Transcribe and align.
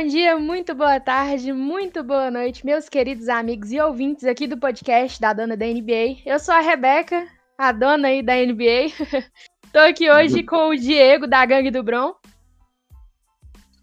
bom 0.00 0.06
dia, 0.06 0.38
muito 0.38 0.76
boa 0.76 1.00
tarde, 1.00 1.52
muito 1.52 2.04
boa 2.04 2.30
noite, 2.30 2.64
meus 2.64 2.88
queridos 2.88 3.28
amigos 3.28 3.72
e 3.72 3.80
ouvintes 3.80 4.24
aqui 4.26 4.46
do 4.46 4.56
podcast 4.56 5.20
da 5.20 5.32
dona 5.32 5.56
da 5.56 5.66
NBA. 5.66 6.18
Eu 6.24 6.38
sou 6.38 6.54
a 6.54 6.60
Rebeca, 6.60 7.26
a 7.58 7.72
dona 7.72 8.06
aí 8.06 8.22
da 8.22 8.34
NBA. 8.36 8.92
Tô 9.72 9.80
aqui 9.80 10.08
hoje 10.08 10.44
com 10.44 10.68
o 10.68 10.76
Diego 10.76 11.26
da 11.26 11.44
Gangue 11.44 11.72
do 11.72 11.82
Bron. 11.82 12.14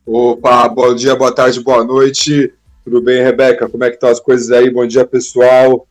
Opa, 0.05 0.69
bom 0.69 0.95
dia, 0.95 1.17
boa 1.17 1.35
tarde, 1.35 1.59
boa 1.59 1.83
noite. 1.83 2.53
Tudo 2.85 3.01
bem, 3.01 3.21
Rebeca? 3.21 3.67
Como 3.67 3.83
é 3.83 3.89
que 3.89 3.95
estão 3.95 4.09
as 4.09 4.21
coisas 4.21 4.49
aí? 4.51 4.69
Bom 4.69 4.87
dia, 4.87 5.05
pessoal. 5.05 5.85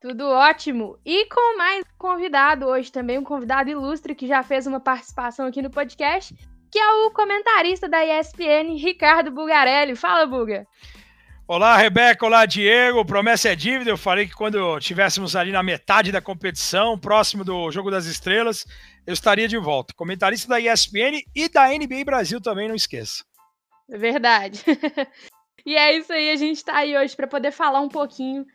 Tudo 0.00 0.26
ótimo. 0.26 0.96
E 1.04 1.26
com 1.26 1.58
mais 1.58 1.84
convidado 1.98 2.64
hoje 2.64 2.90
também, 2.90 3.18
um 3.18 3.24
convidado 3.24 3.68
ilustre 3.68 4.14
que 4.14 4.26
já 4.26 4.42
fez 4.42 4.66
uma 4.66 4.80
participação 4.80 5.46
aqui 5.46 5.60
no 5.60 5.70
podcast, 5.70 6.34
que 6.72 6.78
é 6.78 6.90
o 7.06 7.10
comentarista 7.10 7.86
da 7.86 8.02
ESPN, 8.02 8.78
Ricardo 8.78 9.30
Bugarelli. 9.30 9.94
Fala, 9.94 10.24
Buga. 10.24 10.66
Olá, 11.46 11.76
Rebeca. 11.76 12.24
Olá, 12.24 12.46
Diego. 12.46 13.04
Promessa 13.04 13.50
é 13.50 13.54
dívida. 13.54 13.90
Eu 13.90 13.98
falei 13.98 14.26
que 14.26 14.34
quando 14.34 14.78
estivéssemos 14.78 15.36
ali 15.36 15.52
na 15.52 15.62
metade 15.62 16.10
da 16.10 16.22
competição, 16.22 16.98
próximo 16.98 17.44
do 17.44 17.70
Jogo 17.70 17.90
das 17.90 18.06
Estrelas, 18.06 18.64
eu 19.06 19.12
estaria 19.12 19.46
de 19.46 19.58
volta. 19.58 19.92
Comentarista 19.94 20.48
da 20.48 20.58
ESPN 20.58 21.20
e 21.36 21.46
da 21.46 21.68
NBA 21.68 22.06
Brasil 22.06 22.40
também, 22.40 22.68
não 22.68 22.74
esqueça. 22.74 23.22
É 23.90 23.98
verdade. 23.98 24.64
e 25.66 25.76
é 25.76 25.94
isso 25.94 26.10
aí, 26.10 26.30
a 26.30 26.36
gente 26.36 26.56
está 26.56 26.78
aí 26.78 26.96
hoje 26.96 27.14
para 27.14 27.26
poder 27.26 27.52
falar 27.52 27.82
um 27.82 27.88
pouquinho 27.90 28.46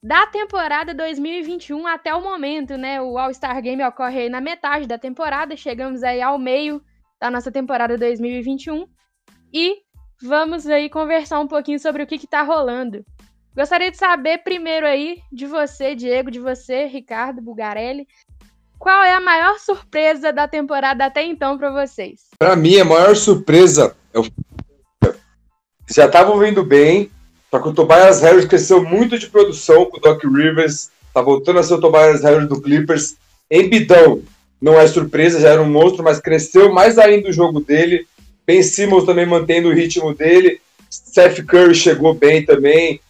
da 0.00 0.24
temporada 0.28 0.94
2021 0.94 1.84
até 1.84 2.14
o 2.14 2.22
momento, 2.22 2.76
né? 2.76 3.02
O 3.02 3.18
All-Star 3.18 3.60
Game 3.60 3.82
ocorre 3.82 4.20
aí 4.20 4.28
na 4.28 4.40
metade 4.40 4.86
da 4.86 4.96
temporada, 4.96 5.56
chegamos 5.56 6.04
aí 6.04 6.22
ao 6.22 6.38
meio 6.38 6.80
da 7.20 7.30
nossa 7.30 7.50
temporada 7.50 7.96
2021 7.96 8.86
e 9.52 9.78
vamos 10.22 10.66
aí 10.66 10.88
conversar 10.90 11.40
um 11.40 11.48
pouquinho 11.48 11.78
sobre 11.78 12.02
o 12.02 12.06
que 12.06 12.16
está 12.16 12.42
rolando. 12.42 13.04
Gostaria 13.54 13.90
de 13.90 13.96
saber 13.96 14.38
primeiro 14.38 14.86
aí 14.86 15.18
de 15.32 15.46
você, 15.46 15.94
Diego, 15.94 16.30
de 16.30 16.38
você, 16.38 16.86
Ricardo 16.86 17.40
Bugarelli, 17.40 18.06
qual 18.78 19.02
é 19.02 19.14
a 19.14 19.20
maior 19.20 19.58
surpresa 19.58 20.32
da 20.32 20.46
temporada 20.46 21.06
até 21.06 21.24
então 21.24 21.56
para 21.56 21.70
vocês? 21.70 22.26
Para 22.38 22.54
mim, 22.54 22.78
a 22.78 22.84
maior 22.84 23.16
surpresa 23.16 23.96
é 24.12 24.18
o 24.18 24.26
já 25.88 26.06
estavam 26.06 26.36
vendo 26.38 26.64
bem, 26.64 27.10
só 27.48 27.60
que 27.60 27.68
o 27.68 27.72
Tobias 27.72 28.20
Harris 28.20 28.44
cresceu 28.44 28.82
muito 28.82 29.16
de 29.18 29.28
produção 29.28 29.86
com 29.86 29.98
o 29.98 30.00
Doc 30.00 30.22
Rivers, 30.24 30.90
tá 31.14 31.22
voltando 31.22 31.60
a 31.60 31.62
ser 31.62 31.74
o 31.74 31.80
Tobias 31.80 32.22
Harris 32.22 32.48
do 32.48 32.60
Clippers. 32.60 33.16
Embidão, 33.48 34.20
não 34.60 34.78
é 34.78 34.86
surpresa, 34.86 35.40
já 35.40 35.50
era 35.50 35.62
um 35.62 35.70
monstro, 35.70 36.02
mas 36.02 36.20
cresceu 36.20 36.72
mais 36.72 36.98
ainda 36.98 37.28
o 37.28 37.32
jogo 37.32 37.60
dele. 37.60 38.06
Ben 38.46 38.62
Simmons 38.62 39.04
também 39.04 39.26
mantendo 39.26 39.68
o 39.68 39.72
ritmo 39.72 40.14
dele. 40.14 40.60
Steph 40.90 41.40
Curry 41.40 41.74
chegou 41.74 42.14
bem 42.14 42.44
também. 42.44 43.00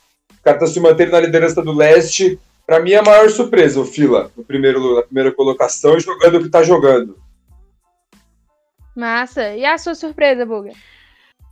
O 0.40 0.42
cara 0.42 0.58
tá 0.58 0.66
se 0.66 0.80
mantendo 0.80 1.12
na 1.12 1.20
liderança 1.20 1.62
do 1.62 1.72
leste. 1.72 2.38
Para 2.66 2.80
mim, 2.80 2.92
é 2.92 2.96
a 2.96 3.02
maior 3.02 3.30
surpresa, 3.30 3.80
o 3.80 3.84
Fila, 3.84 4.30
no 4.36 4.42
primeiro, 4.42 4.96
na 4.96 5.02
primeira 5.02 5.30
colocação, 5.30 6.00
jogando 6.00 6.38
o 6.38 6.42
que 6.42 6.48
tá 6.48 6.62
jogando. 6.64 7.16
Massa. 8.96 9.54
E 9.54 9.64
a 9.64 9.78
sua 9.78 9.94
surpresa, 9.94 10.44
Buga? 10.44 10.72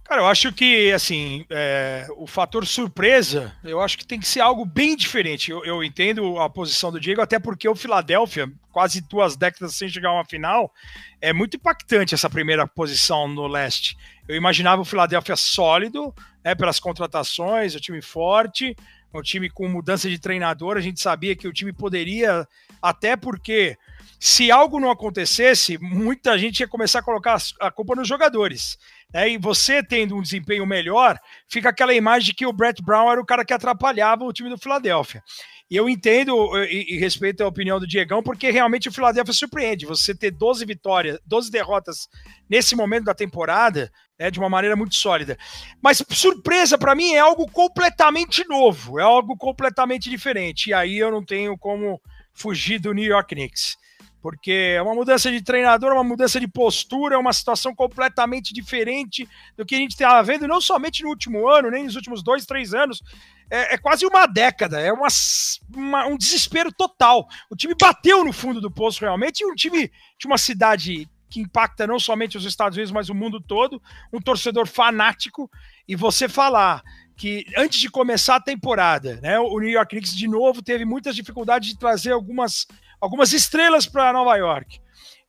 Cara, 0.05 0.20
eu 0.20 0.27
acho 0.27 0.52
que, 0.52 0.92
assim, 0.92 1.47
é, 1.48 2.06
o 2.19 2.27
fator 2.27 2.66
surpresa, 2.66 3.56
eu 3.64 3.80
acho 3.80 3.97
que 3.97 4.06
tem 4.06 4.20
que 4.20 4.28
ser 4.28 4.41
algo 4.41 4.66
bem 4.66 4.94
diferente. 4.94 5.50
Eu, 5.50 5.64
eu, 5.64 5.83
entendo 5.83 6.38
a 6.38 6.50
posição 6.50 6.92
do 6.92 7.00
Diego, 7.00 7.22
até 7.22 7.38
porque 7.38 7.66
o 7.66 7.74
Philadelphia, 7.74 8.52
quase 8.70 9.01
duas 9.01 9.34
décadas 9.34 9.74
sem 9.74 9.89
chegar 9.89 10.11
a 10.11 10.14
uma 10.14 10.24
final, 10.24 10.70
é 11.23 11.33
muito 11.33 11.56
impactante 11.56 12.14
essa 12.14 12.28
primeira 12.28 12.67
posição 12.67 13.27
no 13.27 13.46
leste. 13.46 13.96
Eu 14.28 14.36
imaginava 14.36 14.83
o 14.83 14.84
Philadelphia 14.84 15.36
sólido, 15.36 16.14
né, 16.45 16.55
pelas 16.55 16.78
contratações, 16.78 17.74
o 17.74 17.80
time 17.80 18.02
forte, 18.02 18.77
um 19.12 19.23
time 19.23 19.48
com 19.48 19.67
mudança 19.68 20.11
de 20.11 20.18
treinador. 20.18 20.77
A 20.77 20.83
gente 20.83 21.01
sabia 21.01 21.34
que 21.34 21.48
o 21.48 21.52
time 21.52 21.73
poderia, 21.73 22.46
até 22.83 23.17
porque 23.17 23.74
se 24.20 24.51
algo 24.51 24.78
não 24.78 24.90
acontecesse, 24.90 25.78
muita 25.78 26.39
gente 26.39 26.61
ia 26.61 26.68
começar 26.68 26.98
a 26.98 27.02
colocar 27.02 27.39
a 27.58 27.70
culpa 27.70 27.95
nos 27.95 28.07
jogadores. 28.07 28.78
Né? 29.14 29.30
E 29.30 29.39
você 29.39 29.80
tendo 29.80 30.17
um 30.17 30.23
desempenho 30.23 30.67
melhor, 30.67 31.17
fica 31.48 31.69
aquela 31.69 31.95
imagem 31.95 32.27
de 32.27 32.35
que 32.35 32.45
o 32.45 32.52
Brett 32.52 32.83
Brown 32.83 33.11
era 33.13 33.20
o 33.20 33.25
cara 33.25 33.45
que 33.45 33.55
atrapalhava 33.55 34.25
o 34.25 34.33
time 34.33 34.51
do 34.51 34.58
Philadelphia. 34.58 35.23
E 35.70 35.77
eu 35.77 35.89
entendo 35.89 36.35
e, 36.64 36.95
e, 36.95 36.98
respeito 36.98 37.42
a 37.42 37.47
opinião 37.47 37.80
do 37.80 37.86
Diegão, 37.86 38.23
porque 38.23 38.51
realmente 38.51 38.89
o 38.89 38.92
Philadelphia 38.92 39.33
surpreende. 39.33 39.86
Você 39.86 40.14
ter 40.14 40.30
12 40.30 40.67
vitórias, 40.67 41.19
12 41.25 41.51
derrotas 41.51 42.08
nesse 42.51 42.77
momento 42.77 43.05
da 43.05 43.14
temporada, 43.14 43.91
né, 44.19 44.30
de 44.30 44.39
uma 44.39 44.51
maneira 44.51 44.77
muito 44.77 44.95
sólida. 44.95 45.39
Mas 45.81 46.05
surpresa 46.11 46.77
para 46.77 46.95
mim 46.95 47.13
é 47.13 47.20
algo 47.20 47.51
completamente 47.51 48.46
novo, 48.46 48.98
é 48.98 49.02
algo 49.02 49.36
completamente 49.39 50.11
diferente. 50.11 50.69
E 50.69 50.75
aí 50.75 50.98
eu 50.98 51.11
não 51.11 51.25
tenho 51.25 51.57
como 51.57 52.01
fugir 52.35 52.79
do 52.79 52.92
New 52.92 53.05
York 53.05 53.35
Knicks 53.35 53.77
porque 54.24 54.73
é 54.74 54.80
uma 54.80 54.95
mudança 54.95 55.30
de 55.30 55.42
treinador, 55.42 55.92
uma 55.92 56.02
mudança 56.02 56.40
de 56.40 56.48
postura, 56.48 57.14
é 57.14 57.18
uma 57.18 57.35
situação 57.35 57.74
completamente 57.74 58.55
diferente 58.55 59.29
do 59.55 59.67
que 59.67 59.74
a 59.74 59.79
gente 59.79 59.90
estava 59.90 60.23
vendo, 60.23 60.48
não 60.48 60.62
somente 60.62 61.02
no 61.02 61.11
último 61.11 61.46
ano, 61.46 61.70
nem 61.70 61.85
nos 61.85 61.95
últimos 61.95 62.23
dois, 62.23 62.46
três 62.46 62.73
anos. 62.73 63.02
É, 63.51 63.74
é 63.74 63.77
quase 63.77 64.07
uma 64.07 64.24
década, 64.24 64.80
é 64.80 64.90
uma, 64.90 65.08
uma, 65.77 66.07
um 66.07 66.17
desespero 66.17 66.73
total. 66.73 67.29
O 67.51 67.55
time 67.55 67.74
bateu 67.79 68.24
no 68.24 68.33
fundo 68.33 68.63
do 68.63 68.70
poço 68.70 69.02
realmente, 69.02 69.42
e 69.42 69.46
um 69.46 69.55
time 69.55 69.92
de 70.18 70.27
uma 70.27 70.39
cidade 70.39 71.07
que 71.29 71.40
impacta 71.40 71.86
não 71.86 72.01
somente 72.01 72.39
os 72.39 72.46
Estados 72.46 72.79
Unidos, 72.79 72.92
mas 72.92 73.11
o 73.11 73.14
mundo 73.14 73.42
todo, 73.42 73.79
um 74.11 74.23
torcedor 74.23 74.67
fanático, 74.67 75.51
e 75.86 75.95
você 75.95 76.30
falar 76.30 76.83
que 77.14 77.45
antes 77.58 77.79
de 77.79 77.90
começar 77.90 78.36
a 78.36 78.40
temporada, 78.40 79.20
né, 79.20 79.39
o 79.39 79.61
New 79.61 79.68
York 79.68 79.95
Knicks 79.95 80.17
de 80.17 80.27
novo 80.27 80.63
teve 80.63 80.86
muitas 80.86 81.14
dificuldades 81.14 81.68
de 81.68 81.79
trazer 81.79 82.13
algumas 82.13 82.67
algumas 83.00 83.32
estrelas 83.32 83.86
para 83.86 84.12
Nova 84.12 84.36
York, 84.36 84.80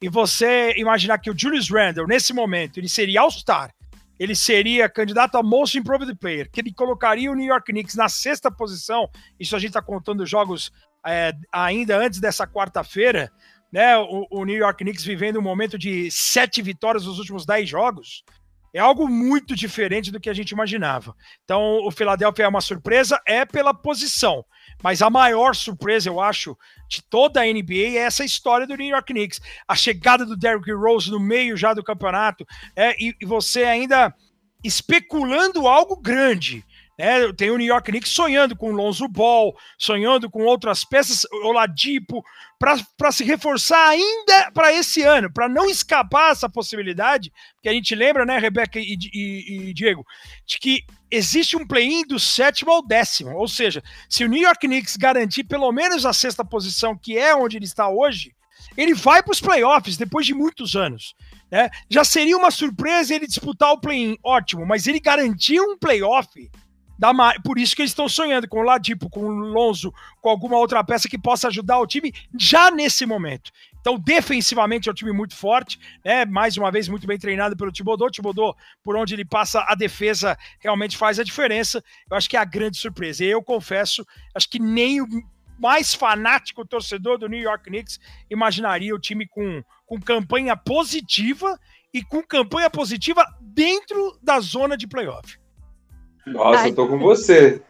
e 0.01 0.09
você 0.09 0.73
imaginar 0.77 1.17
que 1.19 1.29
o 1.29 1.37
Julius 1.37 1.69
Randle, 1.69 2.07
nesse 2.07 2.33
momento, 2.33 2.79
ele 2.79 2.89
seria 2.89 3.21
All-Star, 3.21 3.71
ele 4.19 4.35
seria 4.35 4.89
candidato 4.89 5.37
a 5.37 5.43
Most 5.43 5.77
Improved 5.77 6.13
Player, 6.15 6.49
que 6.49 6.61
ele 6.61 6.73
colocaria 6.73 7.31
o 7.31 7.35
New 7.35 7.45
York 7.45 7.71
Knicks 7.71 7.95
na 7.95 8.07
sexta 8.07 8.49
posição, 8.49 9.09
isso 9.39 9.55
a 9.55 9.59
gente 9.59 9.69
está 9.69 9.81
contando 9.81 10.25
jogos 10.25 10.71
é, 11.05 11.33
ainda 11.51 11.97
antes 11.97 12.19
dessa 12.19 12.47
quarta-feira, 12.47 13.31
né? 13.71 13.97
O, 13.97 14.25
o, 14.31 14.45
New 14.45 14.55
York 14.55 14.83
Knicks 14.83 15.03
vivendo 15.03 15.37
um 15.37 15.41
momento 15.41 15.77
de 15.77 16.09
sete 16.09 16.61
vitórias 16.61 17.05
nos 17.05 17.19
últimos 17.19 17.45
dez 17.45 17.69
jogos. 17.69 18.23
É 18.75 18.79
algo 18.81 19.07
muito 19.07 19.55
diferente 19.55 20.11
do 20.11 20.19
que 20.19 20.29
a 20.29 20.33
gente 20.33 20.51
imaginava. 20.51 21.15
Então, 21.45 21.79
o 21.85 21.91
Philadelphia 21.91 22.43
é 22.43 22.47
uma 22.49 22.59
surpresa, 22.59 23.17
é 23.25 23.45
pela 23.45 23.73
posição. 23.73 24.43
Mas 24.83 25.01
a 25.01 25.09
maior 25.09 25.55
surpresa, 25.55 26.09
eu 26.09 26.19
acho, 26.19 26.57
de 26.89 27.01
toda 27.01 27.39
a 27.39 27.45
NBA 27.45 27.95
é 27.95 27.99
essa 27.99 28.25
história 28.25 28.67
do 28.67 28.75
New 28.75 28.89
York 28.89 29.13
Knicks. 29.13 29.39
A 29.65 29.77
chegada 29.77 30.25
do 30.25 30.35
Derrick 30.35 30.69
Rose 30.73 31.09
no 31.09 31.21
meio 31.21 31.55
já 31.55 31.73
do 31.73 31.81
campeonato, 31.81 32.45
é, 32.75 33.01
e, 33.01 33.15
e 33.21 33.25
você 33.25 33.63
ainda 33.63 34.13
especulando 34.61 35.69
algo 35.69 35.95
grande. 35.95 36.65
Né? 36.97 37.31
Tem 37.33 37.51
o 37.51 37.57
New 37.57 37.67
York 37.67 37.91
Knicks 37.91 38.11
sonhando 38.11 38.55
com 38.55 38.71
Lonzo 38.71 39.07
Ball, 39.07 39.55
sonhando 39.77 40.29
com 40.29 40.43
outras 40.43 40.85
peças, 40.85 41.25
Oladipo, 41.43 42.23
para 42.57 43.11
se 43.11 43.23
reforçar 43.23 43.89
ainda 43.89 44.51
para 44.51 44.71
esse 44.73 45.03
ano, 45.03 45.31
para 45.31 45.49
não 45.49 45.69
escapar 45.69 46.31
essa 46.31 46.49
possibilidade, 46.49 47.31
que 47.61 47.69
a 47.69 47.73
gente 47.73 47.93
lembra, 47.93 48.25
né, 48.25 48.37
Rebeca 48.37 48.79
e, 48.79 48.97
e, 49.13 49.69
e 49.69 49.73
Diego, 49.73 50.05
de 50.45 50.57
que 50.57 50.83
existe 51.11 51.57
um 51.57 51.67
play-in 51.67 52.07
do 52.07 52.19
sétimo 52.19 52.71
ao 52.71 52.85
décimo, 52.85 53.35
ou 53.35 53.47
seja, 53.47 53.83
se 54.09 54.23
o 54.23 54.27
New 54.27 54.41
York 54.41 54.65
Knicks 54.65 54.95
garantir 54.95 55.43
pelo 55.43 55.71
menos 55.71 56.05
a 56.05 56.13
sexta 56.13 56.45
posição, 56.45 56.97
que 56.97 57.17
é 57.17 57.35
onde 57.35 57.57
ele 57.57 57.65
está 57.65 57.89
hoje, 57.89 58.33
ele 58.77 58.93
vai 58.93 59.21
para 59.21 59.31
os 59.31 59.41
playoffs 59.41 59.97
depois 59.97 60.25
de 60.25 60.33
muitos 60.33 60.75
anos. 60.75 61.13
Né? 61.51 61.69
Já 61.89 62.03
seria 62.03 62.37
uma 62.37 62.51
surpresa 62.51 63.13
ele 63.13 63.27
disputar 63.27 63.71
o 63.71 63.79
play-in, 63.79 64.17
ótimo, 64.23 64.65
mas 64.65 64.87
ele 64.87 64.99
garantir 64.99 65.59
um 65.59 65.77
playoff 65.77 66.29
da, 66.97 67.13
por 67.43 67.59
isso 67.59 67.75
que 67.75 67.81
eles 67.81 67.91
estão 67.91 68.07
sonhando 68.07 68.47
com 68.47 68.59
o 68.59 68.63
Ladipo, 68.63 69.09
com 69.09 69.25
o 69.25 69.29
Lonzo, 69.29 69.93
com 70.21 70.29
alguma 70.29 70.57
outra 70.57 70.83
peça 70.83 71.09
que 71.09 71.17
possa 71.17 71.47
ajudar 71.49 71.79
o 71.79 71.87
time 71.87 72.13
já 72.37 72.71
nesse 72.71 73.05
momento. 73.05 73.51
Então, 73.79 73.99
defensivamente 73.99 74.89
é 74.89 74.91
um 74.91 74.95
time 74.95 75.11
muito 75.11 75.35
forte, 75.35 75.79
né? 76.03 76.25
Mais 76.25 76.57
uma 76.57 76.71
vez, 76.71 76.87
muito 76.87 77.05
bem 77.05 77.19
treinado 77.19 77.55
pelo 77.55 77.71
Thibodeau. 77.71 78.09
Thibodeau, 78.09 78.55
por 78.83 78.95
onde 78.95 79.13
ele 79.13 79.23
passa, 79.23 79.63
a 79.67 79.75
defesa 79.75 80.35
realmente 80.59 80.97
faz 80.97 81.19
a 81.19 81.23
diferença. 81.23 81.83
Eu 82.09 82.17
acho 82.17 82.27
que 82.27 82.35
é 82.35 82.39
a 82.39 82.45
grande 82.45 82.77
surpresa. 82.77 83.23
E 83.23 83.27
eu 83.27 83.43
confesso, 83.43 84.03
acho 84.33 84.49
que 84.49 84.57
nem 84.57 85.01
o 85.01 85.07
mais 85.59 85.93
fanático 85.93 86.65
torcedor 86.65 87.17
do 87.19 87.29
New 87.29 87.39
York 87.39 87.65
Knicks 87.65 87.99
imaginaria 88.27 88.93
o 88.95 88.99
time 88.99 89.27
com, 89.27 89.63
com 89.85 90.01
campanha 90.01 90.57
positiva 90.57 91.59
e 91.93 92.03
com 92.03 92.23
campanha 92.23 92.69
positiva 92.69 93.23
dentro 93.39 94.17
da 94.21 94.39
zona 94.39 94.75
de 94.75 94.87
playoff. 94.87 95.37
Nossa, 96.25 96.63
Ai. 96.63 96.69
eu 96.69 96.75
tô 96.75 96.87
com 96.87 96.97
você. 96.97 97.61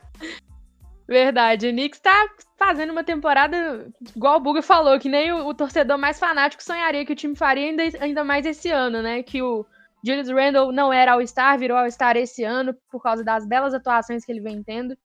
Verdade, 1.08 1.68
o 1.68 1.72
Knicks 1.72 2.00
tá 2.00 2.30
fazendo 2.58 2.92
uma 2.92 3.04
temporada, 3.04 3.88
igual 4.16 4.38
o 4.38 4.40
Buga 4.40 4.62
falou, 4.62 5.00
que 5.00 5.08
nem 5.08 5.32
o, 5.32 5.48
o, 5.48 5.54
torcedor 5.54 6.00
mais 6.00 6.18
fanático 6.18 6.64
sonharia 6.64 7.06
que 7.06 7.14
o 7.14 7.16
time 7.16 7.36
faria 7.36 7.70
ainda, 7.70 7.84
ainda 8.00 8.24
mais 8.24 8.46
esse 8.46 8.72
ano, 8.72 9.04
né? 9.04 9.22
Que 9.22 9.42
o 9.42 9.64
Julius 10.04 10.30
Randle 10.30 10.72
não 10.72 10.92
era 10.92 11.14
All-Star, 11.14 11.60
virou 11.60 11.78
All-Star 11.78 12.18
esse 12.18 12.44
ano 12.44 12.76
por 12.92 13.04
causa 13.04 13.24
das 13.24 13.46
belas 13.46 13.74
atuações 13.74 14.26
que 14.26 14.32
ele 14.32 14.42
vem 14.42 14.64
tendo. 14.64 14.98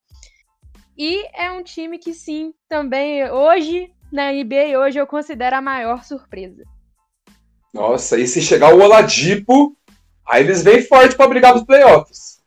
E 0.96 1.26
é 1.34 1.50
um 1.50 1.62
time 1.62 1.98
que 1.98 2.14
sim, 2.14 2.54
também 2.68 3.30
hoje 3.30 3.92
na 4.10 4.32
NBA 4.32 4.78
hoje 4.78 4.98
eu 4.98 5.06
considero 5.06 5.56
a 5.56 5.62
maior 5.62 6.04
surpresa. 6.04 6.64
Nossa, 7.72 8.18
e 8.18 8.26
se 8.26 8.42
chegar 8.42 8.74
o 8.74 8.80
Oladipo, 8.80 9.76
aí 10.26 10.42
eles 10.42 10.62
vêm 10.62 10.82
forte 10.82 11.14
para 11.14 11.28
brigar 11.28 11.54
nos 11.54 11.64
playoffs. 11.64 12.39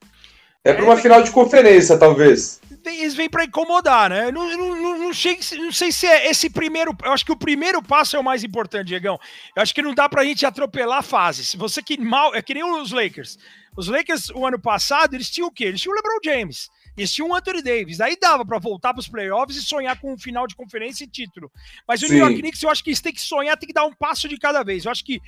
É 0.64 0.74
para 0.74 0.86
uma 0.86 0.98
final 0.98 1.22
de 1.22 1.32
conferência, 1.32 1.98
talvez 1.98 2.62
eles 2.92 3.14
vêm 3.14 3.30
para 3.30 3.46
incomodar, 3.46 4.10
né? 4.10 4.32
Não, 4.32 4.50
não, 4.58 4.76
não, 4.76 4.98
não, 4.98 5.14
sei, 5.14 5.38
não 5.58 5.72
sei 5.72 5.92
se 5.92 6.06
é 6.06 6.30
esse 6.30 6.50
primeiro. 6.50 6.96
Eu 7.04 7.12
acho 7.12 7.26
que 7.26 7.32
o 7.32 7.38
primeiro 7.38 7.82
passo 7.82 8.16
é 8.16 8.20
o 8.20 8.24
mais 8.24 8.44
importante, 8.44 8.88
Diegão. 8.88 9.20
Eu 9.56 9.62
acho 9.62 9.74
que 9.74 9.82
não 9.82 9.94
dá 9.94 10.10
pra 10.10 10.24
gente 10.24 10.46
atropelar 10.46 11.04
fases. 11.04 11.56
Você 11.56 11.82
que 11.82 11.98
mal. 11.98 12.36
É 12.36 12.42
que 12.42 12.54
nem 12.54 12.64
os 12.64 12.92
Lakers. 12.92 13.38
Os 13.76 13.88
Lakers, 13.88 14.30
o 14.30 14.46
ano 14.46 14.60
passado, 14.60 15.16
eles 15.16 15.30
tinham 15.30 15.48
o 15.48 15.52
quê? 15.52 15.66
Eles 15.66 15.82
tinham 15.82 15.94
o 15.94 15.96
LeBron 15.96 16.20
James. 16.24 16.70
Eles 16.96 17.12
tinham 17.12 17.30
o 17.30 17.36
Anthony 17.36 17.62
Davis. 17.64 18.00
Aí 18.00 18.16
dava 18.20 18.46
para 18.46 18.60
voltar 18.60 18.94
para 18.94 19.00
os 19.00 19.08
playoffs 19.08 19.58
e 19.58 19.64
sonhar 19.64 20.00
com 20.00 20.14
um 20.14 20.18
final 20.18 20.46
de 20.46 20.56
conferência 20.56 21.04
e 21.04 21.08
título. 21.08 21.52
Mas 21.88 22.02
o 22.04 22.08
Sim. 22.08 22.14
New 22.14 22.24
York 22.24 22.40
Knicks, 22.40 22.62
eu 22.62 22.70
acho 22.70 22.84
que 22.84 22.92
eles 22.92 23.02
têm 23.02 23.14
que 23.14 23.22
sonhar, 23.22 23.58
tem 23.58 23.68
que 23.68 23.74
dar 23.74 23.86
um 23.86 23.94
passo 23.94 24.28
de 24.28 24.38
cada 24.38 24.62
vez. 24.64 24.86
Eu 24.86 24.92
acho 24.92 25.04
que 25.04 25.20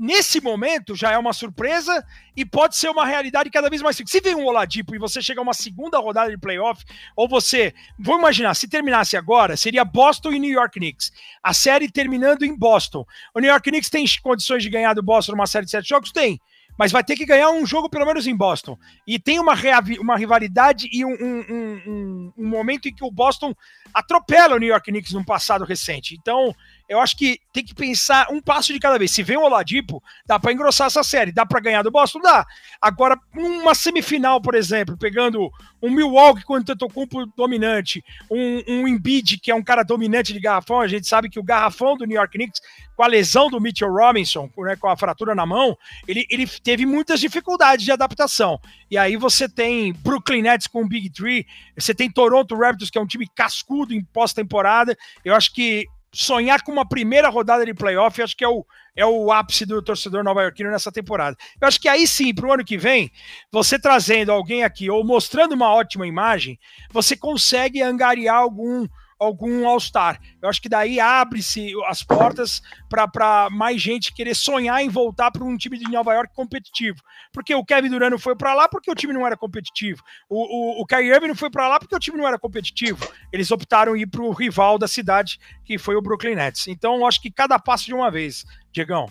nesse 0.00 0.40
momento 0.40 0.96
já 0.96 1.12
é 1.12 1.18
uma 1.18 1.34
surpresa 1.34 2.02
e 2.34 2.42
pode 2.42 2.74
ser 2.74 2.88
uma 2.88 3.04
realidade 3.04 3.50
cada 3.50 3.68
vez 3.68 3.82
mais. 3.82 4.00
Se 4.06 4.20
vem 4.20 4.34
um 4.34 4.46
Oladipo 4.46 4.94
e 4.94 4.98
você 4.98 5.20
chega 5.20 5.40
a 5.40 5.42
uma 5.42 5.52
segunda 5.52 5.98
rodada 5.98 6.30
de 6.30 6.38
playoff, 6.38 6.82
ou 7.14 7.28
você. 7.28 7.74
Vou 7.98 8.18
imaginar, 8.18 8.54
se 8.54 8.66
terminasse 8.66 9.14
agora, 9.14 9.58
seria 9.58 9.84
Boston 9.84 10.32
e 10.32 10.38
New 10.38 10.50
York 10.50 10.80
Knicks. 10.80 11.12
A 11.42 11.52
série 11.52 11.90
terminando 11.90 12.44
em 12.44 12.56
Boston. 12.56 13.04
O 13.34 13.40
New 13.40 13.50
York 13.50 13.70
Knicks 13.70 13.90
tem 13.90 14.06
condições 14.22 14.62
de 14.62 14.70
ganhar 14.70 14.94
do 14.94 15.02
Boston 15.02 15.32
numa 15.32 15.46
série 15.46 15.66
de 15.66 15.70
sete 15.70 15.90
jogos? 15.90 16.10
Tem 16.10 16.40
mas 16.80 16.92
vai 16.92 17.04
ter 17.04 17.14
que 17.14 17.26
ganhar 17.26 17.50
um 17.50 17.66
jogo 17.66 17.90
pelo 17.90 18.06
menos 18.06 18.26
em 18.26 18.34
Boston. 18.34 18.78
E 19.06 19.18
tem 19.18 19.38
uma, 19.38 19.52
uma 20.00 20.16
rivalidade 20.16 20.88
e 20.90 21.04
um, 21.04 21.10
um, 21.10 21.44
um, 21.86 22.32
um, 22.38 22.48
momento 22.48 22.88
em 22.88 22.94
que 22.94 23.04
o 23.04 23.10
Boston 23.10 23.54
atropela 23.92 24.56
o 24.56 24.58
New 24.58 24.70
York 24.70 24.90
Knicks 24.90 25.12
num 25.12 25.22
passado 25.22 25.66
recente. 25.66 26.16
Então, 26.18 26.54
eu 26.90 26.98
acho 26.98 27.16
que 27.16 27.40
tem 27.52 27.64
que 27.64 27.72
pensar 27.72 28.26
um 28.32 28.40
passo 28.42 28.72
de 28.72 28.80
cada 28.80 28.98
vez. 28.98 29.12
Se 29.12 29.22
vem 29.22 29.36
o 29.36 29.42
Oladipo, 29.42 30.02
dá 30.26 30.40
para 30.40 30.52
engrossar 30.52 30.88
essa 30.88 31.04
série, 31.04 31.30
dá 31.30 31.46
para 31.46 31.60
ganhar 31.60 31.82
do 31.82 31.90
Boston, 31.90 32.18
dá. 32.18 32.44
Agora, 32.82 33.16
uma 33.32 33.76
semifinal, 33.76 34.42
por 34.42 34.56
exemplo, 34.56 34.96
pegando 34.96 35.52
um 35.80 35.88
Milwaukee 35.88 36.42
com 36.42 36.54
o 36.54 36.56
Antetokounmpo 36.56 37.26
dominante, 37.36 38.04
um, 38.28 38.62
um 38.66 38.88
Embiid, 38.88 39.38
que 39.38 39.52
é 39.52 39.54
um 39.54 39.62
cara 39.62 39.84
dominante 39.84 40.32
de 40.32 40.40
garrafão, 40.40 40.80
a 40.80 40.88
gente 40.88 41.06
sabe 41.06 41.30
que 41.30 41.38
o 41.38 41.44
garrafão 41.44 41.96
do 41.96 42.04
New 42.04 42.16
York 42.16 42.36
Knicks, 42.36 42.60
com 42.96 43.04
a 43.04 43.06
lesão 43.06 43.48
do 43.48 43.60
Mitchell 43.60 43.92
Robinson, 43.92 44.50
né, 44.58 44.74
com 44.74 44.88
a 44.88 44.96
fratura 44.96 45.32
na 45.32 45.46
mão, 45.46 45.78
ele, 46.08 46.26
ele 46.28 46.44
teve 46.44 46.84
muitas 46.84 47.20
dificuldades 47.20 47.84
de 47.84 47.92
adaptação. 47.92 48.58
E 48.90 48.98
aí 48.98 49.16
você 49.16 49.48
tem 49.48 49.92
Brooklyn 49.92 50.42
Nets 50.42 50.66
com 50.66 50.82
o 50.82 50.88
Big 50.88 51.08
Three, 51.10 51.46
você 51.78 51.94
tem 51.94 52.10
Toronto 52.10 52.56
Raptors, 52.56 52.90
que 52.90 52.98
é 52.98 53.00
um 53.00 53.06
time 53.06 53.28
cascudo 53.32 53.94
em 53.94 54.02
pós-temporada. 54.02 54.98
Eu 55.24 55.36
acho 55.36 55.54
que 55.54 55.86
sonhar 56.12 56.62
com 56.62 56.72
uma 56.72 56.88
primeira 56.88 57.28
rodada 57.28 57.64
de 57.64 57.72
playoff, 57.74 58.20
acho 58.20 58.36
que 58.36 58.44
é 58.44 58.48
o, 58.48 58.66
é 58.96 59.06
o 59.06 59.30
ápice 59.30 59.64
do 59.64 59.82
torcedor 59.82 60.24
nova-iorquino 60.24 60.70
nessa 60.70 60.90
temporada. 60.90 61.36
Eu 61.60 61.68
acho 61.68 61.80
que 61.80 61.88
aí 61.88 62.06
sim, 62.06 62.34
para 62.34 62.46
o 62.46 62.52
ano 62.52 62.64
que 62.64 62.76
vem, 62.76 63.10
você 63.50 63.78
trazendo 63.78 64.32
alguém 64.32 64.64
aqui 64.64 64.90
ou 64.90 65.04
mostrando 65.04 65.52
uma 65.52 65.72
ótima 65.72 66.06
imagem, 66.06 66.58
você 66.90 67.16
consegue 67.16 67.82
angariar 67.82 68.36
algum 68.36 68.86
algum 69.20 69.68
All-Star. 69.68 70.18
Eu 70.42 70.48
acho 70.48 70.62
que 70.62 70.68
daí 70.68 70.98
abre-se 70.98 71.72
as 71.86 72.02
portas 72.02 72.62
para 72.88 73.48
mais 73.50 73.80
gente 73.80 74.14
querer 74.14 74.34
sonhar 74.34 74.82
em 74.82 74.88
voltar 74.88 75.30
para 75.30 75.44
um 75.44 75.56
time 75.56 75.78
de 75.78 75.90
Nova 75.90 76.14
York 76.14 76.34
competitivo. 76.34 76.98
Porque 77.32 77.54
o 77.54 77.64
Kevin 77.64 77.90
Durant 77.90 78.18
foi 78.18 78.34
para 78.34 78.54
lá 78.54 78.66
porque 78.66 78.90
o 78.90 78.94
time 78.94 79.12
não 79.12 79.26
era 79.26 79.36
competitivo. 79.36 80.02
O, 80.28 80.80
o, 80.80 80.82
o 80.82 80.86
Kyrie 80.86 81.12
Irving 81.12 81.28
não 81.28 81.34
foi 81.34 81.50
para 81.50 81.68
lá 81.68 81.78
porque 81.78 81.94
o 81.94 81.98
time 81.98 82.16
não 82.16 82.26
era 82.26 82.38
competitivo. 82.38 83.06
Eles 83.30 83.50
optaram 83.50 83.94
ir 83.94 84.06
para 84.06 84.22
o 84.22 84.32
rival 84.32 84.78
da 84.78 84.88
cidade, 84.88 85.38
que 85.64 85.76
foi 85.76 85.94
o 85.94 86.02
Brooklyn 86.02 86.34
Nets. 86.34 86.66
Então, 86.66 86.96
eu 86.96 87.06
acho 87.06 87.20
que 87.20 87.30
cada 87.30 87.58
passo 87.58 87.84
de 87.84 87.94
uma 87.94 88.10
vez, 88.10 88.44
Diegão. 88.72 89.06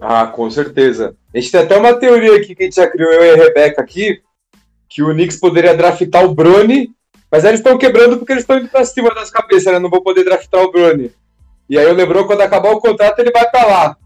Ah, 0.00 0.26
com 0.26 0.50
certeza. 0.50 1.16
A 1.32 1.38
gente 1.38 1.52
tem 1.52 1.60
até 1.60 1.76
uma 1.76 1.94
teoria 1.94 2.36
aqui 2.36 2.54
que 2.54 2.62
a 2.62 2.66
gente 2.66 2.76
já 2.76 2.90
criou, 2.90 3.12
eu 3.12 3.24
e 3.24 3.30
a 3.30 3.44
Rebeca 3.44 3.82
aqui, 3.82 4.22
que 4.88 5.02
o 5.02 5.12
Knicks 5.12 5.38
poderia 5.38 5.76
draftar 5.76 6.24
o 6.24 6.34
Brony 6.34 6.90
mas 7.30 7.44
aí 7.44 7.50
eles 7.50 7.60
estão 7.60 7.78
quebrando 7.78 8.18
porque 8.18 8.32
eles 8.32 8.42
estão 8.42 8.58
indo 8.58 8.68
pra 8.68 8.84
cima 8.84 9.14
das 9.14 9.30
cabeças, 9.30 9.72
né? 9.72 9.78
Não 9.78 9.90
vou 9.90 10.02
poder 10.02 10.24
draftar 10.24 10.62
o 10.62 10.70
Bruni. 10.70 11.12
E 11.68 11.78
aí 11.78 11.86
o 11.86 11.94
LeBron, 11.94 12.26
quando 12.26 12.42
acabar 12.42 12.70
o 12.70 12.80
contrato, 12.80 13.18
ele 13.18 13.30
vai 13.30 13.48
pra 13.50 13.64
lá. 13.64 13.96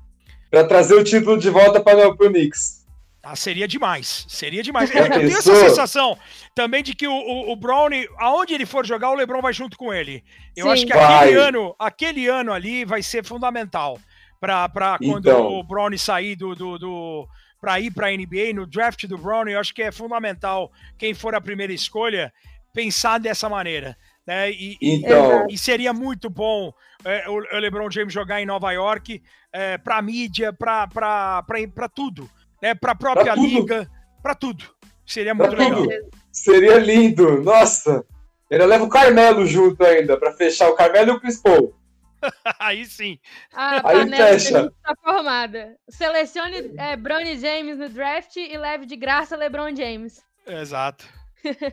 Pra 0.50 0.64
trazer 0.64 0.94
o 0.94 1.04
título 1.04 1.36
de 1.36 1.50
volta 1.50 1.80
para 1.80 2.08
o 2.08 2.16
Knicks. 2.16 2.78
Ah, 3.22 3.36
seria 3.36 3.68
demais. 3.68 4.24
Seria 4.28 4.62
demais. 4.62 4.90
Eu, 4.90 5.04
eu 5.04 5.10
tenho 5.10 5.36
essa 5.36 5.54
sensação 5.54 6.16
também 6.54 6.82
de 6.82 6.94
que 6.94 7.06
o, 7.06 7.12
o, 7.12 7.52
o 7.52 7.56
Brownie, 7.56 8.08
aonde 8.16 8.54
ele 8.54 8.64
for 8.64 8.86
jogar, 8.86 9.10
o 9.10 9.14
LeBron 9.14 9.42
vai 9.42 9.52
junto 9.52 9.76
com 9.76 9.92
ele. 9.92 10.24
Eu 10.56 10.66
Sim. 10.66 10.72
acho 10.72 10.86
que 10.86 10.92
aquele 10.92 11.36
ano, 11.36 11.76
aquele 11.78 12.26
ano 12.26 12.52
ali 12.52 12.84
vai 12.84 13.02
ser 13.02 13.24
fundamental 13.24 13.98
para 14.40 14.98
quando 14.98 15.28
então. 15.28 15.52
o 15.52 15.62
Brownie 15.62 15.98
sair 15.98 16.36
do, 16.36 16.54
do, 16.54 16.78
do 16.78 17.28
para 17.60 17.78
ir 17.80 17.90
para 17.90 18.06
a 18.06 18.16
NBA 18.16 18.54
no 18.54 18.66
draft 18.66 19.04
do 19.06 19.18
Brownie. 19.18 19.54
Eu 19.54 19.60
acho 19.60 19.74
que 19.74 19.82
é 19.82 19.92
fundamental 19.92 20.72
quem 20.96 21.12
for 21.12 21.34
a 21.34 21.40
primeira 21.40 21.72
escolha 21.72 22.32
pensar 22.78 23.18
dessa 23.18 23.48
maneira. 23.48 23.96
Né? 24.24 24.52
E, 24.52 24.78
então... 24.80 25.48
e, 25.48 25.54
e 25.54 25.58
seria 25.58 25.92
muito 25.92 26.30
bom 26.30 26.72
é, 27.04 27.28
o 27.28 27.38
LeBron 27.58 27.90
James 27.90 28.12
jogar 28.12 28.40
em 28.40 28.46
Nova 28.46 28.70
York 28.70 29.20
é, 29.52 29.76
para 29.78 30.00
mídia, 30.00 30.52
para 30.52 31.88
tudo, 31.92 32.30
né? 32.62 32.76
para 32.76 32.92
a 32.92 32.94
própria 32.94 33.32
pra 33.32 33.42
liga, 33.42 33.90
para 34.22 34.34
tudo. 34.36 34.64
Seria 35.04 35.34
muito 35.34 35.56
pra 35.56 35.64
legal. 35.64 35.82
Tudo. 35.82 36.10
Seria 36.30 36.78
lindo, 36.78 37.42
nossa. 37.42 38.04
Ele 38.48 38.64
leva 38.64 38.84
o 38.84 38.88
Carmelo 38.88 39.44
junto 39.44 39.84
ainda, 39.84 40.16
para 40.16 40.32
fechar 40.32 40.68
o 40.68 40.76
Carmelo 40.76 41.10
e 41.10 41.14
o 41.14 41.20
Chris 41.20 41.40
Paul. 41.40 41.74
Aí 42.60 42.84
sim. 42.84 43.18
A 43.52 43.90
Aí 43.90 44.08
fecha. 44.08 44.72
Tá 44.84 44.94
formada. 45.02 45.76
Selecione 45.88 46.74
é, 46.76 47.36
James 47.36 47.76
no 47.76 47.88
draft 47.88 48.36
e 48.36 48.56
leve 48.56 48.86
de 48.86 48.94
graça 48.94 49.36
LeBron 49.36 49.74
James. 49.74 50.22
Exato. 50.46 51.17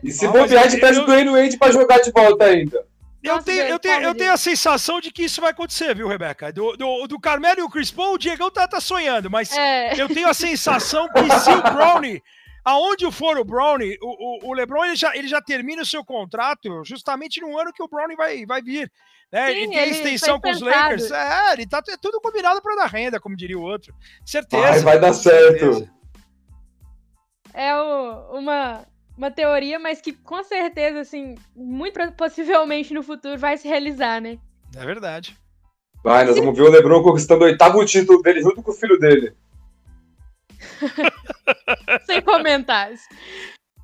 E 0.02 0.10
se 0.10 0.26
bobear, 0.28 0.64
a 0.64 0.68
gente 0.68 0.80
pede 0.80 0.98
o 0.98 1.04
Dwayne 1.04 1.30
Wade 1.30 1.58
pra 1.58 1.70
jogar 1.70 2.00
de 2.00 2.10
volta 2.10 2.44
ainda. 2.44 2.86
Eu 3.22 3.42
tenho, 3.42 3.62
eu, 3.62 3.78
tenho, 3.78 4.02
eu 4.02 4.14
tenho 4.14 4.32
a 4.32 4.36
sensação 4.36 5.00
de 5.00 5.10
que 5.10 5.24
isso 5.24 5.40
vai 5.40 5.50
acontecer, 5.50 5.94
viu, 5.94 6.06
Rebeca? 6.06 6.52
Do, 6.52 6.76
do, 6.76 7.06
do 7.08 7.20
Carmelo 7.20 7.60
e 7.60 7.62
o 7.62 7.68
Chris 7.68 7.90
Paul, 7.90 8.14
o 8.14 8.18
Diegão 8.18 8.50
tá, 8.50 8.68
tá 8.68 8.80
sonhando, 8.80 9.28
mas 9.28 9.52
é. 9.52 10.00
eu 10.00 10.08
tenho 10.08 10.28
a 10.28 10.34
sensação 10.34 11.08
que 11.08 11.38
se 11.40 11.50
o 11.50 11.62
Brownie, 11.62 12.22
aonde 12.64 13.10
for 13.10 13.36
o 13.36 13.44
Brownie, 13.44 13.98
o, 14.00 14.46
o, 14.46 14.50
o 14.50 14.54
LeBron 14.54 14.84
ele 14.84 14.96
já, 14.96 15.16
ele 15.16 15.26
já 15.26 15.42
termina 15.42 15.82
o 15.82 15.86
seu 15.86 16.04
contrato 16.04 16.84
justamente 16.84 17.40
no 17.40 17.58
ano 17.58 17.72
que 17.72 17.82
o 17.82 17.88
Brownie 17.88 18.16
vai, 18.16 18.46
vai 18.46 18.62
vir. 18.62 18.90
Né? 19.32 19.52
Sim, 19.52 19.56
ele 19.56 19.68
tem 19.68 19.90
extensão 19.90 20.40
com 20.40 20.50
os 20.50 20.60
Lakers. 20.60 21.10
É, 21.10 21.52
ele 21.54 21.66
tá 21.66 21.82
é 21.88 21.96
tudo 21.96 22.20
combinado 22.20 22.62
para 22.62 22.76
dar 22.76 22.86
renda, 22.86 23.18
como 23.18 23.36
diria 23.36 23.58
o 23.58 23.62
outro. 23.62 23.92
Certeza. 24.24 24.62
Vai, 24.62 24.80
vai 24.80 25.00
dar 25.00 25.12
certo. 25.12 25.58
Certeza. 25.58 25.96
É 27.52 27.74
o, 27.74 28.38
uma 28.38 28.86
uma 29.16 29.30
teoria, 29.30 29.78
mas 29.78 30.00
que 30.00 30.12
com 30.12 30.44
certeza, 30.44 31.00
assim, 31.00 31.36
muito 31.54 31.98
possivelmente 32.12 32.92
no 32.92 33.02
futuro 33.02 33.38
vai 33.38 33.56
se 33.56 33.66
realizar, 33.66 34.20
né? 34.20 34.38
É 34.76 34.84
verdade. 34.84 35.36
Vai, 36.04 36.24
nós 36.24 36.36
vamos 36.36 36.56
ver 36.56 36.62
o 36.64 36.70
LeBron 36.70 37.02
conquistando 37.02 37.42
o 37.42 37.46
oitavo 37.46 37.84
título 37.84 38.22
dele 38.22 38.42
junto 38.42 38.62
com 38.62 38.70
o 38.70 38.74
filho 38.74 38.98
dele. 38.98 39.34
Sem 42.06 42.20
comentários. 42.22 43.00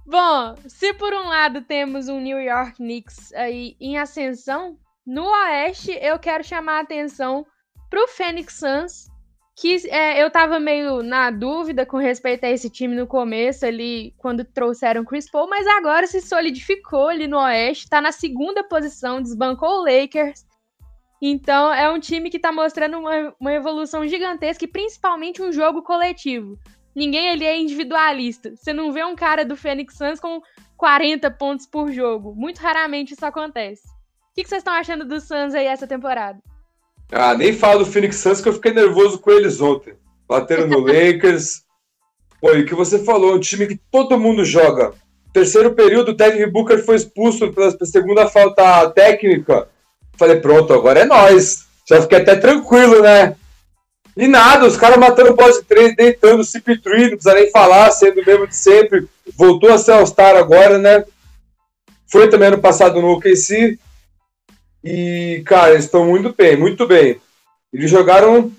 Bom, 0.06 0.56
se 0.66 0.92
por 0.94 1.12
um 1.12 1.28
lado 1.28 1.62
temos 1.62 2.08
um 2.08 2.20
New 2.20 2.40
York 2.40 2.76
Knicks 2.76 3.32
aí 3.32 3.76
em 3.80 3.98
ascensão, 3.98 4.76
no 5.06 5.24
Oeste 5.24 5.92
eu 6.00 6.18
quero 6.18 6.44
chamar 6.44 6.78
a 6.78 6.82
atenção 6.82 7.46
pro 7.88 8.06
Phoenix 8.08 8.54
Suns, 8.54 9.08
que 9.62 9.88
é, 9.90 10.20
eu 10.20 10.28
tava 10.28 10.58
meio 10.58 11.04
na 11.04 11.30
dúvida 11.30 11.86
com 11.86 11.96
respeito 11.96 12.42
a 12.42 12.50
esse 12.50 12.68
time 12.68 12.96
no 12.96 13.06
começo 13.06 13.64
ali, 13.64 14.12
quando 14.18 14.44
trouxeram 14.44 15.04
Chris 15.04 15.30
Paul, 15.30 15.48
mas 15.48 15.64
agora 15.68 16.04
se 16.08 16.20
solidificou 16.20 17.06
ali 17.06 17.28
no 17.28 17.38
Oeste, 17.38 17.88
tá 17.88 18.00
na 18.00 18.10
segunda 18.10 18.64
posição, 18.64 19.22
desbancou 19.22 19.68
o 19.68 19.84
Lakers. 19.84 20.44
Então 21.22 21.72
é 21.72 21.88
um 21.88 22.00
time 22.00 22.28
que 22.28 22.40
tá 22.40 22.50
mostrando 22.50 22.98
uma, 22.98 23.32
uma 23.38 23.52
evolução 23.52 24.04
gigantesca 24.04 24.64
e 24.64 24.68
principalmente 24.68 25.40
um 25.40 25.52
jogo 25.52 25.80
coletivo. 25.80 26.58
Ninguém 26.92 27.30
ali 27.30 27.44
é 27.44 27.56
individualista. 27.56 28.56
Você 28.56 28.72
não 28.72 28.90
vê 28.90 29.04
um 29.04 29.14
cara 29.14 29.44
do 29.44 29.56
Phoenix 29.56 29.96
Suns 29.96 30.18
com 30.18 30.42
40 30.76 31.30
pontos 31.30 31.68
por 31.68 31.92
jogo. 31.92 32.34
Muito 32.34 32.58
raramente 32.58 33.14
isso 33.14 33.24
acontece. 33.24 33.86
O 33.86 34.34
que 34.34 34.44
vocês 34.44 34.58
estão 34.58 34.74
achando 34.74 35.04
do 35.04 35.20
Suns 35.20 35.54
aí 35.54 35.66
essa 35.66 35.86
temporada? 35.86 36.42
Ah, 37.12 37.34
nem 37.34 37.52
falo 37.52 37.84
do 37.84 37.90
Phoenix 37.90 38.16
Suns 38.16 38.40
que 38.40 38.48
eu 38.48 38.54
fiquei 38.54 38.72
nervoso 38.72 39.18
com 39.18 39.30
eles 39.30 39.60
ontem. 39.60 39.92
Bateram 40.26 40.66
no 40.66 40.80
Lakers. 40.86 41.62
Pô, 42.40 42.52
e 42.54 42.62
o 42.62 42.66
que 42.66 42.74
você 42.74 42.98
falou, 42.98 43.32
é 43.32 43.34
um 43.34 43.40
time 43.40 43.66
que 43.66 43.78
todo 43.90 44.18
mundo 44.18 44.44
joga. 44.44 44.92
Terceiro 45.32 45.74
período, 45.74 46.10
o 46.10 46.14
Devin 46.14 46.50
Booker 46.50 46.84
foi 46.84 46.96
expulso 46.96 47.52
pela 47.52 47.70
segunda 47.84 48.28
falta 48.28 48.90
técnica. 48.90 49.68
Falei, 50.16 50.40
pronto, 50.40 50.72
agora 50.72 51.00
é 51.00 51.04
nós. 51.04 51.66
Já 51.88 52.00
fiquei 52.00 52.18
até 52.18 52.34
tranquilo, 52.36 53.02
né? 53.02 53.36
E 54.16 54.26
nada, 54.26 54.66
os 54.66 54.76
caras 54.76 54.98
matando 54.98 55.34
bola 55.34 55.52
de 55.52 55.62
três, 55.64 55.94
deitando 55.96 56.40
o 56.40 56.44
CP3, 56.44 57.02
não 57.02 57.08
precisa 57.10 57.34
nem 57.34 57.50
falar, 57.50 57.90
sendo 57.90 58.20
o 58.20 58.26
mesmo 58.26 58.46
de 58.46 58.56
sempre. 58.56 59.06
Voltou 59.36 59.72
a 59.72 59.78
ser 59.78 59.92
All-Star 59.92 60.36
agora, 60.36 60.78
né? 60.78 61.04
Foi 62.10 62.28
também 62.28 62.48
ano 62.48 62.58
passado 62.58 63.00
no 63.00 63.12
OKC. 63.12 63.78
E, 64.84 65.42
cara, 65.46 65.72
eles 65.72 65.84
estão 65.84 66.06
muito 66.06 66.34
bem, 66.34 66.56
muito 66.56 66.86
bem. 66.86 67.20
Eles 67.72 67.90
jogaram. 67.90 68.50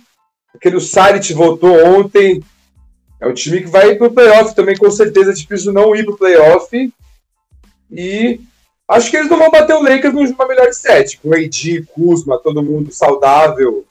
Aquele 0.54 0.80
Sarit 0.80 1.34
voltou 1.34 1.76
ontem. 1.86 2.44
É 3.20 3.28
um 3.28 3.34
time 3.34 3.62
que 3.62 3.70
vai 3.70 3.96
pro 3.96 4.12
playoff 4.12 4.56
também, 4.56 4.78
com 4.78 4.90
certeza. 4.90 5.32
É 5.32 5.34
difícil 5.34 5.74
não 5.74 5.96
ir 5.96 6.06
pro 6.06 6.18
playoff. 6.18 6.94
E 7.92 8.40
acho 8.88 9.10
que 9.10 9.18
eles 9.18 9.30
não 9.30 9.38
vão 9.38 9.52
bater 9.52 9.76
o 9.76 9.82
Lakers 9.82 10.14
numa 10.14 10.48
melhor 10.48 10.70
de 10.70 10.76
sete. 10.76 11.20
Com 11.20 11.34
AD, 11.34 11.84
Kuzma, 11.94 12.38
todo 12.38 12.64
mundo 12.64 12.92
saudável. 12.92 13.86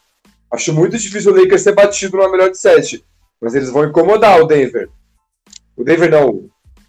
Acho 0.50 0.72
muito 0.72 0.98
difícil 0.98 1.32
o 1.32 1.36
Lakers 1.36 1.62
ser 1.62 1.72
batido 1.72 2.16
numa 2.16 2.30
melhor 2.30 2.50
de 2.50 2.58
sete. 2.58 3.04
Mas 3.40 3.54
eles 3.54 3.70
vão 3.70 3.84
incomodar 3.84 4.40
o 4.40 4.46
Denver. 4.46 4.88
O 5.76 5.84
Denver 5.84 6.10
não. 6.10 6.48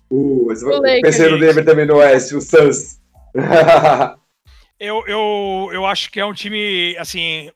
O, 0.10 0.52
o 0.52 0.82
pensei 1.02 1.30
no 1.30 1.40
Denver 1.40 1.66
também 1.66 1.86
no 1.86 1.96
Oeste, 1.96 2.36
o 2.36 2.42
Suns. 2.42 3.00
eu, 4.84 5.02
eu, 5.08 5.70
eu 5.72 5.86
acho 5.86 6.12
que 6.12 6.20
é 6.20 6.26
um 6.26 6.34
time, 6.34 6.96
assim, 6.98 7.50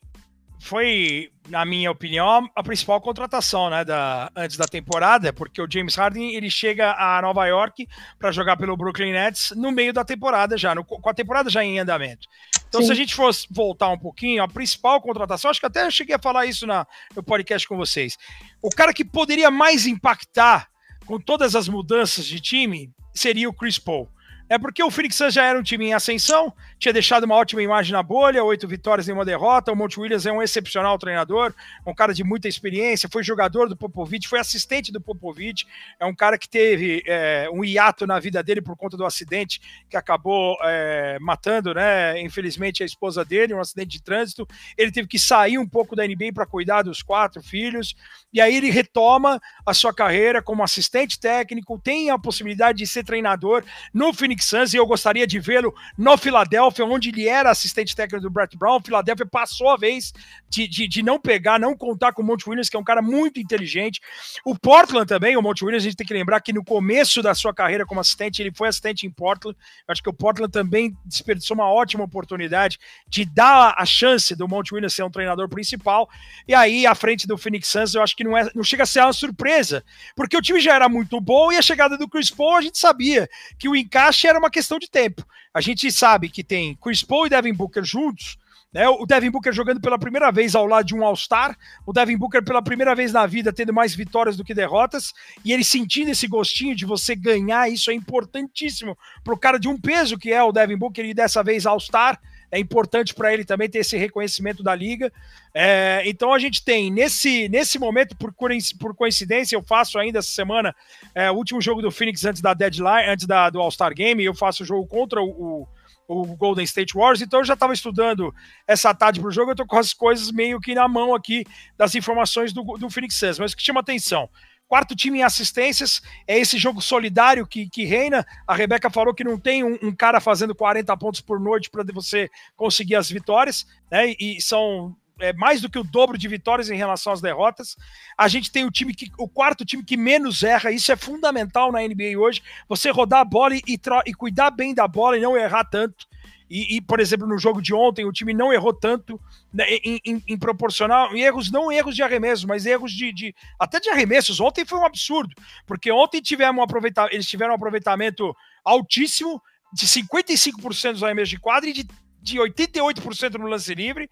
foi, 0.61 1.29
na 1.49 1.65
minha 1.65 1.91
opinião, 1.91 2.49
a 2.55 2.63
principal 2.63 3.01
contratação, 3.01 3.69
né, 3.69 3.83
da, 3.83 4.31
antes 4.33 4.55
da 4.55 4.65
temporada, 4.65 5.33
porque 5.33 5.61
o 5.61 5.67
James 5.69 5.95
Harden 5.95 6.35
ele 6.35 6.49
chega 6.49 6.93
a 6.93 7.21
Nova 7.21 7.45
York 7.45 7.85
para 8.17 8.31
jogar 8.31 8.55
pelo 8.55 8.77
Brooklyn 8.77 9.11
Nets 9.11 9.51
no 9.57 9.73
meio 9.73 9.91
da 9.91 10.05
temporada 10.05 10.57
já, 10.57 10.73
no, 10.73 10.85
com 10.85 11.09
a 11.09 11.13
temporada 11.13 11.49
já 11.49 11.61
em 11.63 11.79
andamento. 11.79 12.27
Então, 12.69 12.79
Sim. 12.79 12.87
se 12.87 12.93
a 12.93 12.95
gente 12.95 13.13
fosse 13.13 13.45
voltar 13.51 13.89
um 13.89 13.99
pouquinho, 13.99 14.41
a 14.41 14.47
principal 14.47 15.01
contratação, 15.01 15.51
acho 15.51 15.59
que 15.59 15.65
até 15.65 15.85
eu 15.85 15.91
cheguei 15.91 16.15
a 16.15 16.19
falar 16.19 16.45
isso 16.45 16.65
na, 16.65 16.87
no 17.13 17.21
podcast 17.21 17.67
com 17.67 17.75
vocês. 17.75 18.17
O 18.61 18.69
cara 18.69 18.93
que 18.93 19.03
poderia 19.03 19.51
mais 19.51 19.85
impactar 19.85 20.69
com 21.05 21.19
todas 21.19 21.55
as 21.55 21.67
mudanças 21.67 22.25
de 22.25 22.39
time 22.39 22.89
seria 23.13 23.49
o 23.49 23.53
Chris 23.53 23.77
Paul. 23.77 24.09
É 24.49 24.57
porque 24.57 24.81
o 24.81 24.89
Phoenix 24.89 25.15
Suns 25.15 25.33
já 25.33 25.43
era 25.43 25.59
um 25.59 25.63
time 25.63 25.87
em 25.87 25.93
ascensão, 25.93 26.53
tinha 26.79 26.93
deixado 26.93 27.25
uma 27.25 27.35
ótima 27.35 27.61
imagem 27.61 27.91
na 27.91 28.01
bolha, 28.01 28.43
oito 28.45 28.65
vitórias 28.65 29.07
e 29.07 29.11
uma 29.11 29.25
derrota. 29.25 29.73
O 29.73 29.75
Monte 29.75 29.99
Williams 29.99 30.25
é 30.25 30.31
um 30.31 30.41
excepcional 30.41 30.97
treinador, 30.97 31.53
um 31.85 31.93
cara 31.93 32.13
de 32.13 32.23
muita 32.23 32.47
experiência, 32.47 33.09
foi 33.11 33.23
jogador 33.23 33.67
do 33.67 33.75
Popovich, 33.75 34.25
foi 34.25 34.39
assistente 34.39 34.91
do 34.91 35.01
Popovich, 35.01 35.67
é 35.99 36.05
um 36.05 36.15
cara 36.15 36.37
que 36.37 36.47
teve 36.47 37.03
é, 37.05 37.49
um 37.51 37.63
hiato 37.63 38.07
na 38.07 38.19
vida 38.19 38.41
dele 38.41 38.61
por 38.61 38.77
conta 38.77 38.95
do 38.95 39.05
acidente 39.05 39.59
que 39.89 39.97
acabou 39.97 40.57
é, 40.63 41.17
matando, 41.19 41.73
né, 41.73 42.19
infelizmente, 42.21 42.83
a 42.83 42.85
esposa 42.85 43.25
dele, 43.25 43.53
um 43.53 43.59
acidente 43.59 43.97
de 43.97 44.01
trânsito. 44.01 44.47
Ele 44.77 44.91
teve 44.91 45.09
que 45.09 45.19
sair 45.19 45.57
um 45.57 45.67
pouco 45.67 45.93
da 45.93 46.07
NBA 46.07 46.31
para 46.33 46.45
cuidar 46.45 46.83
dos 46.83 47.01
quatro 47.01 47.41
filhos, 47.43 47.95
e 48.31 48.39
aí 48.39 48.55
ele 48.55 48.69
retoma 48.69 49.41
a 49.65 49.73
sua 49.73 49.93
carreira 49.93 50.41
como 50.41 50.63
assistente 50.63 51.19
técnico, 51.19 51.79
tem 51.83 52.09
a 52.11 52.17
possibilidade 52.17 52.77
de 52.77 52.87
ser 52.87 53.03
treinador 53.03 53.63
no 53.93 54.13
Phoenix 54.13 54.36
Suns, 54.43 54.73
e 54.73 54.77
eu 54.77 54.85
gostaria 54.85 55.25
de 55.25 55.39
vê-lo 55.39 55.73
no 55.97 56.17
Philadelphia, 56.17 56.85
onde 56.85 57.09
ele 57.09 57.27
era 57.27 57.49
assistente 57.49 57.95
técnico 57.95 58.23
do 58.23 58.29
Brett 58.29 58.57
Brown. 58.57 58.77
O 58.77 58.81
Philadelphia 58.81 59.25
passou 59.25 59.69
a 59.69 59.77
vez 59.77 60.13
de, 60.49 60.67
de, 60.67 60.87
de, 60.87 61.03
não 61.03 61.19
pegar, 61.19 61.59
não 61.59 61.75
contar 61.75 62.13
com 62.13 62.21
o 62.21 62.25
Monte 62.25 62.49
Williams, 62.49 62.69
que 62.69 62.75
é 62.75 62.79
um 62.79 62.83
cara 62.83 63.01
muito 63.01 63.39
inteligente. 63.39 64.01
O 64.45 64.57
Portland 64.57 65.07
também, 65.07 65.35
o 65.37 65.41
Monte 65.41 65.63
Williams, 65.63 65.83
a 65.83 65.85
gente 65.85 65.97
tem 65.97 66.07
que 66.07 66.13
lembrar 66.13 66.39
que 66.41 66.53
no 66.53 66.63
começo 66.63 67.21
da 67.21 67.33
sua 67.33 67.53
carreira 67.53 67.85
como 67.85 67.99
assistente, 67.99 68.41
ele 68.41 68.51
foi 68.53 68.67
assistente 68.67 69.05
em 69.05 69.09
Portland. 69.09 69.57
Eu 69.87 69.91
acho 69.91 70.03
que 70.03 70.09
o 70.09 70.13
Portland 70.13 70.51
também 70.51 70.95
desperdiçou 71.05 71.55
uma 71.55 71.71
ótima 71.71 72.03
oportunidade 72.03 72.79
de 73.07 73.25
dar 73.25 73.75
a 73.77 73.85
chance 73.85 74.35
do 74.35 74.47
Monte 74.47 74.73
Williams 74.73 74.93
ser 74.93 75.03
um 75.03 75.11
treinador 75.11 75.49
principal. 75.49 76.09
E 76.47 76.53
aí, 76.53 76.85
à 76.85 76.95
frente 76.95 77.27
do 77.27 77.37
Phoenix 77.37 77.67
Suns, 77.67 77.95
eu 77.95 78.01
acho 78.01 78.15
que 78.15 78.23
não, 78.23 78.37
é, 78.37 78.49
não 78.53 78.63
chega 78.63 78.83
a 78.83 78.85
ser 78.85 79.01
uma 79.01 79.13
surpresa, 79.13 79.83
porque 80.15 80.37
o 80.37 80.41
time 80.41 80.59
já 80.59 80.75
era 80.75 80.87
muito 80.87 81.19
bom 81.19 81.51
e 81.51 81.57
a 81.57 81.61
chegada 81.61 81.97
do 81.97 82.07
Chris 82.07 82.29
Paul 82.29 82.55
a 82.55 82.61
gente 82.61 82.77
sabia 82.77 83.29
que 83.57 83.67
o 83.67 83.75
encaixe 83.75 84.26
era 84.27 84.39
uma 84.39 84.49
questão 84.49 84.77
de 84.77 84.89
tempo. 84.89 85.25
A 85.53 85.61
gente 85.61 85.91
sabe 85.91 86.29
que 86.29 86.43
tem 86.43 86.75
Chris 86.75 87.03
Paul 87.03 87.27
e 87.27 87.29
Devin 87.29 87.53
Booker 87.53 87.83
juntos, 87.83 88.37
né? 88.73 88.87
O 88.89 89.05
Devin 89.05 89.31
Booker 89.31 89.53
jogando 89.53 89.79
pela 89.79 89.97
primeira 89.97 90.31
vez 90.31 90.53
ao 90.53 90.65
lado 90.65 90.85
de 90.85 90.95
um 90.95 91.03
All-Star, 91.03 91.57
o 91.85 91.93
Devin 91.93 92.17
Booker 92.17 92.43
pela 92.43 92.61
primeira 92.61 92.93
vez 92.93 93.13
na 93.13 93.25
vida 93.25 93.53
tendo 93.53 93.73
mais 93.73 93.95
vitórias 93.95 94.35
do 94.35 94.43
que 94.43 94.53
derrotas, 94.53 95.13
e 95.43 95.53
ele 95.53 95.63
sentindo 95.63 96.11
esse 96.11 96.27
gostinho 96.27 96.75
de 96.75 96.85
você 96.85 97.15
ganhar, 97.15 97.71
isso 97.71 97.89
é 97.89 97.93
importantíssimo 97.93 98.97
para 99.23 99.33
o 99.33 99.39
cara 99.39 99.57
de 99.57 99.67
um 99.67 99.79
peso 99.79 100.17
que 100.17 100.31
é 100.31 100.43
o 100.43 100.51
Devin 100.51 100.77
Booker 100.77 101.05
e 101.05 101.13
dessa 101.13 101.41
vez 101.41 101.65
All-Star 101.65 102.19
é 102.51 102.59
importante 102.59 103.13
para 103.13 103.33
ele 103.33 103.43
também 103.43 103.69
ter 103.69 103.79
esse 103.79 103.97
reconhecimento 103.97 104.63
da 104.63 104.73
liga. 104.73 105.11
É, 105.53 106.01
então 106.05 106.33
a 106.33 106.39
gente 106.39 106.63
tem 106.63 106.91
nesse, 106.91 107.49
nesse 107.49 107.77
momento, 107.79 108.15
por, 108.15 108.33
por 108.79 108.95
coincidência, 108.95 109.55
eu 109.55 109.63
faço 109.63 109.97
ainda 109.97 110.19
essa 110.19 110.29
semana 110.29 110.75
é, 111.13 111.29
o 111.31 111.35
último 111.35 111.61
jogo 111.61 111.81
do 111.81 111.91
Phoenix 111.91 112.23
antes 112.25 112.41
da 112.41 112.53
deadline, 112.53 113.09
antes 113.09 113.25
da, 113.25 113.49
do 113.49 113.59
All-Star 113.59 113.93
Game, 113.93 114.23
eu 114.23 114.33
faço 114.33 114.63
o 114.63 114.65
jogo 114.65 114.87
contra 114.87 115.21
o, 115.21 115.27
o, 115.27 115.67
o 116.07 116.37
Golden 116.37 116.63
State 116.63 116.93
Warriors, 116.93 117.21
então 117.21 117.39
eu 117.39 117.45
já 117.45 117.53
estava 117.53 117.73
estudando 117.73 118.33
essa 118.65 118.93
tarde 118.93 119.19
para 119.19 119.29
o 119.29 119.31
jogo, 119.31 119.51
eu 119.51 119.53
estou 119.53 119.67
com 119.67 119.77
as 119.77 119.93
coisas 119.93 120.31
meio 120.31 120.59
que 120.59 120.73
na 120.73 120.87
mão 120.87 121.13
aqui 121.13 121.43
das 121.77 121.95
informações 121.95 122.53
do, 122.53 122.63
do 122.77 122.89
Phoenix 122.89 123.15
Suns, 123.15 123.39
mas 123.39 123.51
o 123.51 123.57
que 123.57 123.63
chama 123.63 123.81
atenção, 123.81 124.29
Quarto 124.67 124.95
time 124.95 125.19
em 125.19 125.23
assistências, 125.23 126.01
é 126.27 126.37
esse 126.37 126.57
jogo 126.57 126.81
solidário 126.81 127.47
que, 127.47 127.69
que 127.69 127.85
reina. 127.85 128.25
A 128.45 128.53
Rebeca 128.53 128.89
falou 128.89 129.13
que 129.13 129.23
não 129.23 129.39
tem 129.39 129.63
um, 129.63 129.77
um 129.81 129.95
cara 129.95 130.19
fazendo 130.19 130.53
40 130.53 130.95
pontos 130.97 131.21
por 131.21 131.39
noite 131.39 131.69
para 131.69 131.85
você 131.93 132.29
conseguir 132.55 132.95
as 132.95 133.09
vitórias, 133.09 133.65
né? 133.89 134.13
E 134.19 134.41
são 134.41 134.95
é, 135.19 135.33
mais 135.33 135.61
do 135.61 135.69
que 135.69 135.79
o 135.79 135.83
dobro 135.83 136.17
de 136.17 136.27
vitórias 136.27 136.69
em 136.69 136.75
relação 136.75 137.13
às 137.13 137.21
derrotas. 137.21 137.75
A 138.17 138.27
gente 138.27 138.51
tem 138.51 138.65
o 138.65 138.71
time 138.71 138.93
que 138.93 139.11
o 139.17 139.27
quarto 139.27 139.65
time 139.65 139.83
que 139.83 139.97
menos 139.97 140.43
erra, 140.43 140.71
isso 140.71 140.91
é 140.91 140.95
fundamental 140.95 141.71
na 141.71 141.81
NBA 141.81 142.17
hoje. 142.17 142.41
Você 142.67 142.89
rodar 142.89 143.21
a 143.21 143.25
bola 143.25 143.55
e, 143.55 143.61
e 144.05 144.13
cuidar 144.13 144.51
bem 144.51 144.73
da 144.73 144.87
bola 144.87 145.17
e 145.17 145.21
não 145.21 145.37
errar 145.37 145.63
tanto. 145.63 146.07
E, 146.49 146.77
e, 146.77 146.81
por 146.81 146.99
exemplo, 146.99 147.27
no 147.27 147.37
jogo 147.37 147.61
de 147.61 147.73
ontem, 147.73 148.05
o 148.05 148.11
time 148.11 148.33
não 148.33 148.53
errou 148.53 148.73
tanto 148.73 149.19
né, 149.53 149.65
em, 149.69 149.99
em, 150.05 150.23
em, 150.27 150.37
proporcional, 150.37 151.13
em 151.15 151.21
erros, 151.21 151.51
não 151.51 151.71
erros 151.71 151.95
de 151.95 152.03
arremesso, 152.03 152.47
mas 152.47 152.65
erros 152.65 152.91
de, 152.91 153.11
de, 153.11 153.35
até 153.59 153.79
de 153.79 153.89
arremessos. 153.89 154.39
Ontem 154.39 154.65
foi 154.65 154.79
um 154.79 154.85
absurdo, 154.85 155.35
porque 155.65 155.91
ontem 155.91 156.21
tivemos 156.21 156.65
um 156.65 157.07
eles 157.11 157.27
tiveram 157.27 157.51
um 157.53 157.55
aproveitamento 157.55 158.35
altíssimo 158.63 159.41
de 159.73 159.85
55% 159.85 160.93
dos 160.93 161.03
arremessos 161.03 161.29
de 161.29 161.39
quadra 161.39 161.69
e 161.69 161.73
de 161.73 161.87
de 162.27 162.37
88% 162.37 163.35
no 163.35 163.47
lance 163.47 163.73
livre 163.73 164.09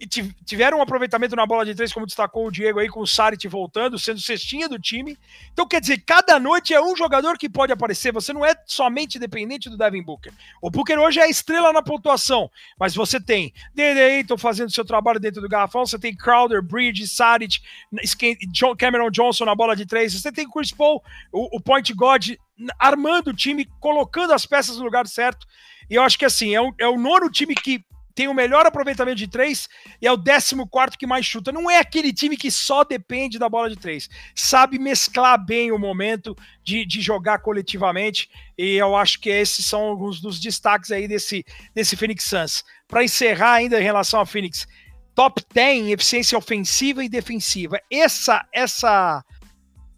e 0.00 0.06
tiveram 0.06 0.78
um 0.78 0.82
aproveitamento 0.82 1.36
na 1.36 1.46
bola 1.46 1.64
de 1.64 1.74
três, 1.74 1.92
como 1.92 2.06
destacou 2.06 2.46
o 2.46 2.50
Diego 2.50 2.80
aí, 2.80 2.88
com 2.88 3.00
o 3.00 3.06
Sarit 3.06 3.46
voltando, 3.46 3.98
sendo 3.98 4.20
cestinha 4.20 4.68
do 4.68 4.78
time. 4.78 5.16
Então, 5.52 5.66
quer 5.66 5.80
dizer, 5.80 6.02
cada 6.04 6.40
noite 6.40 6.74
é 6.74 6.82
um 6.82 6.96
jogador 6.96 7.38
que 7.38 7.48
pode 7.48 7.72
aparecer. 7.72 8.12
Você 8.12 8.32
não 8.32 8.44
é 8.44 8.54
somente 8.66 9.18
dependente 9.18 9.70
do 9.70 9.76
Devin 9.76 10.02
Booker. 10.02 10.32
O 10.60 10.70
Booker 10.70 10.98
hoje 10.98 11.20
é 11.20 11.24
a 11.24 11.28
estrela 11.28 11.72
na 11.72 11.82
pontuação, 11.82 12.50
mas 12.78 12.94
você 12.94 13.20
tem 13.20 13.52
Dede 13.72 14.00
Ayton 14.00 14.36
fazendo 14.36 14.72
seu 14.72 14.84
trabalho 14.84 15.20
dentro 15.20 15.40
do 15.40 15.48
garrafão, 15.48 15.86
você 15.86 15.98
tem 15.98 16.16
Crowder, 16.16 16.62
Bridge, 16.62 17.06
Sarit, 17.06 17.62
Cameron 18.78 19.10
Johnson 19.10 19.44
na 19.44 19.54
bola 19.54 19.76
de 19.76 19.86
três, 19.86 20.12
você 20.12 20.32
tem 20.32 20.50
Chris 20.50 20.72
Paul, 20.72 21.02
o, 21.32 21.56
o 21.56 21.60
point 21.60 21.92
guard 21.92 22.30
armando 22.78 23.30
o 23.30 23.34
time, 23.34 23.68
colocando 23.80 24.32
as 24.32 24.46
peças 24.46 24.76
no 24.76 24.84
lugar 24.84 25.06
certo. 25.06 25.46
E 25.88 25.94
eu 25.94 26.02
acho 26.02 26.18
que 26.18 26.24
assim, 26.24 26.54
é 26.54 26.60
o, 26.60 26.74
é 26.78 26.86
o 26.86 26.98
nono 26.98 27.30
time 27.30 27.54
que 27.54 27.84
tem 28.14 28.28
o 28.28 28.34
melhor 28.34 28.66
aproveitamento 28.66 29.16
de 29.16 29.28
três 29.28 29.68
e 30.00 30.06
é 30.06 30.12
o 30.12 30.16
décimo 30.16 30.66
quarto 30.66 30.98
que 30.98 31.06
mais 31.06 31.24
chuta. 31.24 31.50
Não 31.50 31.70
é 31.70 31.78
aquele 31.78 32.12
time 32.12 32.36
que 32.36 32.50
só 32.50 32.84
depende 32.84 33.38
da 33.38 33.48
bola 33.48 33.70
de 33.70 33.76
três. 33.76 34.08
Sabe 34.34 34.78
mesclar 34.78 35.42
bem 35.42 35.72
o 35.72 35.78
momento 35.78 36.36
de, 36.62 36.84
de 36.84 37.00
jogar 37.00 37.38
coletivamente. 37.38 38.28
E 38.56 38.74
eu 38.74 38.94
acho 38.96 39.20
que 39.20 39.30
esses 39.30 39.64
são 39.64 39.80
alguns 39.80 40.20
dos 40.20 40.38
destaques 40.38 40.90
aí 40.90 41.08
desse, 41.08 41.44
desse 41.74 41.96
Phoenix 41.96 42.24
Suns. 42.24 42.64
Para 42.86 43.04
encerrar 43.04 43.54
ainda 43.54 43.80
em 43.80 43.84
relação 43.84 44.20
ao 44.20 44.26
Phoenix, 44.26 44.66
top 45.14 45.42
10 45.52 45.78
em 45.78 45.92
eficiência 45.92 46.36
ofensiva 46.36 47.04
e 47.04 47.08
defensiva. 47.08 47.80
Essa, 47.90 48.46
essa 48.52 49.24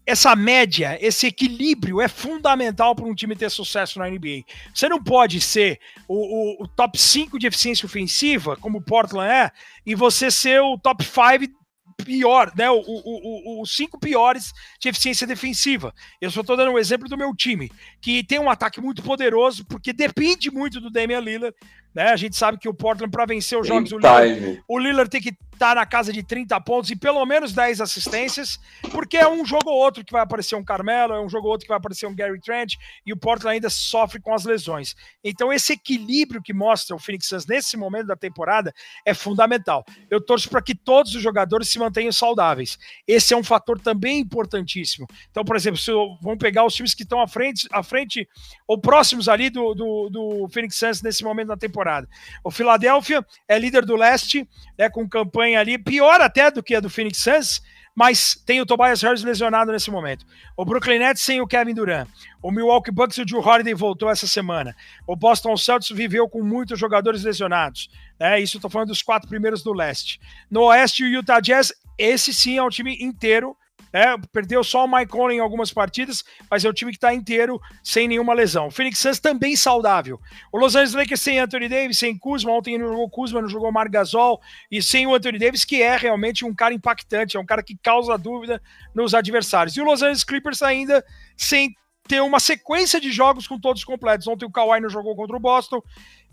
essa 0.07 0.37
média, 0.37 0.99
esse 1.01 1.27
equilíbrio 1.27 2.01
é 2.01 2.09
fundamental 2.09 2.95
para 2.95 3.07
um 3.07 3.15
time 3.15 3.35
ter 3.35 3.51
sucesso 3.51 3.99
na 3.99 4.09
NBA. 4.09 4.45
Você 4.75 4.89
não 4.89 5.03
pode 5.03 5.41
ser 5.41 5.81
o, 6.07 6.15
o, 6.15 6.65
o, 6.65 6.69
top 6.69 6.99
5 6.99 7.39
de 7.39 7.47
eficiência 7.47 7.87
ofensiva, 7.87 8.57
como 8.57 8.79
o 8.79 8.83
Portland 8.83 9.31
é, 9.31 9.51
e 9.85 9.95
você 9.95 10.31
ser 10.31 10.61
o 10.61 10.79
top 10.79 11.05
5 11.05 11.65
pior, 12.05 12.53
né? 12.57 12.67
Os 12.71 13.75
cinco 13.75 13.99
piores 13.99 14.53
de 14.81 14.89
eficiência 14.89 15.27
defensiva. 15.27 15.95
Eu 16.21 16.31
só 16.31 16.41
estou 16.41 16.57
dando 16.57 16.73
um 16.73 16.79
exemplo 16.79 17.09
do 17.09 17.17
meu 17.17 17.35
time, 17.35 17.71
que 18.01 18.25
tem 18.25 18.39
um 18.39 18.51
ataque 18.51 18.81
muito 18.81 19.03
poderoso, 19.03 19.65
porque 19.65 19.93
depende 19.93 20.51
muito 20.51 20.81
do 20.81 20.91
Damian 20.91 21.21
Lillard, 21.21 21.57
Né? 21.95 22.11
A 22.11 22.17
gente 22.17 22.37
sabe 22.37 22.59
que 22.59 22.69
o 22.69 22.75
Portland, 22.75 23.11
para 23.11 23.25
vencer 23.25 23.59
os 23.59 23.67
jogos, 23.67 23.93
o 23.93 23.99
Lillard, 23.99 24.63
o 24.67 24.79
Lillard 24.79 25.11
tem 25.11 25.21
que 25.21 25.35
estar 25.55 25.77
na 25.77 25.87
casa 25.87 26.13
de 26.13 26.23
30 26.23 26.61
pontos 26.61 26.91
e 26.91 26.97
pelo 26.97 27.25
menos 27.25 27.53
10 27.53 27.81
assistências, 27.81 28.59
porque 28.91 29.17
é 29.17 29.29
um 29.29 29.45
jogo 29.45 29.71
ou 29.71 29.79
outro 29.79 30.05
que 30.05 30.13
vai 30.13 30.23
aparecer 30.23 30.57
um 30.57 30.65
Carmelo, 30.65 31.15
é 31.15 31.21
um 31.21 31.29
jogo 31.29 31.47
ou 31.47 31.53
outro 31.53 31.65
que 31.65 31.69
vai 31.69 31.79
aparecer 31.79 32.07
um 32.07 32.15
Gary 32.15 32.41
Trent, 32.41 32.75
e 33.07 33.13
o 33.13 33.17
Portland 33.17 33.55
ainda 33.55 33.71
sofre 33.71 34.21
com 34.21 34.35
as 34.35 34.45
lesões. 34.45 34.95
Então, 35.23 35.53
esse 35.53 35.73
equilíbrio 35.73 36.43
que 36.43 36.53
mostra 36.53 36.95
o 36.95 36.99
Phoenix 36.99 37.27
Suns 37.27 37.47
nesse 37.47 37.77
momento 37.77 38.07
da 38.07 38.17
temporada 38.17 38.75
é 39.05 39.15
fundamental. 39.15 39.85
Eu 40.11 40.21
torço 40.21 40.51
para 40.51 40.61
que 40.61 40.75
todos 40.75 41.15
os 41.15 41.23
jogadores 41.23 41.69
se 41.69 41.79
mantenham 41.79 42.13
saudáveis. 42.13 42.79
Esse 43.07 43.33
é 43.33 43.37
um 43.37 43.45
fator 43.45 43.81
também 43.81 44.19
importantíssimo. 44.19 45.07
Então, 45.31 45.45
por 45.45 45.57
exemplo, 45.57 45.79
se 45.79 45.93
vamos 46.21 46.39
pegar 46.39 46.65
os 46.65 46.75
times 46.75 46.95
que 46.95 47.05
estão 47.05 47.21
à 47.21 47.29
frente, 47.29 47.69
à 47.73 47.83
frente 47.83 48.29
ou 48.67 48.79
próximos 48.79 49.29
ali 49.29 49.51
do, 49.51 49.75
do, 49.75 50.09
do 50.11 50.49
Phoenix 50.49 50.77
Suns 50.77 51.03
nesse 51.03 51.23
momento 51.23 51.49
da 51.49 51.57
temporada. 51.57 52.09
O 52.43 52.51
Philadelphia 52.51 53.25
é 53.47 53.59
líder 53.59 53.85
do 53.85 53.97
leste, 53.97 54.49
né, 54.79 54.89
com 54.89 55.09
campanha 55.09 55.61
ali 55.61 55.79
pior 55.79 56.21
até 56.21 56.51
do 56.51 56.63
que 56.63 56.75
a 56.75 56.81
do 56.81 56.91
Phoenix 56.91 57.19
Suns, 57.19 57.63
mas 57.95 58.35
tem 58.35 58.61
o 58.61 58.67
Tobias 58.67 59.03
Harris 59.03 59.23
lesionado 59.23 59.71
nesse 59.71 59.91
momento. 59.91 60.27
O 60.57 60.65
Brooklyn 60.65 60.99
Nets 60.99 61.23
sem 61.23 61.41
o 61.41 61.47
Kevin 61.47 61.75
Durant. 61.75 62.09
O 62.43 62.51
Milwaukee 62.51 62.91
Bucks 62.91 63.17
e 63.19 63.23
o 63.23 63.27
Drew 63.27 63.41
Holiday 63.41 63.73
voltou 63.73 64.11
essa 64.11 64.27
semana. 64.27 64.75
O 65.07 65.15
Boston 65.15 65.57
Celtics 65.57 65.97
viveu 65.97 66.29
com 66.29 66.43
muitos 66.43 66.79
jogadores 66.79 67.23
lesionados. 67.23 67.89
Né? 68.19 68.41
Isso 68.41 68.57
estou 68.57 68.71
falando 68.71 68.89
dos 68.89 69.03
quatro 69.03 69.29
primeiros 69.29 69.63
do 69.63 69.73
leste. 69.73 70.21
No 70.51 70.63
oeste, 70.65 71.05
o 71.05 71.09
Utah 71.09 71.39
Jazz, 71.39 71.73
esse 71.97 72.35
sim 72.35 72.59
é 72.59 72.63
um 72.63 72.69
time 72.69 72.97
inteiro 73.01 73.57
né? 73.95 74.17
Perdeu 74.33 74.65
só 74.65 74.85
o 74.85 74.89
Mike 74.89 75.13
Conley 75.13 75.37
em 75.37 75.41
algumas 75.41 75.73
partidas, 75.73 76.25
mas 76.51 76.65
é 76.65 76.69
o 76.69 76.73
time 76.73 76.91
que 76.91 76.97
está 76.97 77.15
inteiro 77.15 77.61
sem 77.81 78.09
nenhuma 78.09 78.35
lesão. 78.35 78.67
O 78.67 78.71
Phoenix 78.73 78.99
Suns 78.99 79.21
também 79.21 79.55
saudável. 79.55 80.21
O 80.51 80.59
Los 80.59 80.75
Angeles 80.75 80.95
Lakers 80.95 81.21
sem 81.21 81.39
Anthony 81.39 81.69
Davis, 81.69 81.97
sem 81.97 82.19
Kuzma, 82.19 82.51
ontem 82.51 82.77
não 82.77 82.89
jogou 82.89 83.09
Kuzma, 83.09 83.41
não 83.41 83.49
jogou 83.49 83.71
Marc 83.71 83.93
Gasol, 83.93 84.41
e 84.69 84.83
sem 84.83 85.07
o 85.07 85.15
Anthony 85.15 85.39
Davis, 85.39 85.65
que 85.65 85.81
é 85.81 85.97
realmente 85.97 86.45
um 86.45 86.53
cara 86.53 86.75
impactante, 86.75 87.37
é 87.37 87.41
um 87.41 87.47
cara 87.47 87.63
que 87.63 87.79
causa 87.81 88.19
dúvida 88.19 88.61
nos 88.93 89.15
adversários. 89.15 89.77
E 89.77 89.81
o 89.81 89.85
Los 89.85 90.03
Angeles 90.03 90.25
Clippers 90.25 90.61
ainda 90.61 91.05
sem 91.37 91.73
ter 92.09 92.21
uma 92.21 92.41
sequência 92.41 93.01
de 93.01 93.13
jogos 93.13 93.47
com 93.47 93.61
todos 93.61 93.85
completos. 93.85 94.27
Ontem 94.27 94.45
o 94.45 94.51
Kawhi 94.51 94.81
não 94.81 94.91
jogou 94.91 95.15
contra 95.15 95.37
o 95.37 95.41
Boston, 95.41 95.81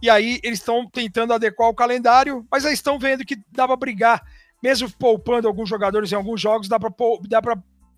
e 0.02 0.10
aí 0.10 0.40
eles 0.42 0.58
estão 0.58 0.90
tentando 0.90 1.32
adequar 1.32 1.70
o 1.70 1.76
calendário, 1.76 2.44
mas 2.50 2.66
aí 2.66 2.74
estão 2.74 2.98
vendo 2.98 3.24
que 3.24 3.38
dá 3.52 3.68
para 3.68 3.76
brigar 3.76 4.24
mesmo 4.62 4.92
poupando 4.98 5.48
alguns 5.48 5.70
jogadores 5.70 6.12
em 6.12 6.16
alguns 6.16 6.40
jogos, 6.40 6.68
dá 6.68 6.80
para 6.80 6.92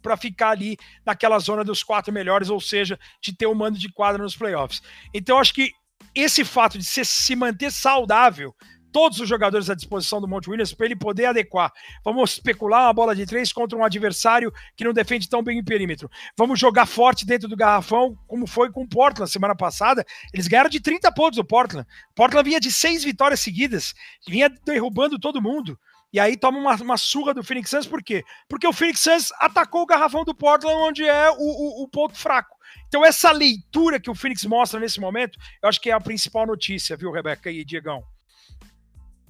dá 0.03 0.17
ficar 0.17 0.49
ali 0.49 0.77
naquela 1.05 1.39
zona 1.39 1.63
dos 1.63 1.81
quatro 1.81 2.13
melhores, 2.13 2.49
ou 2.49 2.59
seja, 2.59 2.99
de 3.21 3.35
ter 3.35 3.45
o 3.45 3.51
um 3.51 3.55
mando 3.55 3.79
de 3.79 3.91
quadra 3.91 4.21
nos 4.21 4.35
playoffs. 4.35 4.81
Então, 5.13 5.39
acho 5.39 5.53
que 5.53 5.71
esse 6.13 6.43
fato 6.43 6.77
de 6.77 6.83
se, 6.83 7.03
se 7.05 7.35
manter 7.35 7.71
saudável, 7.71 8.53
todos 8.93 9.19
os 9.19 9.27
jogadores 9.27 9.69
à 9.69 9.75
disposição 9.75 10.21
do 10.21 10.27
Monte 10.27 10.49
Williams 10.49 10.71
para 10.71 10.85
ele 10.85 10.95
poder 10.95 11.25
adequar. 11.25 11.73
Vamos 12.05 12.33
especular 12.33 12.83
uma 12.83 12.93
bola 12.93 13.15
de 13.15 13.25
três 13.25 13.51
contra 13.51 13.77
um 13.77 13.83
adversário 13.83 14.53
que 14.77 14.83
não 14.83 14.93
defende 14.93 15.27
tão 15.27 15.41
bem 15.41 15.59
o 15.59 15.65
perímetro. 15.65 16.09
Vamos 16.37 16.59
jogar 16.59 16.85
forte 16.85 17.25
dentro 17.25 17.49
do 17.49 17.57
garrafão, 17.57 18.15
como 18.27 18.45
foi 18.45 18.71
com 18.71 18.83
o 18.83 18.87
Portland 18.87 19.29
semana 19.29 19.55
passada. 19.55 20.05
Eles 20.31 20.47
ganharam 20.47 20.69
de 20.69 20.79
30 20.79 21.11
pontos 21.11 21.39
o 21.39 21.43
Portland. 21.43 21.87
Portland 22.13 22.47
vinha 22.47 22.59
de 22.59 22.71
seis 22.71 23.03
vitórias 23.03 23.39
seguidas, 23.39 23.95
vinha 24.27 24.49
derrubando 24.63 25.19
todo 25.19 25.41
mundo. 25.41 25.77
E 26.13 26.19
aí 26.19 26.37
toma 26.37 26.59
uma, 26.59 26.75
uma 26.75 26.97
surra 26.97 27.33
do 27.33 27.43
Phoenix 27.43 27.71
Suns, 27.71 27.87
por 27.87 28.03
quê? 28.03 28.23
Porque 28.47 28.67
o 28.67 28.71
Phoenix 28.71 28.99
Suns 28.99 29.31
atacou 29.39 29.81
o 29.81 29.85
garrafão 29.87 30.23
do 30.23 30.35
Portland, 30.35 30.77
onde 30.77 31.03
é 31.03 31.31
o, 31.31 31.35
o, 31.37 31.83
o 31.83 31.87
ponto 31.87 32.15
fraco. 32.15 32.55
Então, 32.87 33.03
essa 33.03 33.31
leitura 33.31 33.99
que 33.99 34.11
o 34.11 34.15
Phoenix 34.15 34.45
mostra 34.45 34.79
nesse 34.79 34.99
momento, 34.99 35.39
eu 35.61 35.67
acho 35.67 35.81
que 35.81 35.89
é 35.89 35.93
a 35.93 35.99
principal 35.99 36.45
notícia, 36.45 36.95
viu, 36.95 37.11
Rebeca 37.11 37.49
e 37.49 37.65
Diegão? 37.65 38.03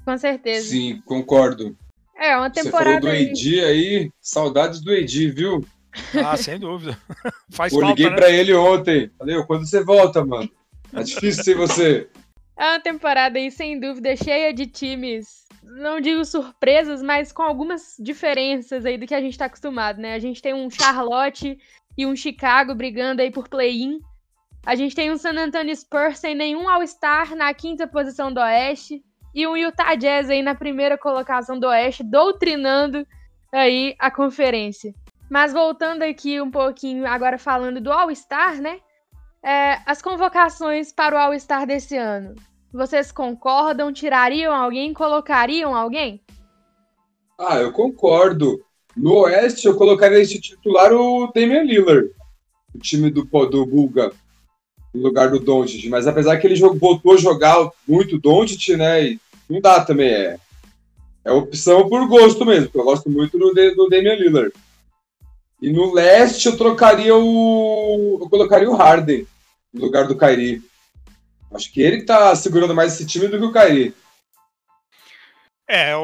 Com 0.04 0.18
certeza. 0.18 0.68
Sim, 0.68 1.02
concordo. 1.06 1.78
É, 2.18 2.36
uma 2.36 2.50
temporada. 2.50 2.90
Você 2.90 3.00
falou 3.00 3.00
do 3.00 3.10
Edi 3.10 3.64
aí, 3.64 4.12
saudades 4.22 4.82
do 4.82 4.92
Edi, 4.94 5.32
viu? 5.32 5.66
Ah, 6.26 6.36
sem 6.36 6.60
dúvida. 6.60 6.98
Faz 7.50 7.72
Eu 7.72 7.80
falta, 7.80 7.96
liguei 7.96 8.10
né? 8.10 8.16
pra 8.16 8.30
ele 8.30 8.54
ontem. 8.54 9.10
Falei, 9.18 9.38
"Ô, 9.38 9.46
quando 9.46 9.66
você 9.66 9.82
volta, 9.84 10.26
mano? 10.26 10.50
É 10.92 11.02
difícil 11.04 11.44
ser 11.44 11.56
você. 11.56 12.10
É 12.56 12.66
uma 12.70 12.80
temporada 12.80 13.40
aí, 13.40 13.50
sem 13.50 13.80
dúvida, 13.80 14.16
cheia 14.16 14.54
de 14.54 14.68
times, 14.68 15.43
não 15.64 16.00
digo 16.00 16.24
surpresas, 16.26 17.02
mas 17.02 17.32
com 17.32 17.42
algumas 17.42 17.96
diferenças 18.00 18.86
aí 18.86 18.98
do 18.98 19.08
que 19.08 19.16
a 19.16 19.22
gente 19.22 19.38
tá 19.38 19.46
acostumado, 19.46 20.00
né? 20.00 20.14
A 20.14 20.20
gente 20.20 20.42
tem 20.42 20.54
um 20.54 20.70
Charlotte 20.70 21.58
e 21.98 22.06
um 22.06 22.16
Chicago 22.16 22.76
brigando 22.76 23.22
aí 23.22 23.32
por 23.32 23.48
play-in. 23.48 24.00
A 24.66 24.76
gente 24.76 24.96
tem 24.96 25.12
um 25.12 25.18
San 25.18 25.34
Antonio 25.38 25.76
Spurs 25.76 26.20
sem 26.20 26.36
nenhum 26.36 26.70
All-Star 26.70 27.36
na 27.36 27.54
quinta 27.54 27.88
posição 27.88 28.32
do 28.32 28.40
Oeste. 28.40 29.04
E 29.36 29.48
um 29.48 29.58
Utah 29.58 29.96
Jazz 29.96 30.30
aí 30.30 30.44
na 30.44 30.54
primeira 30.54 30.98
colocação 30.98 31.60
do 31.60 31.68
Oeste, 31.68 32.04
doutrinando 32.04 33.06
aí 33.52 33.96
a 33.98 34.12
conferência. 34.12 34.94
Mas 35.30 35.52
voltando 35.52 36.04
aqui 36.04 36.40
um 36.40 36.52
pouquinho, 36.52 37.08
agora 37.08 37.38
falando 37.38 37.82
do 37.82 37.92
All-Star, 37.92 38.62
né? 38.62 38.80
É, 39.42 39.80
as 39.86 40.02
convocações 40.02 40.94
para 40.94 41.16
o 41.16 41.18
All-Star 41.18 41.66
desse 41.66 41.98
ano. 41.98 42.36
Vocês 42.74 43.12
concordam? 43.12 43.94
Tirariam 43.94 44.52
alguém? 44.52 44.94
Colocariam 44.94 45.76
alguém? 45.76 46.20
Ah, 47.38 47.60
eu 47.60 47.72
concordo. 47.72 48.60
No 48.98 49.14
Oeste, 49.20 49.68
eu 49.68 49.76
colocaria 49.76 50.20
esse 50.20 50.42
titular 50.42 50.92
o 50.92 51.32
Damian 51.34 51.64
Lillard, 51.64 52.10
o 52.74 52.80
time 52.80 53.12
do, 53.12 53.24
do 53.24 53.66
Bulga, 53.66 54.12
no 54.94 55.04
lugar 55.04 55.30
do 55.30 55.40
Doncic. 55.40 55.88
Mas 55.88 56.08
apesar 56.08 56.38
que 56.38 56.48
ele 56.48 56.56
jogou, 56.56 57.00
a 57.14 57.18
jogar 57.18 57.70
muito 57.88 58.20
Doncic, 58.20 58.76
né? 58.76 59.04
E 59.04 59.20
não 59.48 59.62
dá 59.62 59.86
também. 59.86 60.10
É, 60.12 60.40
é 61.26 61.32
opção 61.32 61.88
por 61.88 62.08
gosto 62.08 62.44
mesmo, 62.44 62.66
porque 62.66 62.80
eu 62.80 62.84
gosto 62.84 63.10
muito 63.10 63.38
do, 63.38 63.54
do 63.54 63.90
Damian 63.90 64.16
Lillard. 64.16 64.54
E 65.62 65.72
no 65.72 65.94
Leste, 65.94 66.48
eu 66.48 66.58
trocaria 66.58 67.16
o. 67.16 68.20
Eu 68.22 68.30
colocaria 68.30 68.70
o 68.70 68.76
Harden 68.76 69.28
no 69.72 69.86
lugar 69.86 70.08
do 70.08 70.18
Kyrie. 70.18 70.62
Acho 71.54 71.72
que 71.72 71.82
ele 71.82 71.98
que 71.98 72.06
tá 72.06 72.36
segurando 72.36 72.74
mais 72.74 72.94
esse 72.94 73.06
time 73.06 73.28
do 73.28 73.38
que 73.38 73.46
o 73.46 73.52
Kyrie. 73.52 73.94
É, 75.68 75.92
é, 75.92 75.96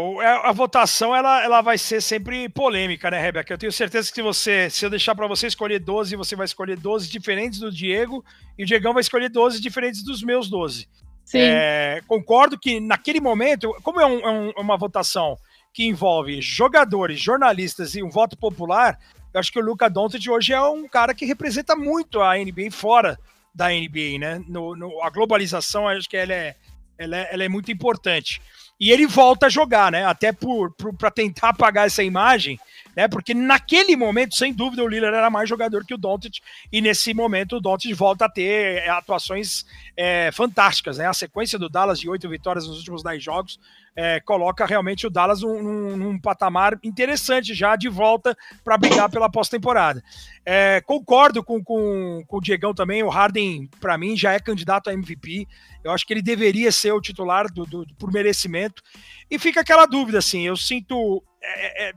a 0.48 0.52
votação 0.54 1.14
ela, 1.14 1.44
ela 1.44 1.62
vai 1.62 1.78
ser 1.78 2.02
sempre 2.02 2.48
polêmica, 2.48 3.12
né, 3.12 3.20
Rebeca? 3.20 3.54
Eu 3.54 3.58
tenho 3.58 3.72
certeza 3.72 4.08
que 4.10 4.16
se 4.16 4.22
você, 4.22 4.70
se 4.70 4.86
eu 4.86 4.90
deixar 4.90 5.14
para 5.14 5.28
você 5.28 5.48
escolher 5.48 5.80
12, 5.80 6.16
você 6.16 6.36
vai 6.36 6.46
escolher 6.46 6.78
12 6.78 7.10
diferentes 7.10 7.60
do 7.60 7.72
Diego 7.72 8.24
e 8.58 8.64
o 8.64 8.66
Diegão 8.66 8.94
vai 8.94 9.02
escolher 9.02 9.30
12 9.30 9.60
diferentes 9.60 10.04
dos 10.04 10.24
meus 10.24 10.50
12. 10.50 10.88
Sim. 11.26 11.40
É, 11.42 12.02
concordo 12.08 12.58
que 12.58 12.80
naquele 12.80 13.20
momento, 13.20 13.76
como 13.84 14.00
é, 14.00 14.06
um- 14.06 14.20
é 14.20 14.32
um- 14.32 14.54
é 14.58 14.62
uma 14.62 14.78
votação 14.78 15.38
que 15.74 15.86
envolve 15.86 16.42
jogadores, 16.42 17.20
jornalistas 17.20 17.96
e 17.96 18.02
um 18.02 18.10
voto 18.10 18.38
popular, 18.38 18.98
eu 19.34 19.40
acho 19.40 19.52
que 19.52 19.60
o 19.60 19.64
Luca 19.64 19.90
Doncic 19.90 20.28
hoje 20.28 20.54
é 20.54 20.62
um 20.62 20.88
cara 20.88 21.14
que 21.14 21.26
representa 21.26 21.76
muito 21.76 22.22
a 22.22 22.38
NBA 22.40 22.72
fora 22.72 23.20
da 23.54 23.70
NBA, 23.70 24.20
né? 24.20 24.44
No, 24.48 24.76
no- 24.76 25.02
a 25.04 25.10
globalização, 25.10 25.88
acho 25.88 26.10
que 26.10 26.18
ela 26.18 26.34
é, 26.34 26.56
ela 26.98 27.18
é, 27.18 27.30
ela 27.34 27.44
é 27.44 27.50
muito 27.50 27.72
importante. 27.72 28.42
E 28.80 28.92
ele 28.92 29.06
volta 29.06 29.48
a 29.48 29.50
jogar, 29.50 29.92
né? 29.92 30.06
Até 30.06 30.32
para 30.32 31.12
tentar 31.12 31.50
apagar 31.50 31.86
essa 31.86 32.02
imagem, 32.02 32.58
né? 32.96 33.10
Porque 33.10 33.34
naquele 33.34 33.94
momento, 33.98 34.36
sem 34.36 34.54
dúvida, 34.54 34.82
o 34.82 34.88
Lillard 34.88 35.18
era 35.18 35.30
mais 35.30 35.50
jogador 35.50 35.86
que 35.86 35.94
o 35.94 35.98
Doncic, 35.98 36.40
e 36.72 36.80
nesse 36.80 37.14
momento 37.14 37.58
o 37.58 37.60
Doncic 37.62 37.94
volta 37.94 38.26
a 38.26 38.30
ter 38.30 38.78
é, 38.78 38.90
atuações 38.90 39.66
é, 39.98 40.32
fantásticas, 40.32 40.98
né? 40.98 41.08
A 41.08 41.14
sequência 41.14 41.60
do 41.60 41.68
Dallas 41.68 42.00
de 42.00 42.10
oito 42.10 42.30
vitórias 42.30 42.66
nos 42.66 42.78
últimos 42.78 43.04
dez 43.04 43.22
jogos 43.22 43.60
é, 44.02 44.20
coloca 44.22 44.66
realmente 44.66 45.06
o 45.06 45.10
Dallas 45.10 45.42
num, 45.42 45.62
num- 45.62 45.98
num 45.98 46.20
patamar 46.20 46.80
interessante 46.82 47.54
já 47.54 47.76
de 47.76 47.90
volta 47.90 48.34
para 48.64 48.78
brigar 48.78 49.10
pela 49.10 49.30
pós-temporada. 49.30 50.02
É, 50.46 50.80
concordo 50.80 51.44
com, 51.44 51.62
com, 51.62 52.24
com 52.26 52.38
o 52.38 52.42
Diegão 52.42 52.74
também, 52.74 53.04
o 53.04 53.10
Harden, 53.10 53.70
para 53.82 53.98
mim, 53.98 54.16
já 54.16 54.32
é 54.32 54.40
candidato 54.40 54.90
a 54.90 54.94
MVP. 54.94 55.46
Eu 55.84 55.92
acho 55.92 56.08
que 56.08 56.14
ele 56.14 56.22
deveria 56.22 56.72
ser 56.72 56.94
o 56.94 57.02
titular 57.02 57.52
do, 57.52 57.66
do- 57.66 57.86
por 57.98 58.10
merecimento. 58.14 58.82
E 59.30 59.38
fica 59.38 59.60
aquela 59.60 59.86
dúvida, 59.86 60.20
assim, 60.20 60.48
eu 60.48 60.56
sinto 60.56 61.22
é, 61.44 61.90
é, 61.90 61.94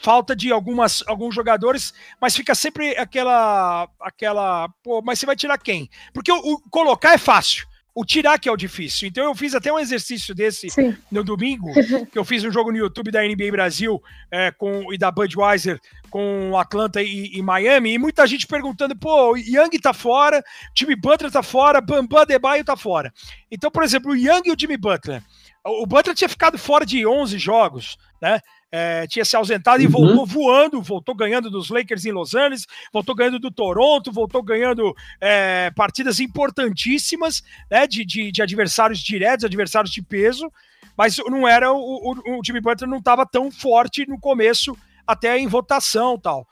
falta 0.00 0.34
de 0.34 0.50
algumas, 0.50 1.04
alguns 1.06 1.34
jogadores, 1.34 1.92
mas 2.18 2.34
fica 2.34 2.54
sempre 2.54 2.96
aquela, 2.96 3.86
aquela, 4.00 4.70
pô, 4.82 5.02
mas 5.02 5.18
você 5.18 5.26
vai 5.26 5.36
tirar 5.36 5.58
quem? 5.58 5.90
Porque 6.14 6.32
o, 6.32 6.36
o 6.38 6.60
colocar 6.70 7.12
é 7.12 7.18
fácil. 7.18 7.66
O 7.94 8.04
tirar 8.04 8.38
que 8.38 8.48
é 8.48 8.52
o 8.52 8.56
difícil. 8.56 9.08
Então 9.08 9.24
eu 9.24 9.34
fiz 9.34 9.54
até 9.54 9.72
um 9.72 9.78
exercício 9.78 10.34
desse 10.34 10.70
Sim. 10.70 10.96
no 11.10 11.22
domingo, 11.22 11.70
que 12.10 12.18
eu 12.18 12.24
fiz 12.24 12.42
um 12.42 12.50
jogo 12.50 12.70
no 12.70 12.78
YouTube 12.78 13.10
da 13.10 13.22
NBA 13.22 13.50
Brasil 13.50 14.02
é, 14.30 14.50
com, 14.50 14.92
e 14.92 14.96
da 14.96 15.10
Budweiser 15.10 15.78
com 16.08 16.56
Atlanta 16.58 17.02
e, 17.02 17.30
e 17.34 17.42
Miami, 17.42 17.94
e 17.94 17.98
muita 17.98 18.26
gente 18.26 18.46
perguntando, 18.46 18.94
pô, 18.94 19.32
o 19.32 19.36
Young 19.36 19.70
tá 19.80 19.94
fora, 19.94 20.40
o 20.40 20.78
Jimmy 20.78 20.94
Butler 20.94 21.30
tá 21.30 21.42
fora, 21.42 21.80
Bambam 21.80 22.20
Adebayo 22.20 22.62
tá 22.62 22.76
fora. 22.76 23.12
Então, 23.50 23.70
por 23.70 23.82
exemplo, 23.82 24.12
o 24.12 24.16
Young 24.16 24.42
e 24.44 24.52
o 24.52 24.56
Jimmy 24.58 24.76
Butler. 24.76 25.22
O 25.64 25.82
o 25.82 25.86
Butler 25.86 26.14
tinha 26.14 26.28
ficado 26.28 26.58
fora 26.58 26.84
de 26.84 27.06
11 27.06 27.38
jogos, 27.38 27.96
né? 28.20 28.40
É, 28.72 29.06
tinha 29.06 29.24
se 29.24 29.36
ausentado 29.36 29.82
e 29.82 29.86
uhum. 29.86 29.92
voltou 29.92 30.26
voando, 30.26 30.82
voltou 30.82 31.14
ganhando 31.14 31.50
dos 31.50 31.68
Lakers 31.68 32.06
em 32.06 32.10
Los 32.10 32.34
Angeles, 32.34 32.66
voltou 32.90 33.14
ganhando 33.14 33.38
do 33.38 33.50
Toronto, 33.50 34.10
voltou 34.10 34.42
ganhando 34.42 34.94
é, 35.20 35.70
partidas 35.76 36.18
importantíssimas 36.18 37.42
né, 37.70 37.86
de, 37.86 38.02
de, 38.02 38.32
de, 38.32 38.40
adversários 38.40 38.98
diretos, 39.00 39.44
adversários 39.44 39.92
de 39.92 40.02
peso, 40.02 40.50
mas 40.96 41.18
não 41.18 41.46
era 41.46 41.70
o, 41.70 41.76
o, 41.78 42.38
o 42.38 42.42
time 42.42 42.60
Butler 42.62 42.88
não 42.88 42.98
estava 42.98 43.26
tão 43.26 43.50
forte 43.50 44.08
no 44.08 44.18
começo, 44.18 44.74
até 45.06 45.38
em 45.38 45.46
votação 45.46 46.18
tal. 46.18 46.46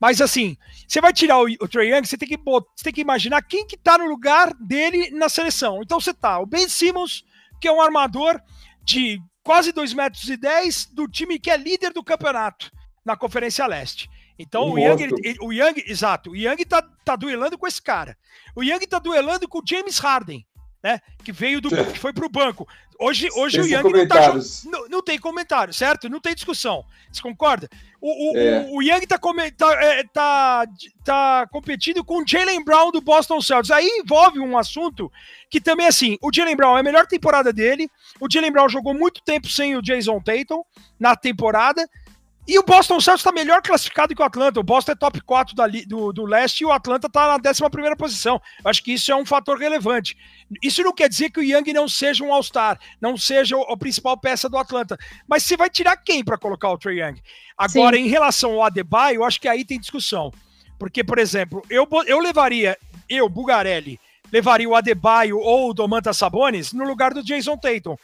Mas 0.00 0.20
assim, 0.20 0.56
você 0.88 1.00
vai 1.00 1.12
tirar 1.12 1.38
o, 1.38 1.44
o 1.44 1.68
Trey 1.68 1.92
Young, 1.92 2.04
você 2.04 2.16
tem 2.16 2.28
que, 2.28 2.36
você 2.36 2.82
tem 2.82 2.92
que 2.92 3.00
imaginar 3.02 3.42
quem 3.42 3.64
que 3.64 3.76
tá 3.76 3.96
no 3.96 4.06
lugar 4.06 4.52
dele 4.54 5.10
na 5.10 5.28
seleção. 5.28 5.80
Então 5.82 6.00
você 6.00 6.12
tá 6.12 6.40
o 6.40 6.46
Ben 6.46 6.68
Simmons, 6.68 7.22
que 7.60 7.68
é 7.68 7.72
um 7.72 7.82
armador 7.82 8.40
de 8.82 9.20
quase 9.42 9.72
2 9.72 9.94
metros 9.94 10.28
e 10.28 10.36
10 10.36 10.86
do 10.86 11.08
time 11.08 11.38
que 11.38 11.50
é 11.50 11.56
líder 11.56 11.92
do 11.92 12.04
campeonato 12.04 12.70
na 13.04 13.16
Conferência 13.16 13.66
Leste. 13.66 14.08
Então 14.38 14.70
o 14.70 14.78
Young, 14.78 15.02
ele, 15.02 15.36
o 15.42 15.52
Young, 15.52 15.84
exato, 15.86 16.30
o 16.30 16.36
Young 16.36 16.64
tá, 16.64 16.80
tá 17.04 17.14
duelando 17.14 17.58
com 17.58 17.66
esse 17.66 17.82
cara. 17.82 18.16
O 18.56 18.62
Young 18.62 18.80
tá 18.86 18.98
duelando 18.98 19.46
com 19.46 19.58
o 19.58 19.64
James 19.66 19.98
Harden, 19.98 20.46
né? 20.82 21.00
Que 21.22 21.32
veio 21.32 21.60
do 21.60 21.68
que 21.68 21.98
foi 21.98 22.12
pro 22.12 22.28
banco. 22.28 22.66
Hoje, 23.02 23.30
hoje 23.34 23.58
o 23.58 23.66
Young 23.66 23.90
não, 23.90 24.06
tá, 24.06 24.34
não, 24.66 24.88
não, 24.88 25.02
tem 25.02 25.18
comentário, 25.18 25.72
certo? 25.72 26.06
Não 26.10 26.20
tem 26.20 26.34
discussão. 26.34 26.84
Você 27.10 27.22
concorda? 27.22 27.66
O, 27.98 28.32
o, 28.32 28.36
é. 28.36 28.66
o, 28.68 28.76
o 28.76 28.82
Young 28.82 29.06
tá, 29.06 29.18
tá, 29.56 29.72
é, 29.82 30.04
tá, 30.04 30.66
tá 31.02 31.46
competindo 31.50 32.04
com 32.04 32.18
o 32.22 32.24
Jalen 32.26 32.62
Brown 32.62 32.90
do 32.90 33.00
Boston 33.00 33.40
Celtics. 33.40 33.70
Aí 33.70 33.86
envolve 34.04 34.38
um 34.38 34.58
assunto 34.58 35.10
que 35.48 35.62
também, 35.62 35.86
assim, 35.86 36.18
o 36.20 36.30
Jalen 36.30 36.54
Brown 36.54 36.76
é 36.76 36.80
a 36.80 36.82
melhor 36.82 37.06
temporada 37.06 37.54
dele. 37.54 37.90
O 38.20 38.30
Jalen 38.30 38.52
Brown 38.52 38.68
jogou 38.68 38.92
muito 38.92 39.22
tempo 39.22 39.48
sem 39.48 39.74
o 39.76 39.82
Jason 39.82 40.20
Tatum 40.20 40.62
na 40.98 41.16
temporada. 41.16 41.88
E 42.50 42.58
o 42.58 42.64
Boston 42.64 42.98
Celtics 42.98 43.20
está 43.20 43.30
melhor 43.30 43.62
classificado 43.62 44.12
que 44.12 44.20
o 44.20 44.24
Atlanta. 44.24 44.58
O 44.58 44.64
Boston 44.64 44.90
é 44.90 44.94
top 44.96 45.20
4 45.20 45.54
da, 45.54 45.68
do, 45.68 46.12
do 46.12 46.24
leste 46.24 46.62
e 46.62 46.64
o 46.64 46.72
Atlanta 46.72 47.06
está 47.06 47.28
na 47.28 47.50
11 47.50 47.96
posição. 47.96 48.42
Eu 48.64 48.68
acho 48.68 48.82
que 48.82 48.94
isso 48.94 49.12
é 49.12 49.14
um 49.14 49.24
fator 49.24 49.56
relevante. 49.56 50.16
Isso 50.60 50.82
não 50.82 50.92
quer 50.92 51.08
dizer 51.08 51.30
que 51.30 51.38
o 51.38 51.44
Young 51.44 51.72
não 51.72 51.88
seja 51.88 52.24
um 52.24 52.34
All-Star, 52.34 52.76
não 53.00 53.16
seja 53.16 53.54
a 53.56 53.76
principal 53.76 54.18
peça 54.18 54.48
do 54.48 54.58
Atlanta. 54.58 54.98
Mas 55.28 55.44
você 55.44 55.56
vai 55.56 55.70
tirar 55.70 55.96
quem 55.98 56.24
para 56.24 56.36
colocar 56.36 56.72
o 56.72 56.76
Trey 56.76 57.00
Young? 57.00 57.22
Agora, 57.56 57.96
Sim. 57.96 58.02
em 58.02 58.08
relação 58.08 58.54
ao 58.54 58.64
Adebayo, 58.64 59.18
eu 59.18 59.24
acho 59.24 59.40
que 59.40 59.46
aí 59.46 59.64
tem 59.64 59.78
discussão. 59.78 60.32
Porque, 60.76 61.04
por 61.04 61.20
exemplo, 61.20 61.62
eu, 61.70 61.86
eu 62.04 62.18
levaria, 62.18 62.76
eu, 63.08 63.28
Bugarelli, 63.28 64.00
levaria 64.32 64.68
o 64.68 64.74
Adebayo 64.74 65.38
ou 65.38 65.70
o 65.70 65.74
Domantas 65.74 66.16
Sabonis 66.16 66.72
no 66.72 66.84
lugar 66.84 67.14
do 67.14 67.22
Jason 67.22 67.56
Tatum. 67.56 67.96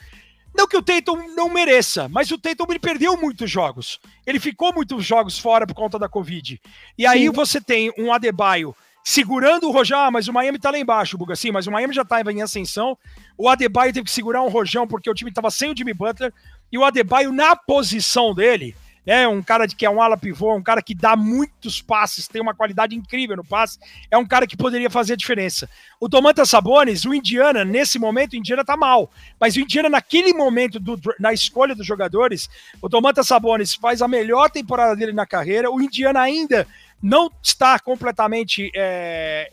Não 0.57 0.67
que 0.67 0.75
o 0.75 0.81
Tatum 0.81 1.35
não 1.35 1.49
mereça, 1.49 2.09
mas 2.09 2.31
o 2.31 2.37
Tatum 2.37 2.65
ele 2.69 2.79
perdeu 2.79 3.15
muitos 3.15 3.49
jogos. 3.49 3.99
Ele 4.25 4.39
ficou 4.39 4.73
muitos 4.73 5.05
jogos 5.05 5.37
fora 5.37 5.67
por 5.67 5.75
conta 5.75 5.99
da 5.99 6.09
Covid. 6.09 6.59
E 6.97 7.05
aí 7.05 7.27
Sim. 7.27 7.31
você 7.31 7.61
tem 7.61 7.93
um 7.95 8.11
Adebayo 8.11 8.75
segurando 9.03 9.69
o 9.69 9.71
Rojão, 9.71 9.99
ah, 9.99 10.11
mas 10.11 10.27
o 10.27 10.33
Miami 10.33 10.59
tá 10.59 10.69
lá 10.69 10.77
embaixo, 10.77 11.17
Buga, 11.17 11.33
sim, 11.33 11.49
mas 11.49 11.65
o 11.65 11.71
Miami 11.71 11.93
já 11.93 12.03
tá 12.03 12.19
em 12.19 12.41
ascensão. 12.41 12.97
O 13.37 13.47
Adebayo 13.47 13.93
teve 13.93 14.03
que 14.03 14.11
segurar 14.11 14.41
um 14.41 14.49
Rojão 14.49 14.85
porque 14.85 15.09
o 15.09 15.13
time 15.13 15.31
tava 15.31 15.49
sem 15.49 15.71
o 15.71 15.77
Jimmy 15.77 15.93
Butler. 15.93 16.33
E 16.71 16.77
o 16.77 16.83
Adebayo, 16.83 17.31
na 17.31 17.55
posição 17.55 18.33
dele, 18.33 18.75
é 19.07 19.25
um 19.25 19.41
cara 19.41 19.65
de 19.65 19.73
que 19.73 19.85
é 19.85 19.89
um 19.89 20.01
ala 20.01 20.17
pivô, 20.17 20.53
um 20.53 20.61
cara 20.61 20.81
que 20.81 20.93
dá 20.93 21.15
muitos 21.15 21.81
passes, 21.81 22.27
tem 22.27 22.41
uma 22.41 22.53
qualidade 22.53 22.93
incrível 22.93 23.37
no 23.37 23.43
passe, 23.43 23.79
é 24.11 24.17
um 24.17 24.25
cara 24.25 24.45
que 24.45 24.57
poderia 24.57 24.89
fazer 24.89 25.13
a 25.13 25.17
diferença. 25.17 25.69
O 25.97 26.09
Domantas 26.09 26.49
Sabonis, 26.49 27.05
o 27.05 27.13
Indiana, 27.13 27.63
nesse 27.63 27.97
momento, 27.97 28.33
o 28.33 28.35
Indiana 28.35 28.65
tá 28.65 28.75
mal, 28.75 29.09
mas 29.39 29.55
o 29.55 29.61
Indiana, 29.61 29.87
naquele 29.87 30.33
momento, 30.33 30.77
do, 30.77 30.99
na 31.17 31.31
escolha 31.31 31.73
dos 31.73 31.87
jogadores, 31.87 32.49
o 32.81 32.89
Domantas 32.89 33.27
Sabonis 33.27 33.73
faz 33.73 34.01
a 34.01 34.07
melhor 34.09 34.49
temporada 34.49 34.93
dele 34.93 35.13
na 35.13 35.25
carreira, 35.25 35.71
o 35.71 35.81
Indiana 35.81 36.19
ainda 36.19 36.67
não 37.01 37.31
está 37.41 37.79
completamente 37.79 38.69
é, 38.75 39.51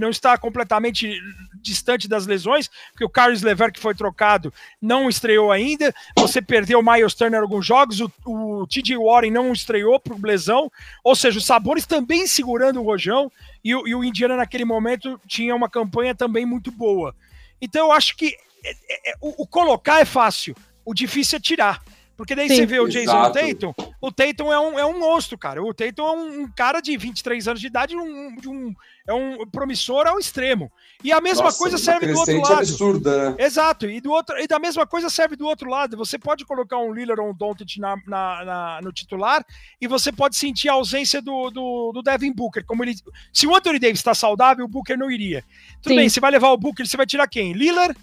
não 0.00 0.10
está 0.10 0.36
completamente 0.38 1.20
distante 1.60 2.08
das 2.08 2.26
lesões, 2.26 2.70
porque 2.90 3.04
o 3.04 3.08
Carlos 3.08 3.42
Lever, 3.42 3.72
que 3.72 3.80
foi 3.80 3.94
trocado, 3.94 4.52
não 4.80 5.08
estreou 5.08 5.52
ainda. 5.52 5.94
Você 6.18 6.40
perdeu 6.40 6.80
o 6.80 6.82
Miles 6.82 7.14
Turner 7.14 7.40
alguns 7.40 7.66
jogos, 7.66 8.00
o, 8.00 8.10
o 8.24 8.66
TJ 8.66 8.96
Warren 8.96 9.30
não 9.30 9.52
estreou 9.52 10.00
por 10.00 10.18
lesão. 10.20 10.70
Ou 11.04 11.14
seja, 11.14 11.38
os 11.38 11.44
Sabores 11.44 11.86
também 11.86 12.26
segurando 12.26 12.80
o 12.80 12.84
Rojão, 12.84 13.30
e, 13.64 13.70
e, 13.70 13.94
o 13.94 14.04
Indiana, 14.04 14.36
naquele 14.36 14.64
momento, 14.64 15.20
tinha 15.26 15.54
uma 15.54 15.68
campanha 15.68 16.14
também 16.14 16.46
muito 16.46 16.72
boa. 16.72 17.14
Então, 17.60 17.86
eu 17.86 17.92
acho 17.92 18.16
que 18.16 18.34
é, 18.64 19.10
é 19.10 19.14
o, 19.20 19.42
o 19.42 19.46
colocar 19.46 20.00
é 20.00 20.04
fácil, 20.04 20.54
o 20.84 20.94
difícil 20.94 21.36
é 21.36 21.40
tirar. 21.40 21.82
Porque 22.20 22.34
daí 22.34 22.50
Sim, 22.50 22.56
você 22.56 22.66
vê 22.66 22.78
o 22.78 22.86
Jason 22.86 23.00
exato. 23.00 23.32
Tatum, 23.32 23.74
o 23.98 24.12
Tatum 24.12 24.52
é 24.52 24.60
um, 24.60 24.78
é 24.78 24.84
um 24.84 25.00
monstro, 25.00 25.38
cara. 25.38 25.64
O 25.64 25.72
Tatum 25.72 26.06
é 26.06 26.12
um, 26.12 26.40
um 26.42 26.52
cara 26.52 26.82
de 26.82 26.94
23 26.94 27.48
anos 27.48 27.62
de 27.62 27.66
idade, 27.66 27.96
um, 27.96 28.36
um, 28.46 28.74
é 29.08 29.14
um 29.14 29.46
promissor 29.46 30.06
ao 30.06 30.18
extremo. 30.18 30.70
E 31.02 31.12
a 31.12 31.20
mesma 31.22 31.44
Nossa, 31.44 31.56
coisa 31.56 31.78
serve 31.78 32.08
do 32.08 32.18
outro 32.18 32.38
lado. 32.38 32.58
absurda, 32.58 33.30
né? 33.30 33.36
Exato, 33.38 33.88
e, 33.88 34.02
do 34.02 34.10
outro, 34.10 34.38
e 34.38 34.46
da 34.46 34.58
mesma 34.58 34.86
coisa 34.86 35.08
serve 35.08 35.34
do 35.34 35.46
outro 35.46 35.70
lado. 35.70 35.96
Você 35.96 36.18
pode 36.18 36.44
colocar 36.44 36.76
um 36.76 36.92
Lillard 36.92 37.22
ou 37.22 37.30
um 37.30 37.34
Doncic 37.34 37.78
na, 37.78 37.96
na, 38.06 38.44
na, 38.44 38.80
no 38.82 38.92
titular 38.92 39.42
e 39.80 39.88
você 39.88 40.12
pode 40.12 40.36
sentir 40.36 40.68
a 40.68 40.74
ausência 40.74 41.22
do, 41.22 41.48
do, 41.48 41.92
do 41.94 42.02
Devin 42.02 42.34
Booker. 42.34 42.66
Como 42.66 42.84
ele, 42.84 42.94
se 43.32 43.46
o 43.46 43.56
Anthony 43.56 43.78
Davis 43.78 44.00
está 44.00 44.12
saudável, 44.12 44.66
o 44.66 44.68
Booker 44.68 44.98
não 44.98 45.10
iria. 45.10 45.42
Tudo 45.80 45.92
Sim. 45.92 45.96
bem, 45.96 46.08
você 46.10 46.20
vai 46.20 46.32
levar 46.32 46.50
o 46.50 46.58
Booker, 46.58 46.86
você 46.86 46.98
vai 46.98 47.06
tirar 47.06 47.26
quem? 47.26 47.54
Lillard? 47.54 47.96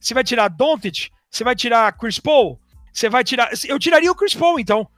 Você 0.00 0.12
vai 0.12 0.24
tirar 0.24 0.48
Doncic? 0.48 1.12
Você 1.30 1.44
vai 1.44 1.54
tirar 1.54 1.96
Chris 1.96 2.18
Paul? 2.18 2.58
Você 2.92 3.08
vai 3.08 3.24
tirar. 3.24 3.50
Eu 3.66 3.78
tiraria 3.78 4.10
o 4.10 4.14
Chris 4.14 4.34
Paul, 4.34 4.58
então. 4.58 4.88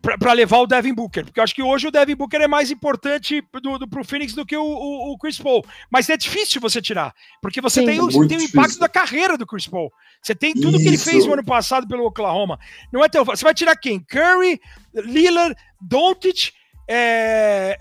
para 0.00 0.32
levar 0.34 0.58
o 0.58 0.66
Devin 0.66 0.92
Booker, 0.92 1.24
porque 1.24 1.40
eu 1.40 1.44
acho 1.44 1.54
que 1.54 1.62
hoje 1.62 1.86
o 1.86 1.90
Devin 1.90 2.14
Booker 2.14 2.40
é 2.40 2.46
mais 2.46 2.70
importante 2.70 3.42
do, 3.62 3.78
do, 3.78 3.88
pro 3.88 4.04
Phoenix 4.04 4.34
do 4.34 4.44
que 4.44 4.56
o, 4.56 4.62
o, 4.62 5.12
o, 5.12 5.18
Chris 5.18 5.38
Paul. 5.38 5.64
Mas 5.90 6.10
é 6.10 6.16
difícil 6.16 6.60
você 6.60 6.82
tirar, 6.82 7.14
porque 7.40 7.60
você 7.60 7.80
Sim, 7.80 7.86
tem, 7.86 8.00
o, 8.00 8.28
tem 8.28 8.38
o 8.38 8.42
impacto 8.42 8.78
da 8.78 8.88
carreira 8.88 9.38
do 9.38 9.46
Chris 9.46 9.66
Paul. 9.66 9.90
Você 10.20 10.34
tem 10.34 10.52
tudo 10.52 10.76
Isso. 10.76 10.82
que 10.82 10.88
ele 10.88 10.98
fez 10.98 11.26
no 11.26 11.32
ano 11.32 11.44
passado 11.44 11.88
pelo 11.88 12.04
Oklahoma. 12.04 12.58
Não 12.92 13.02
é 13.02 13.08
tão 13.08 13.24
Você 13.24 13.44
vai 13.44 13.54
tirar 13.54 13.76
quem? 13.76 13.98
Curry, 14.00 14.60
Lillard, 14.94 15.54
Doncic, 15.80 16.52
é, 16.88 17.78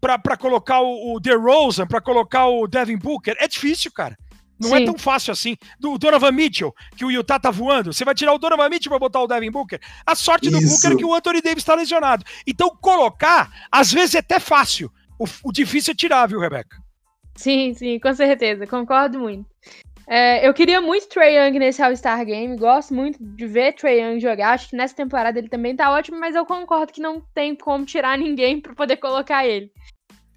para 0.00 0.36
colocar 0.36 0.80
o, 0.80 1.14
o 1.14 1.20
DeRozan, 1.20 1.86
para 1.86 2.00
colocar 2.00 2.46
o 2.46 2.66
Devin 2.66 2.96
Booker. 2.96 3.36
É 3.38 3.48
difícil, 3.48 3.92
cara. 3.92 4.16
Não 4.58 4.74
é 4.74 4.78
Sim. 4.78 4.82
é 4.82 4.86
tão 4.86 4.98
fácil 4.98 5.32
assim. 5.32 5.56
Do 5.78 5.98
Donovan 5.98 6.32
Mitchell, 6.32 6.74
que 6.96 7.04
o 7.04 7.10
Utah 7.10 7.38
tá 7.38 7.50
voando, 7.50 7.92
você 7.92 8.04
vai 8.04 8.14
tirar 8.14 8.32
o 8.32 8.38
Donovan 8.38 8.68
Mitchell 8.68 8.90
para 8.90 8.98
botar 8.98 9.22
o 9.22 9.26
Devin 9.26 9.50
Booker? 9.50 9.80
A 10.04 10.14
sorte 10.14 10.50
do 10.50 10.58
Isso. 10.58 10.74
Booker 10.74 10.92
é 10.92 10.96
que 10.96 11.04
o 11.04 11.14
Anthony 11.14 11.40
Davis 11.42 11.58
está 11.58 11.74
lesionado. 11.74 12.24
Então, 12.46 12.70
colocar, 12.80 13.50
às 13.70 13.92
vezes 13.92 14.14
é 14.14 14.18
até 14.18 14.40
fácil. 14.40 14.90
O, 15.18 15.24
o 15.44 15.52
difícil 15.52 15.92
é 15.92 15.94
tirar, 15.94 16.26
viu, 16.26 16.40
Rebeca? 16.40 16.76
Sim, 17.34 17.74
sim, 17.74 17.98
com 17.98 18.14
certeza. 18.14 18.66
Concordo 18.66 19.18
muito. 19.18 19.46
É, 20.08 20.46
eu 20.46 20.54
queria 20.54 20.80
muito 20.80 21.08
Trey 21.08 21.36
Young 21.36 21.58
nesse 21.58 21.82
All-Star 21.82 22.24
Game. 22.24 22.56
Gosto 22.56 22.94
muito 22.94 23.18
de 23.20 23.46
ver 23.46 23.72
Trey 23.74 24.00
Young 24.00 24.20
jogar. 24.20 24.52
Acho 24.52 24.70
que 24.70 24.76
nessa 24.76 24.94
temporada 24.94 25.38
ele 25.38 25.48
também 25.48 25.74
tá 25.74 25.90
ótimo, 25.90 26.18
mas 26.18 26.34
eu 26.34 26.46
concordo 26.46 26.92
que 26.92 27.00
não 27.00 27.20
tem 27.34 27.54
como 27.56 27.84
tirar 27.84 28.16
ninguém 28.16 28.60
para 28.60 28.74
poder 28.74 28.96
colocar 28.96 29.46
ele. 29.46 29.70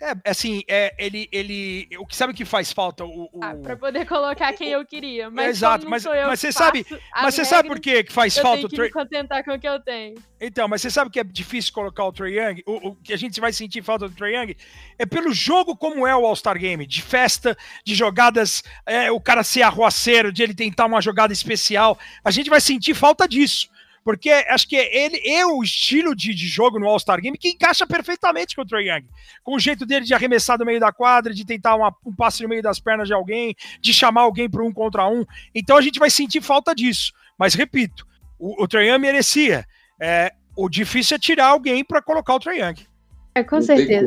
É, 0.01 0.29
assim, 0.29 0.63
é, 0.65 0.95
ele, 0.97 1.27
ele. 1.29 1.89
O 1.97 2.05
que 2.05 2.15
sabe 2.15 2.33
que 2.33 2.45
faz 2.45 2.71
falta? 2.71 3.03
O, 3.03 3.29
o... 3.33 3.39
Ah, 3.43 3.53
pra 3.55 3.75
poder 3.75 4.05
colocar 4.05 4.53
quem 4.53 4.69
eu 4.69 4.85
queria. 4.85 5.29
Mas 5.29 5.45
é, 5.45 5.49
exato, 5.49 5.89
mas, 5.89 6.05
mas 6.05 6.39
você 6.39 6.53
sabe. 6.53 6.85
Mas 7.13 7.35
você 7.35 7.43
sabe 7.43 7.67
por 7.67 7.79
que 7.81 8.05
faz 8.09 8.37
eu 8.37 8.43
falta 8.43 8.57
tenho 8.59 8.69
que 8.69 8.75
o 8.75 8.77
Trey... 8.77 8.87
me 8.87 8.93
contentar 8.93 9.43
com 9.43 9.51
o 9.51 9.59
que 9.59 9.67
eu 9.67 9.77
tenho. 9.81 10.15
Então, 10.39 10.69
mas 10.69 10.81
você 10.81 10.89
sabe 10.89 11.11
que 11.11 11.19
é 11.19 11.23
difícil 11.23 11.73
colocar 11.73 12.05
o 12.05 12.13
Trey 12.13 12.39
Young? 12.39 12.63
O, 12.65 12.89
o, 12.89 12.95
que 12.95 13.11
a 13.11 13.17
gente 13.17 13.41
vai 13.41 13.51
sentir 13.51 13.83
falta 13.83 14.07
do 14.07 14.15
Trey 14.15 14.37
Young 14.37 14.55
é 14.97 15.05
pelo 15.05 15.33
jogo 15.33 15.75
como 15.75 16.07
é 16.07 16.15
o 16.15 16.25
All-Star 16.25 16.57
Game, 16.57 16.87
de 16.87 17.01
festa, 17.01 17.57
de 17.83 17.93
jogadas, 17.93 18.63
é, 18.85 19.11
o 19.11 19.19
cara 19.19 19.43
ser 19.43 19.63
arruaceiro, 19.63 20.31
de 20.31 20.43
ele 20.43 20.53
tentar 20.53 20.85
uma 20.85 21.01
jogada 21.01 21.33
especial. 21.33 21.99
A 22.23 22.31
gente 22.31 22.49
vai 22.49 22.61
sentir 22.61 22.93
falta 22.93 23.27
disso. 23.27 23.69
Porque 24.03 24.29
acho 24.29 24.67
que 24.67 24.75
ele 24.75 25.21
é 25.25 25.45
o 25.45 25.61
estilo 25.61 26.15
de, 26.15 26.33
de 26.33 26.47
jogo 26.47 26.79
no 26.79 26.87
All-Star 26.87 27.21
Game 27.21 27.37
que 27.37 27.49
encaixa 27.49 27.85
perfeitamente 27.85 28.55
com 28.55 28.61
o 28.61 28.65
Trae 28.65 28.87
Young. 28.87 29.05
Com 29.43 29.55
o 29.55 29.59
jeito 29.59 29.85
dele 29.85 30.05
de 30.05 30.13
arremessar 30.13 30.57
do 30.57 30.65
meio 30.65 30.79
da 30.79 30.91
quadra, 30.91 31.33
de 31.33 31.45
tentar 31.45 31.75
uma, 31.75 31.93
um 32.05 32.13
passe 32.13 32.41
no 32.43 32.49
meio 32.49 32.61
das 32.61 32.79
pernas 32.79 33.07
de 33.07 33.13
alguém, 33.13 33.55
de 33.81 33.93
chamar 33.93 34.21
alguém 34.21 34.49
para 34.49 34.63
um 34.63 34.71
contra 34.71 35.07
um. 35.07 35.25
Então 35.53 35.77
a 35.77 35.81
gente 35.81 35.99
vai 35.99 36.09
sentir 36.09 36.41
falta 36.41 36.73
disso. 36.73 37.11
Mas 37.37 37.53
repito, 37.53 38.07
o, 38.37 38.63
o 38.63 38.67
Trae 38.67 38.87
Young 38.87 38.99
merecia. 38.99 39.65
É, 39.99 40.31
o 40.55 40.69
difícil 40.69 41.15
é 41.15 41.19
tirar 41.19 41.47
alguém 41.47 41.83
para 41.83 42.01
colocar 42.01 42.35
o 42.35 42.39
Trae 42.39 42.59
Young. 42.59 42.87
É, 43.35 43.43
com 43.43 43.57
Não 43.57 43.61
certeza. 43.61 44.05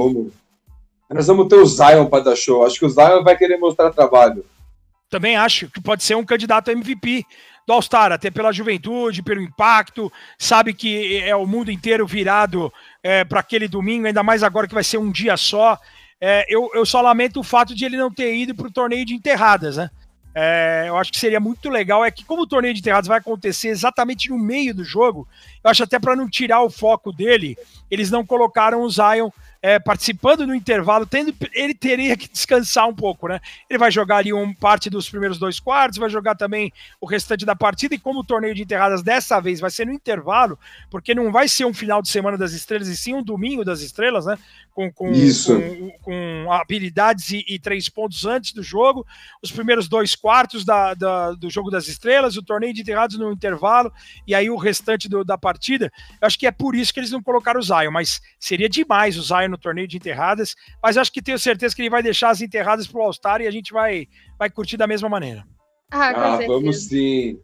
Nós 1.11 1.27
vamos 1.27 1.49
ter 1.49 1.57
o 1.57 1.67
Zion 1.67 2.07
para 2.07 2.25
dar 2.25 2.37
show. 2.37 2.65
Acho 2.65 2.79
que 2.79 2.87
o 2.87 2.91
Zion 2.91 3.23
vai 3.23 3.37
querer 3.37 3.59
mostrar 3.59 3.91
trabalho. 3.91 4.45
Também 5.11 5.37
acho 5.37 5.69
que 5.69 5.81
pode 5.81 6.03
ser 6.03 6.15
um 6.15 6.25
candidato 6.25 6.71
a 6.71 6.73
MVP 6.73 7.27
do 7.67 7.73
All-Star, 7.73 8.13
até 8.13 8.31
pela 8.31 8.53
juventude, 8.53 9.23
pelo 9.23 9.41
impacto, 9.41 10.13
sabe 10.39 10.75
que 10.75 11.19
é 11.19 11.35
o 11.35 11.47
mundo 11.47 11.71
inteiro 11.71 12.07
virado 12.07 12.73
é, 13.03 13.25
para 13.25 13.41
aquele 13.41 13.69
domingo, 13.69 14.07
ainda 14.07 14.23
mais 14.23 14.43
agora 14.43 14.69
que 14.69 14.75
vai 14.75 14.85
ser 14.85 14.99
um 14.99 15.11
dia 15.11 15.37
só. 15.37 15.79
É, 16.21 16.45
eu, 16.49 16.71
eu 16.75 16.87
só 16.87 17.01
lamento 17.01 17.41
o 17.41 17.45
fato 17.45 17.75
de 17.75 17.85
ele 17.85 17.97
não 17.97 18.13
ter 18.13 18.35
ido 18.35 18.55
para 18.55 18.67
o 18.67 18.73
torneio 18.73 19.05
de 19.05 19.15
enterradas, 19.15 19.77
né? 19.77 19.91
é, 20.35 20.85
eu 20.89 20.97
acho 20.97 21.13
que 21.13 21.19
seria 21.19 21.41
muito 21.41 21.69
legal 21.69 22.05
é 22.05 22.11
que, 22.11 22.25
como 22.25 22.43
o 22.43 22.47
torneio 22.47 22.73
de 22.73 22.81
enterrados 22.81 23.09
vai 23.09 23.19
acontecer 23.19 23.69
exatamente 23.69 24.31
no 24.31 24.39
meio 24.39 24.75
do 24.75 24.83
jogo, 24.83 25.29
eu 25.63 25.71
acho 25.71 25.83
até 25.83 25.99
para 25.99 26.17
não 26.17 26.29
tirar 26.29 26.63
o 26.63 26.71
foco 26.71 27.13
dele, 27.13 27.57
eles 27.91 28.11
não 28.11 28.25
colocaram 28.25 28.81
o 28.81 28.91
Zion 28.91 29.31
é, 29.63 29.79
participando 29.79 30.45
no 30.45 30.57
intervalo, 30.57 31.07
tendo, 31.07 31.33
ele 31.55 31.73
teria 31.73 32.17
que 32.17 32.29
descansar 32.29 32.89
um 32.89 32.95
pouco, 32.95 33.29
né? 33.29 33.41
Ele 33.71 33.79
vai 33.79 33.93
jogar 33.93 34.17
ali 34.17 34.33
um 34.33 34.53
parte 34.53 34.91
dos 34.91 35.09
primeiros 35.09 35.39
dois 35.39 35.61
quartos, 35.61 36.01
vai 36.01 36.11
jogar 36.11 36.35
também 36.35 36.73
o 37.01 37.07
restante 37.07 37.47
da 37.47 37.55
partida, 37.55 37.95
e 37.95 37.99
como 37.99 38.21
o 38.21 38.25
torneio 38.25 38.57
de 38.57 38.63
enterradas 38.63 39.03
dessa 39.03 39.39
vez 39.39 39.61
vai 39.61 39.71
ser 39.71 39.87
no 39.87 39.93
intervalo, 39.93 40.59
porque 40.91 41.15
não 41.15 41.31
vai 41.31 41.47
ser 41.47 41.65
um 41.65 41.73
final 41.73 42.03
de 42.03 42.09
semana 42.09 42.37
das 42.37 42.53
estrelas, 42.53 42.89
e 42.89 42.97
sim 42.97 43.15
um 43.15 43.23
domingo 43.23 43.65
das 43.65 43.83
estrelas, 43.83 44.27
né? 44.27 44.37
Com, 44.75 44.91
com, 44.91 45.13
com, 45.13 45.91
com, 46.03 46.51
habilidades 46.51 47.31
e, 47.31 47.45
e, 47.47 47.59
três 47.59 47.91
pontos 47.91 48.25
antes 48.25 48.55
do 48.55 48.63
jogo, 48.63 49.07
os 49.43 49.53
primeiros 49.53 49.87
dois 49.87 50.17
quartos 50.17 50.65
da, 50.65 50.95
da, 50.95 51.33
do 51.33 51.51
jogo 51.51 51.71
das 51.71 51.87
estrelas, 51.89 52.39
o 52.39 52.43
torneio 52.43 52.73
de 52.73 52.81
enterrados 52.81 53.19
no 53.19 53.31
intervalo, 53.31 53.93
e 54.27 54.35
aí 54.35 54.49
o 54.49 54.57
restante 54.57 55.11
do, 55.11 55.23
da 55.23 55.37
partida. 55.37 55.93
Eu 56.21 56.27
acho 56.27 56.39
que 56.39 56.47
é 56.47 56.51
por 56.51 56.75
isso 56.75 56.93
que 56.93 56.99
eles 56.99 57.11
não 57.11 57.23
colocaram 57.23 57.61
o 57.61 57.63
Zion, 57.63 57.91
mas 57.93 58.23
seria 58.41 58.69
demais 58.69 59.19
o 59.19 59.23
Zion 59.23 59.52
no 59.53 59.59
torneio 59.59 59.87
de 59.87 59.97
enterradas, 59.97 60.57
mas 60.83 60.97
acho 60.97 61.13
que 61.13 61.23
tenho 61.23 61.39
certeza 61.39 61.75
que 61.75 61.83
ele 61.83 61.91
vai 61.91 62.03
deixar 62.03 62.31
as 62.31 62.41
enterradas 62.41 62.87
pro 62.87 63.03
All-Star 63.03 63.41
e 63.41 63.47
a 63.47 63.51
gente 63.51 63.73
vai, 63.73 64.09
vai 64.39 64.51
curtir 64.51 64.77
da 64.77 64.87
mesma 64.87 65.09
maneira. 65.09 65.45
Ah, 65.91 66.35
ah 66.35 66.47
vamos 66.47 66.89
sim. 66.89 67.39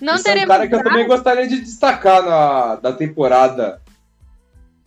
Não 0.00 0.14
Esse 0.14 0.24
teremos 0.24 0.50
é 0.50 0.54
um 0.54 0.58
cara 0.58 0.68
que 0.68 0.74
eu 0.74 0.84
também 0.84 1.06
gostaria 1.06 1.46
de 1.46 1.60
destacar 1.60 2.22
na 2.22 2.76
da 2.76 2.92
temporada. 2.92 3.80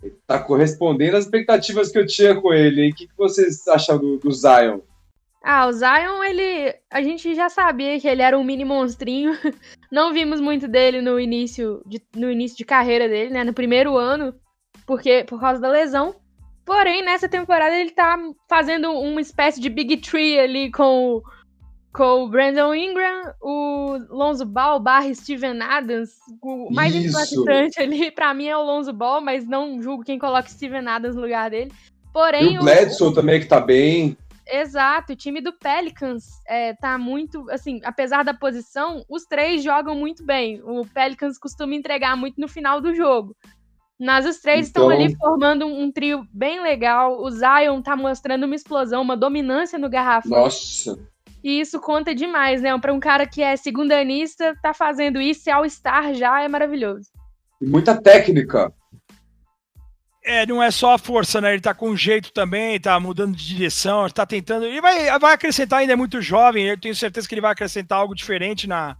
Ele 0.03 0.15
tá 0.27 0.39
correspondendo 0.39 1.17
às 1.17 1.25
expectativas 1.25 1.91
que 1.91 1.97
eu 1.97 2.05
tinha 2.05 2.39
com 2.39 2.53
ele. 2.53 2.83
Hein? 2.83 2.91
O 2.91 2.95
que, 2.95 3.07
que 3.07 3.17
vocês 3.17 3.67
acham 3.67 3.97
do, 3.97 4.17
do 4.17 4.31
Zion? 4.31 4.79
Ah, 5.43 5.65
o 5.67 5.71
Zion, 5.71 6.23
ele. 6.23 6.75
A 6.91 7.01
gente 7.01 7.33
já 7.33 7.49
sabia 7.49 7.99
que 7.99 8.07
ele 8.07 8.21
era 8.21 8.37
um 8.37 8.43
mini 8.43 8.65
monstrinho. 8.65 9.31
Não 9.91 10.13
vimos 10.13 10.41
muito 10.41 10.67
dele 10.67 11.01
no 11.01 11.19
início 11.19 11.81
de, 11.85 12.01
no 12.15 12.29
início 12.29 12.57
de 12.57 12.65
carreira 12.65 13.07
dele, 13.07 13.31
né? 13.31 13.43
No 13.43 13.53
primeiro 13.53 13.97
ano, 13.97 14.35
porque 14.85 15.23
por 15.23 15.39
causa 15.39 15.59
da 15.61 15.69
lesão. 15.69 16.15
Porém, 16.67 17.01
nessa 17.01 17.29
temporada 17.29 17.73
ele 17.73 17.91
tá 17.91 18.19
fazendo 18.49 18.91
uma 18.91 19.21
espécie 19.21 19.57
de 19.57 19.69
Big 19.69 19.95
Tree 20.01 20.37
ali 20.37 20.69
com, 20.69 21.21
com 21.93 22.25
o 22.25 22.27
Brandon 22.27 22.75
Ingram, 22.75 23.31
o 23.41 23.97
Lonzo 24.09 24.45
Ball 24.45 24.77
barra 24.77 25.13
Steven 25.15 25.61
Adams. 25.61 26.09
O 26.43 26.69
mais 26.69 26.93
Isso. 26.93 27.07
impactante 27.07 27.81
ali, 27.81 28.11
para 28.11 28.33
mim, 28.33 28.47
é 28.47 28.57
o 28.57 28.65
Lonzo 28.65 28.91
Ball, 28.91 29.21
mas 29.21 29.47
não 29.47 29.81
julgo 29.81 30.03
quem 30.03 30.19
coloca 30.19 30.49
Steven 30.49 30.85
Adams 30.85 31.15
no 31.15 31.21
lugar 31.21 31.49
dele. 31.49 31.71
Porém, 32.11 32.55
e 32.55 32.59
o 32.59 32.61
Bledsoe 32.63 33.11
o... 33.11 33.13
também, 33.13 33.39
que 33.39 33.45
tá 33.45 33.61
bem. 33.61 34.17
Exato, 34.45 35.13
o 35.13 35.15
time 35.15 35.39
do 35.39 35.53
Pelicans 35.53 36.25
é, 36.45 36.73
tá 36.73 36.97
muito, 36.97 37.49
assim, 37.49 37.79
apesar 37.85 38.23
da 38.23 38.33
posição, 38.33 39.05
os 39.09 39.23
três 39.23 39.63
jogam 39.63 39.95
muito 39.95 40.25
bem. 40.25 40.61
O 40.63 40.85
Pelicans 40.85 41.37
costuma 41.37 41.75
entregar 41.75 42.17
muito 42.17 42.41
no 42.41 42.47
final 42.49 42.81
do 42.81 42.93
jogo. 42.93 43.35
Mas 43.99 44.25
os 44.25 44.37
três 44.37 44.69
então... 44.69 44.91
estão 44.91 45.05
ali 45.05 45.15
formando 45.15 45.65
um, 45.65 45.91
trio 45.91 46.27
bem 46.31 46.61
legal. 46.61 47.19
O 47.21 47.31
Zion 47.31 47.81
tá 47.81 47.95
mostrando 47.95 48.45
uma 48.45 48.55
explosão, 48.55 49.01
uma 49.01 49.17
dominância 49.17 49.79
no 49.79 49.89
garrafão. 49.89 50.43
Nossa! 50.43 50.97
E 51.43 51.59
isso 51.59 51.79
conta 51.79 52.13
demais, 52.13 52.61
né? 52.61 52.77
Para 52.77 52.93
um 52.93 52.99
cara 52.99 53.25
que 53.25 53.41
é 53.41 53.55
segundanista, 53.55 54.55
tá 54.61 54.73
fazendo 54.73 55.19
isso 55.21 55.49
e 55.49 55.51
All-Star 55.51 56.13
já 56.13 56.41
é 56.41 56.47
maravilhoso. 56.47 57.09
E 57.61 57.65
muita 57.65 57.99
técnica. 57.99 58.71
É, 60.23 60.45
não 60.45 60.61
é 60.61 60.69
só 60.69 60.93
a 60.93 60.97
força, 60.97 61.39
né? 61.39 61.53
Ele 61.53 61.61
tá 61.61 61.73
com 61.73 61.95
jeito 61.95 62.33
também, 62.33 62.79
tá 62.79 62.99
mudando 62.99 63.35
de 63.35 63.47
direção, 63.47 64.09
tá 64.09 64.25
tentando. 64.25 64.65
Ele 64.65 64.81
vai, 64.81 65.17
vai 65.19 65.33
acrescentar, 65.33 65.79
ainda 65.79 65.93
é 65.93 65.95
muito 65.95 66.21
jovem, 66.21 66.67
eu 66.67 66.79
tenho 66.79 66.93
certeza 66.93 67.27
que 67.27 67.33
ele 67.33 67.41
vai 67.41 67.53
acrescentar 67.53 67.99
algo 67.99 68.13
diferente 68.13 68.67
na, 68.67 68.97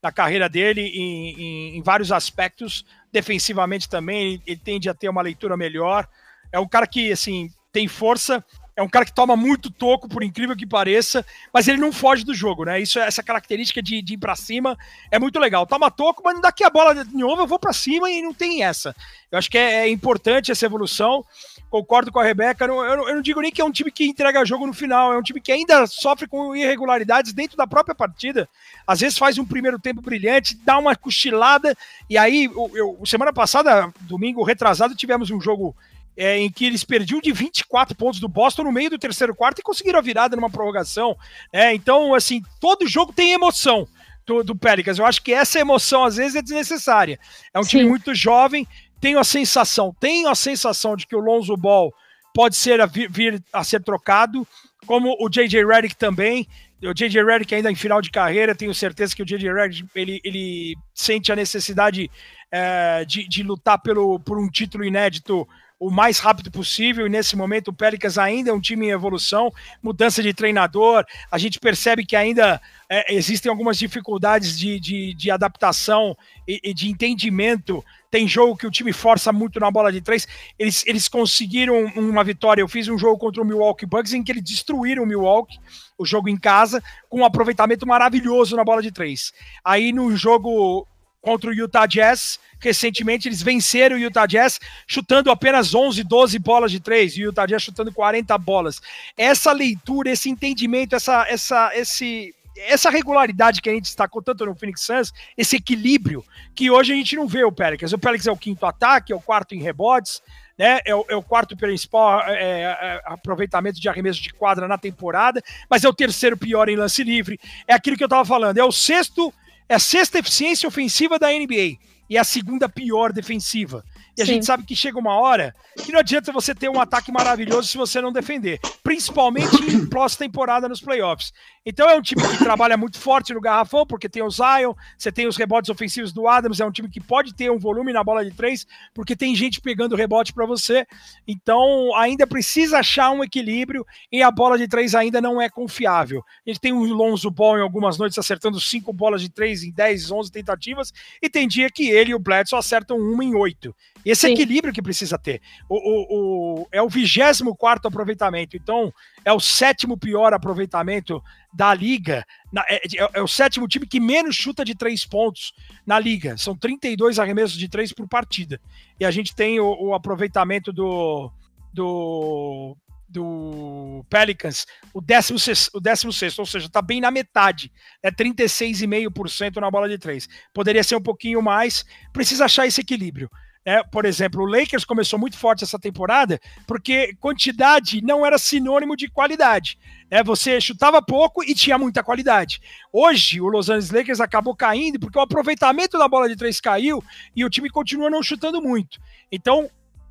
na 0.00 0.12
carreira 0.12 0.48
dele 0.48 0.82
em, 0.82 1.34
em, 1.40 1.78
em 1.78 1.82
vários 1.82 2.12
aspectos 2.12 2.84
defensivamente 3.12 3.88
também, 3.88 4.42
ele, 4.46 4.56
tende 4.56 4.88
a 4.88 4.94
ter 4.94 5.08
uma 5.08 5.22
leitura 5.22 5.56
melhor. 5.56 6.08
É 6.52 6.58
um 6.58 6.68
cara 6.68 6.86
que, 6.86 7.12
assim, 7.12 7.50
tem 7.72 7.86
força, 7.88 8.44
é 8.76 8.82
um 8.82 8.88
cara 8.88 9.04
que 9.04 9.12
toma 9.12 9.36
muito 9.36 9.70
toco, 9.70 10.08
por 10.08 10.22
incrível 10.22 10.56
que 10.56 10.66
pareça, 10.66 11.26
mas 11.52 11.66
ele 11.66 11.78
não 11.78 11.92
foge 11.92 12.24
do 12.24 12.32
jogo, 12.32 12.64
né? 12.64 12.80
Isso, 12.80 12.98
essa 13.00 13.22
característica 13.24 13.82
de, 13.82 14.00
de 14.00 14.14
ir 14.14 14.18
para 14.18 14.36
cima 14.36 14.78
é 15.10 15.18
muito 15.18 15.38
legal. 15.40 15.66
Toma 15.66 15.90
toco, 15.90 16.22
mas 16.24 16.40
daqui 16.40 16.62
a 16.62 16.70
bola 16.70 17.04
de 17.04 17.16
novo 17.16 17.42
eu 17.42 17.46
vou 17.46 17.58
para 17.58 17.72
cima 17.72 18.08
e 18.08 18.22
não 18.22 18.32
tem 18.32 18.62
essa. 18.62 18.94
Eu 19.32 19.38
acho 19.38 19.50
que 19.50 19.58
é, 19.58 19.80
é 19.80 19.88
importante 19.88 20.52
essa 20.52 20.64
evolução. 20.64 21.24
Concordo 21.70 22.10
com 22.10 22.18
a 22.18 22.24
Rebeca. 22.24 22.64
Eu, 22.64 22.84
eu, 22.84 23.08
eu, 23.08 23.14
não 23.14 23.22
digo 23.22 23.40
nem 23.40 23.50
que 23.50 23.60
é 23.60 23.64
um 23.64 23.70
time 23.70 23.90
que 23.90 24.06
entrega 24.06 24.44
jogo 24.44 24.66
no 24.66 24.72
final, 24.72 25.12
é 25.12 25.18
um 25.18 25.22
time 25.22 25.40
que 25.40 25.52
ainda 25.52 25.86
sofre 25.86 26.26
com 26.26 26.56
irregularidades 26.56 27.32
dentro 27.32 27.56
da 27.56 27.66
própria 27.66 27.94
partida. 27.94 28.48
Às 28.86 29.00
vezes 29.00 29.18
faz 29.18 29.38
um 29.38 29.44
primeiro 29.44 29.78
tempo 29.78 30.00
brilhante, 30.00 30.56
dá 30.64 30.78
uma 30.78 30.96
cochilada, 30.96 31.76
e 32.08 32.16
aí, 32.16 32.44
eu, 32.44 32.70
eu 32.74 33.06
semana 33.06 33.32
passada, 33.32 33.92
domingo 34.00 34.42
retrasado, 34.42 34.94
tivemos 34.94 35.30
um 35.30 35.40
jogo 35.40 35.76
é, 36.16 36.36
em 36.38 36.50
que 36.50 36.64
eles 36.64 36.82
perdiam 36.82 37.20
de 37.20 37.30
24 37.30 37.96
pontos 37.96 38.18
do 38.18 38.28
Boston 38.28 38.64
no 38.64 38.72
meio 38.72 38.90
do 38.90 38.98
terceiro 38.98 39.34
quarto 39.34 39.60
e 39.60 39.62
conseguiram 39.62 40.00
a 40.00 40.02
virada 40.02 40.34
numa 40.34 40.50
prorrogação. 40.50 41.16
É, 41.52 41.72
então, 41.72 42.12
assim, 42.12 42.42
todo 42.60 42.88
jogo 42.88 43.12
tem 43.12 43.32
emoção 43.32 43.86
do, 44.26 44.42
do 44.42 44.56
Pelicans. 44.56 44.98
Eu 44.98 45.06
acho 45.06 45.22
que 45.22 45.32
essa 45.32 45.60
emoção, 45.60 46.04
às 46.04 46.16
vezes, 46.16 46.34
é 46.34 46.42
desnecessária. 46.42 47.20
É 47.54 47.58
um 47.60 47.62
Sim. 47.62 47.70
time 47.70 47.84
muito 47.84 48.14
jovem, 48.14 48.66
tenho 49.00 49.18
a 49.18 49.24
sensação, 49.24 49.94
tenho 49.98 50.28
a 50.28 50.34
sensação 50.34 50.96
de 50.96 51.06
que 51.06 51.16
o 51.16 51.20
Lonzo 51.20 51.56
Ball 51.56 51.92
pode 52.34 52.56
ser 52.56 52.80
a 52.80 52.86
vir, 52.86 53.10
vir 53.10 53.42
a 53.52 53.64
ser 53.64 53.82
trocado, 53.82 54.46
como 54.86 55.16
o 55.20 55.28
JJ 55.28 55.64
Redick 55.64 55.96
também. 55.96 56.46
O 56.82 56.94
JJ 56.94 57.24
Redick 57.24 57.54
ainda 57.54 57.70
em 57.70 57.74
final 57.74 58.00
de 58.00 58.10
carreira, 58.10 58.54
tenho 58.54 58.72
certeza 58.72 59.14
que 59.14 59.22
o 59.22 59.26
JJ 59.26 59.52
Redick 59.52 59.88
ele, 59.94 60.20
ele 60.22 60.76
sente 60.94 61.32
a 61.32 61.36
necessidade 61.36 62.10
é, 62.50 63.04
de, 63.04 63.26
de 63.26 63.42
lutar 63.42 63.80
pelo, 63.80 64.20
por 64.20 64.38
um 64.38 64.48
título 64.48 64.84
inédito 64.84 65.46
o 65.78 65.90
mais 65.90 66.18
rápido 66.18 66.50
possível. 66.50 67.06
E 67.06 67.10
nesse 67.10 67.36
momento 67.36 67.68
o 67.68 67.72
Pelicans 67.72 68.18
ainda 68.18 68.50
é 68.50 68.52
um 68.52 68.60
time 68.60 68.86
em 68.86 68.90
evolução, 68.90 69.52
mudança 69.82 70.22
de 70.22 70.34
treinador. 70.34 71.04
A 71.30 71.38
gente 71.38 71.60
percebe 71.60 72.04
que 72.04 72.16
ainda 72.16 72.60
é, 72.88 73.14
existem 73.14 73.48
algumas 73.48 73.78
dificuldades 73.78 74.58
de, 74.58 74.80
de, 74.80 75.14
de 75.14 75.30
adaptação 75.30 76.16
e, 76.46 76.60
e, 76.64 76.74
de 76.74 76.88
entendimento. 76.88 77.84
Tem 78.10 78.26
jogo 78.26 78.56
que 78.56 78.66
o 78.66 78.70
time 78.70 78.92
força 78.92 79.32
muito 79.32 79.60
na 79.60 79.70
bola 79.70 79.92
de 79.92 80.00
três. 80.00 80.26
Eles, 80.58 80.84
eles 80.86 81.06
conseguiram 81.06 81.84
uma 81.94 82.24
vitória. 82.24 82.62
Eu 82.62 82.68
fiz 82.68 82.88
um 82.88 82.98
jogo 82.98 83.18
contra 83.18 83.42
o 83.42 83.44
Milwaukee 83.44 83.86
Bucks 83.86 84.14
em 84.14 84.24
que 84.24 84.32
eles 84.32 84.42
destruíram 84.42 85.04
o 85.04 85.06
Milwaukee, 85.06 85.58
o 85.98 86.06
jogo 86.06 86.28
em 86.28 86.36
casa, 86.36 86.82
com 87.08 87.20
um 87.20 87.24
aproveitamento 87.24 87.86
maravilhoso 87.86 88.56
na 88.56 88.64
bola 88.64 88.82
de 88.82 88.90
três. 88.90 89.32
Aí 89.62 89.92
no 89.92 90.16
jogo 90.16 90.87
contra 91.20 91.50
o 91.50 91.54
Utah 91.54 91.86
Jazz. 91.86 92.38
Recentemente 92.60 93.28
eles 93.28 93.42
venceram 93.42 93.96
o 93.96 93.98
Utah 93.98 94.26
Jazz 94.26 94.58
chutando 94.86 95.30
apenas 95.30 95.74
11, 95.74 96.02
12 96.02 96.38
bolas 96.38 96.72
de 96.72 96.80
três 96.80 97.16
e 97.16 97.22
o 97.22 97.26
Utah 97.26 97.46
Jazz 97.46 97.62
chutando 97.62 97.92
40 97.92 98.36
bolas. 98.38 98.80
Essa 99.16 99.52
leitura, 99.52 100.10
esse 100.10 100.28
entendimento, 100.28 100.96
essa, 100.96 101.26
essa, 101.28 101.70
esse, 101.74 102.34
essa 102.56 102.90
regularidade 102.90 103.62
que 103.62 103.70
a 103.70 103.72
gente 103.72 103.84
destacou 103.84 104.22
tanto 104.22 104.44
no 104.44 104.54
Phoenix 104.54 104.82
Suns, 104.82 105.12
esse 105.36 105.56
equilíbrio 105.56 106.24
que 106.54 106.70
hoje 106.70 106.92
a 106.92 106.96
gente 106.96 107.14
não 107.14 107.28
vê 107.28 107.44
o 107.44 107.52
Pelicans. 107.52 107.92
O 107.92 107.98
Pelicans 107.98 108.26
é 108.26 108.32
o 108.32 108.36
quinto 108.36 108.66
ataque, 108.66 109.12
é 109.12 109.16
o 109.16 109.20
quarto 109.20 109.54
em 109.54 109.62
rebotes, 109.62 110.20
né? 110.58 110.80
É 110.84 110.94
o, 110.94 111.06
é 111.08 111.14
o 111.14 111.22
quarto 111.22 111.56
principal 111.56 112.20
é, 112.22 112.34
é, 112.34 112.62
é, 112.64 113.02
aproveitamento 113.04 113.80
de 113.80 113.88
arremesso 113.88 114.20
de 114.20 114.34
quadra 114.34 114.66
na 114.66 114.76
temporada, 114.76 115.40
mas 115.70 115.84
é 115.84 115.88
o 115.88 115.94
terceiro 115.94 116.36
pior 116.36 116.68
em 116.68 116.74
lance 116.74 117.04
livre. 117.04 117.38
É 117.66 117.72
aquilo 117.72 117.96
que 117.96 118.02
eu 118.02 118.08
estava 118.08 118.24
falando, 118.24 118.58
é 118.58 118.64
o 118.64 118.72
sexto 118.72 119.32
é 119.68 119.74
a 119.74 119.78
sexta 119.78 120.18
eficiência 120.18 120.66
ofensiva 120.66 121.18
da 121.18 121.28
NBA 121.28 121.76
e 122.08 122.16
a 122.16 122.24
segunda 122.24 122.68
pior 122.68 123.12
defensiva. 123.12 123.84
E 124.18 124.22
a 124.22 124.26
Sim. 124.26 124.32
gente 124.32 124.46
sabe 124.46 124.64
que 124.64 124.74
chega 124.74 124.98
uma 124.98 125.14
hora 125.14 125.54
que 125.76 125.92
não 125.92 126.00
adianta 126.00 126.32
você 126.32 126.52
ter 126.52 126.68
um 126.68 126.80
ataque 126.80 127.12
maravilhoso 127.12 127.68
se 127.68 127.78
você 127.78 128.00
não 128.00 128.10
defender, 128.10 128.58
principalmente 128.82 129.56
em 129.72 129.86
pós-temporada 129.86 130.68
nos 130.68 130.80
playoffs. 130.80 131.32
Então 131.64 131.88
é 131.88 131.94
um 131.94 132.02
time 132.02 132.20
que 132.20 132.38
trabalha 132.38 132.76
muito 132.76 132.98
forte 132.98 133.32
no 133.32 133.40
garrafão, 133.40 133.86
porque 133.86 134.08
tem 134.08 134.20
o 134.20 134.28
Zion, 134.28 134.72
você 134.96 135.12
tem 135.12 135.28
os 135.28 135.36
rebotes 135.36 135.70
ofensivos 135.70 136.12
do 136.12 136.26
Adams, 136.26 136.58
é 136.58 136.64
um 136.64 136.72
time 136.72 136.88
que 136.88 137.00
pode 137.00 137.32
ter 137.32 137.48
um 137.48 137.60
volume 137.60 137.92
na 137.92 138.02
bola 138.02 138.24
de 138.24 138.32
três, 138.32 138.66
porque 138.92 139.14
tem 139.14 139.36
gente 139.36 139.60
pegando 139.60 139.94
rebote 139.94 140.32
para 140.32 140.46
você. 140.46 140.84
Então 141.24 141.94
ainda 141.94 142.26
precisa 142.26 142.78
achar 142.80 143.12
um 143.12 143.22
equilíbrio 143.22 143.86
e 144.10 144.20
a 144.20 144.32
bola 144.32 144.58
de 144.58 144.66
três 144.66 144.96
ainda 144.96 145.20
não 145.20 145.40
é 145.40 145.48
confiável. 145.48 146.24
A 146.44 146.50
gente 146.50 146.58
tem 146.58 146.72
o 146.72 146.82
Lonzo 146.82 147.30
Ball 147.30 147.58
em 147.58 147.62
algumas 147.62 147.96
noites 147.96 148.18
acertando 148.18 148.58
cinco 148.58 148.92
bolas 148.92 149.22
de 149.22 149.28
três 149.28 149.62
em 149.62 149.70
10, 149.70 150.10
11 150.10 150.32
tentativas, 150.32 150.92
e 151.22 151.30
tem 151.30 151.46
dia 151.46 151.70
que 151.70 151.88
ele 151.88 152.10
e 152.10 152.14
o 152.16 152.18
Bledsoe 152.18 152.58
acertam 152.58 152.98
uma 152.98 153.22
em 153.22 153.36
oito. 153.36 153.72
Esse 154.10 154.26
Sim. 154.26 154.32
equilíbrio 154.32 154.72
que 154.72 154.80
precisa 154.80 155.18
ter. 155.18 155.42
O, 155.68 155.76
o, 155.76 156.62
o 156.62 156.68
é 156.72 156.80
o 156.80 156.88
24 156.88 157.88
aproveitamento, 157.88 158.56
então 158.56 158.90
é 159.22 159.30
o 159.30 159.38
sétimo 159.38 159.98
pior 159.98 160.32
aproveitamento 160.32 161.22
da 161.52 161.74
liga. 161.74 162.24
Na, 162.50 162.64
é, 162.66 162.76
é, 162.76 163.10
é, 163.12 163.22
o 163.22 163.28
sétimo 163.28 163.68
time 163.68 163.86
que 163.86 164.00
menos 164.00 164.34
chuta 164.34 164.64
de 164.64 164.74
três 164.74 165.04
pontos 165.04 165.52
na 165.86 166.00
liga. 166.00 166.38
São 166.38 166.56
32 166.56 167.18
arremessos 167.18 167.58
de 167.58 167.68
três 167.68 167.92
por 167.92 168.08
partida. 168.08 168.58
E 168.98 169.04
a 169.04 169.10
gente 169.10 169.34
tem 169.34 169.60
o, 169.60 169.76
o 169.78 169.94
aproveitamento 169.94 170.72
do, 170.72 171.30
do 171.70 172.74
do 173.10 174.04
Pelicans, 174.10 174.66
o 174.92 175.00
16, 175.00 175.70
o 175.72 175.80
16 175.80 176.38
ou 176.38 176.44
seja, 176.44 176.66
está 176.66 176.82
bem 176.82 177.00
na 177.00 177.10
metade, 177.10 177.72
é 178.02 178.10
36,5% 178.10 179.56
na 179.56 179.70
bola 179.70 179.88
de 179.88 179.96
três. 179.96 180.28
Poderia 180.52 180.84
ser 180.84 180.94
um 180.94 181.00
pouquinho 181.00 181.40
mais, 181.40 181.86
precisa 182.12 182.44
achar 182.44 182.66
esse 182.66 182.82
equilíbrio. 182.82 183.30
É, 183.68 183.82
por 183.82 184.06
exemplo, 184.06 184.42
o 184.42 184.46
Lakers 184.46 184.82
começou 184.82 185.18
muito 185.18 185.36
forte 185.36 185.62
essa 185.62 185.78
temporada 185.78 186.40
porque 186.66 187.14
quantidade 187.20 188.00
não 188.00 188.24
era 188.24 188.38
sinônimo 188.38 188.96
de 188.96 189.10
qualidade. 189.10 189.78
É, 190.10 190.24
você 190.24 190.58
chutava 190.58 191.02
pouco 191.02 191.44
e 191.44 191.54
tinha 191.54 191.76
muita 191.76 192.02
qualidade. 192.02 192.62
Hoje, 192.90 193.42
o 193.42 193.46
Los 193.46 193.68
Angeles 193.68 193.90
Lakers 193.90 194.20
acabou 194.22 194.56
caindo 194.56 194.98
porque 194.98 195.18
o 195.18 195.20
aproveitamento 195.20 195.98
da 195.98 196.08
bola 196.08 196.30
de 196.30 196.34
três 196.34 196.62
caiu 196.62 197.04
e 197.36 197.44
o 197.44 197.50
time 197.50 197.68
continua 197.68 198.08
não 198.08 198.22
chutando 198.22 198.62
muito. 198.62 198.98
Então, 199.30 199.68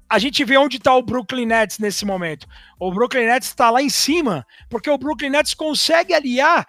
a 0.07 0.19
gente 0.19 0.45
vê 0.45 0.55
onde 0.55 0.77
está 0.77 0.93
o 0.93 1.01
Brooklyn 1.01 1.47
Nets 1.47 1.79
nesse 1.79 2.05
momento. 2.05 2.47
O 2.79 2.91
Brooklyn 2.91 3.25
Nets 3.25 3.47
está 3.47 3.71
lá 3.71 3.81
em 3.81 3.89
cima, 3.89 4.45
porque 4.69 4.87
o 4.87 4.99
Brooklyn 4.99 5.31
Nets 5.31 5.55
consegue 5.55 6.13
aliar. 6.13 6.63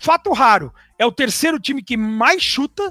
Fato 0.00 0.32
raro, 0.32 0.72
é 0.98 1.04
o 1.04 1.12
terceiro 1.12 1.60
time 1.60 1.82
que 1.82 1.94
mais 1.94 2.42
chuta 2.42 2.90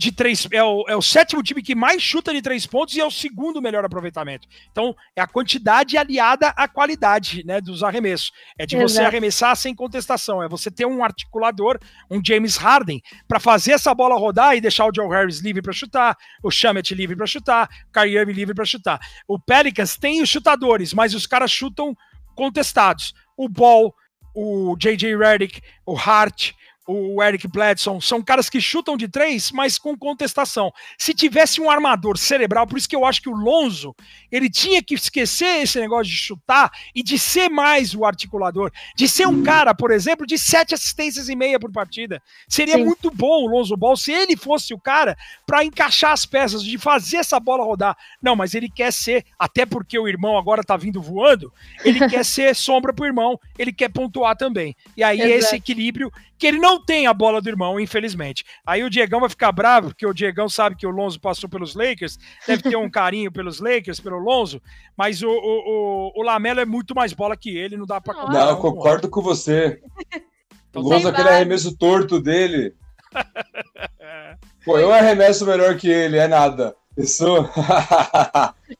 de 0.00 0.10
três. 0.10 0.48
É 0.50 0.64
o, 0.64 0.86
é 0.88 0.96
o 0.96 1.02
sétimo 1.02 1.42
time 1.42 1.62
que 1.62 1.74
mais 1.74 2.02
chuta 2.02 2.32
de 2.32 2.40
três 2.40 2.64
pontos 2.64 2.96
e 2.96 3.00
é 3.00 3.04
o 3.04 3.10
segundo 3.10 3.60
melhor 3.60 3.84
aproveitamento. 3.84 4.48
Então, 4.72 4.96
é 5.14 5.20
a 5.20 5.26
quantidade 5.26 5.98
aliada 5.98 6.48
à 6.56 6.66
qualidade 6.66 7.44
né, 7.44 7.60
dos 7.60 7.82
arremessos. 7.82 8.32
É 8.58 8.64
de 8.64 8.76
Exato. 8.76 8.92
você 8.92 9.02
arremessar 9.02 9.54
sem 9.56 9.74
contestação. 9.74 10.42
É 10.42 10.48
você 10.48 10.70
ter 10.70 10.86
um 10.86 11.04
articulador, 11.04 11.78
um 12.10 12.18
James 12.24 12.56
Harden, 12.56 13.02
para 13.28 13.38
fazer 13.38 13.72
essa 13.72 13.94
bola 13.94 14.18
rodar 14.18 14.56
e 14.56 14.60
deixar 14.62 14.86
o 14.86 14.90
Joe 14.94 15.06
Harris 15.06 15.40
livre 15.40 15.60
para 15.60 15.74
chutar, 15.74 16.16
o 16.42 16.50
Shamet 16.50 16.94
livre 16.94 17.14
para 17.14 17.26
chutar, 17.26 17.68
o 17.90 17.92
Kyrie 17.92 18.16
Irving 18.16 18.32
livre 18.32 18.54
para 18.54 18.64
chutar. 18.64 18.98
O 19.28 19.38
Pelicans 19.38 19.98
tem 19.98 20.22
os 20.22 20.30
chutadores, 20.30 20.94
mas 20.94 21.14
os 21.14 21.26
caras 21.26 21.50
chutam 21.50 21.94
contestados. 22.34 23.12
O 23.36 23.50
Ball, 23.50 23.94
o 24.34 24.74
J.J. 24.78 25.14
Redick, 25.14 25.60
o 25.84 25.94
Hart, 25.94 26.52
o 26.90 27.22
Eric 27.22 27.46
Bledson, 27.46 28.00
são 28.00 28.20
caras 28.20 28.50
que 28.50 28.60
chutam 28.60 28.96
de 28.96 29.06
três, 29.06 29.52
mas 29.52 29.78
com 29.78 29.96
contestação. 29.96 30.72
Se 30.98 31.14
tivesse 31.14 31.60
um 31.60 31.70
armador 31.70 32.18
cerebral, 32.18 32.66
por 32.66 32.76
isso 32.76 32.88
que 32.88 32.96
eu 32.96 33.04
acho 33.04 33.22
que 33.22 33.28
o 33.28 33.34
Lonzo, 33.34 33.94
ele 34.30 34.50
tinha 34.50 34.82
que 34.82 34.94
esquecer 34.94 35.62
esse 35.62 35.78
negócio 35.78 36.10
de 36.10 36.18
chutar 36.18 36.70
e 36.94 37.02
de 37.02 37.18
ser 37.18 37.48
mais 37.48 37.94
o 37.94 38.04
articulador, 38.04 38.72
de 38.96 39.08
ser 39.08 39.26
um 39.26 39.42
cara, 39.42 39.74
por 39.74 39.92
exemplo, 39.92 40.26
de 40.26 40.36
sete 40.36 40.74
assistências 40.74 41.28
e 41.28 41.36
meia 41.36 41.60
por 41.60 41.70
partida. 41.70 42.20
Seria 42.48 42.76
Sim. 42.76 42.84
muito 42.84 43.10
bom 43.10 43.44
o 43.44 43.46
Lonzo 43.46 43.76
Ball 43.76 43.96
se 43.96 44.10
ele 44.10 44.36
fosse 44.36 44.74
o 44.74 44.78
cara 44.78 45.16
para 45.46 45.64
encaixar 45.64 46.12
as 46.12 46.26
peças, 46.26 46.64
de 46.64 46.76
fazer 46.76 47.18
essa 47.18 47.38
bola 47.38 47.64
rodar. 47.64 47.96
Não, 48.20 48.34
mas 48.34 48.54
ele 48.54 48.68
quer 48.68 48.92
ser, 48.92 49.24
até 49.38 49.64
porque 49.64 49.98
o 49.98 50.08
irmão 50.08 50.36
agora 50.36 50.64
tá 50.64 50.76
vindo 50.76 51.00
voando, 51.00 51.52
ele 51.84 52.00
quer 52.10 52.24
ser 52.24 52.54
sombra 52.56 52.92
pro 52.92 53.06
irmão, 53.06 53.38
ele 53.56 53.72
quer 53.72 53.90
pontuar 53.90 54.36
também. 54.36 54.76
E 54.96 55.04
aí 55.04 55.20
Exato. 55.20 55.38
esse 55.38 55.56
equilíbrio 55.56 56.10
que 56.40 56.46
ele 56.46 56.58
não 56.58 56.82
tem 56.82 57.06
a 57.06 57.12
bola 57.12 57.38
do 57.42 57.50
irmão, 57.50 57.78
infelizmente. 57.78 58.46
Aí 58.64 58.82
o 58.82 58.88
Diegão 58.88 59.20
vai 59.20 59.28
ficar 59.28 59.52
bravo, 59.52 59.88
porque 59.88 60.06
o 60.06 60.14
Diegão 60.14 60.48
sabe 60.48 60.74
que 60.74 60.86
o 60.86 60.90
Lonzo 60.90 61.20
passou 61.20 61.50
pelos 61.50 61.74
Lakers, 61.74 62.18
deve 62.46 62.62
ter 62.62 62.76
um 62.76 62.88
carinho 62.90 63.30
pelos 63.30 63.60
Lakers, 63.60 64.00
pelo 64.00 64.18
Lonzo, 64.18 64.60
mas 64.96 65.22
o, 65.22 65.28
o, 65.28 65.32
o, 65.34 66.12
o 66.16 66.22
Lamelo 66.22 66.60
é 66.60 66.64
muito 66.64 66.94
mais 66.94 67.12
bola 67.12 67.36
que 67.36 67.54
ele, 67.54 67.76
não 67.76 67.84
dá 67.84 68.00
pra 68.00 68.14
comparar. 68.14 68.46
Não, 68.46 68.50
eu 68.52 68.56
concordo 68.56 69.08
com 69.08 69.20
você. 69.20 69.80
O 70.72 70.78
Lonzo, 70.78 71.08
aquele 71.08 71.28
arremesso 71.28 71.76
torto 71.76 72.20
dele. 72.20 72.76
Pô, 74.64 74.78
eu 74.78 74.92
arremesso 74.92 75.44
melhor 75.44 75.76
que 75.76 75.88
ele, 75.88 76.16
é 76.16 76.28
nada. 76.28 76.76
Pessoa. 76.94 77.50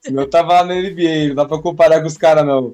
eu 0.05 0.29
tava 0.29 0.53
lá 0.53 0.63
na 0.63 0.75
NBA, 0.75 1.27
não 1.27 1.35
dá 1.35 1.45
pra 1.45 1.61
comparar 1.61 1.99
com 1.99 2.07
os 2.07 2.15
caras, 2.15 2.45
não. 2.45 2.73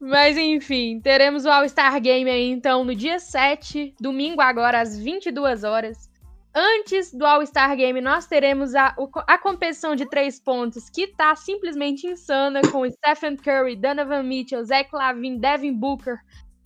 Mas 0.00 0.36
enfim, 0.36 1.00
teremos 1.00 1.44
o 1.44 1.50
All-Star 1.50 2.00
Game 2.00 2.30
aí 2.30 2.48
então 2.48 2.84
no 2.84 2.94
dia 2.94 3.18
7, 3.18 3.94
domingo 4.00 4.40
agora 4.40 4.80
às 4.80 4.96
22 4.96 5.64
horas. 5.64 6.08
Antes 6.54 7.12
do 7.12 7.26
All-Star 7.26 7.76
Game, 7.76 8.00
nós 8.00 8.26
teremos 8.26 8.74
a, 8.74 8.94
a 9.26 9.38
competição 9.38 9.94
de 9.94 10.06
três 10.06 10.40
pontos, 10.40 10.88
que 10.88 11.06
tá 11.06 11.34
simplesmente 11.36 12.06
insana, 12.06 12.62
com 12.62 12.88
Stephen 12.90 13.36
Curry, 13.36 13.76
Donovan 13.76 14.22
Mitchell, 14.22 14.64
Zach 14.64 14.88
Lavine, 14.92 15.38
Devin 15.38 15.74
Booker, 15.74 16.16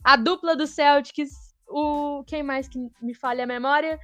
a 0.04 0.16
dupla 0.16 0.54
do 0.54 0.66
Celtics, 0.66 1.30
o... 1.68 2.22
quem 2.26 2.42
mais 2.42 2.68
que 2.68 2.78
me 3.00 3.14
falha 3.14 3.44
a 3.44 3.46
memória? 3.46 3.98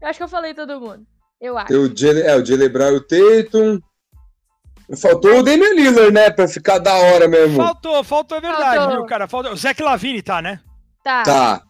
Eu 0.00 0.08
acho 0.08 0.18
que 0.18 0.24
eu 0.24 0.28
falei 0.28 0.52
todo 0.52 0.80
mundo, 0.80 1.06
eu 1.40 1.56
acho. 1.56 1.96
Jay, 1.96 2.22
é, 2.22 2.34
o 2.36 2.44
Jalen 2.44 2.68
Brown 2.68 2.92
e 2.92 2.96
o 2.96 3.00
Tatum, 3.00 3.80
Faltou 5.00 5.38
o 5.38 5.42
Damian 5.42 5.74
Lillard, 5.74 6.12
né? 6.12 6.30
Pra 6.30 6.46
ficar 6.48 6.78
da 6.78 6.94
hora 6.94 7.28
mesmo. 7.28 7.56
Faltou, 7.56 8.04
faltou, 8.04 8.38
é 8.38 8.40
verdade, 8.40 8.76
faltou. 8.76 8.96
viu, 8.96 9.06
cara? 9.06 9.28
Faltou. 9.28 9.52
O 9.52 9.56
Zach 9.56 9.82
Lavine 9.82 10.22
tá, 10.22 10.42
né? 10.42 10.60
Tá. 11.02 11.22
Tá. 11.22 11.62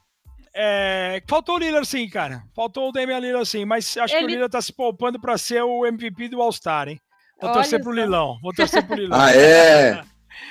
É, 0.55 1.23
faltou 1.27 1.57
o 1.57 1.59
Lillard 1.59 1.87
sim, 1.87 2.09
cara. 2.09 2.43
Faltou 2.55 2.89
o 2.89 2.93
Damian 2.93 3.19
Lillard 3.19 3.49
sim, 3.49 3.65
mas 3.65 3.97
acho 3.97 4.15
Ele... 4.15 4.21
que 4.21 4.25
o 4.25 4.29
Lillard 4.29 4.53
tá 4.53 4.61
se 4.61 4.73
poupando 4.73 5.21
pra 5.21 5.39
ser 5.39 5.63
o 5.63 5.87
MVP 5.87 6.29
do 6.29 6.43
All-Star, 6.43 6.89
hein? 6.89 7.01
Vou 7.41 7.51
Olha 7.51 7.61
torcer 7.61 7.81
pro 7.81 7.93
Lilão. 7.93 8.39
Vou 8.43 8.53
torcer 8.53 8.87
pro 8.87 8.95
Lilão. 8.95 9.19
ah, 9.19 9.35
é? 9.35 10.03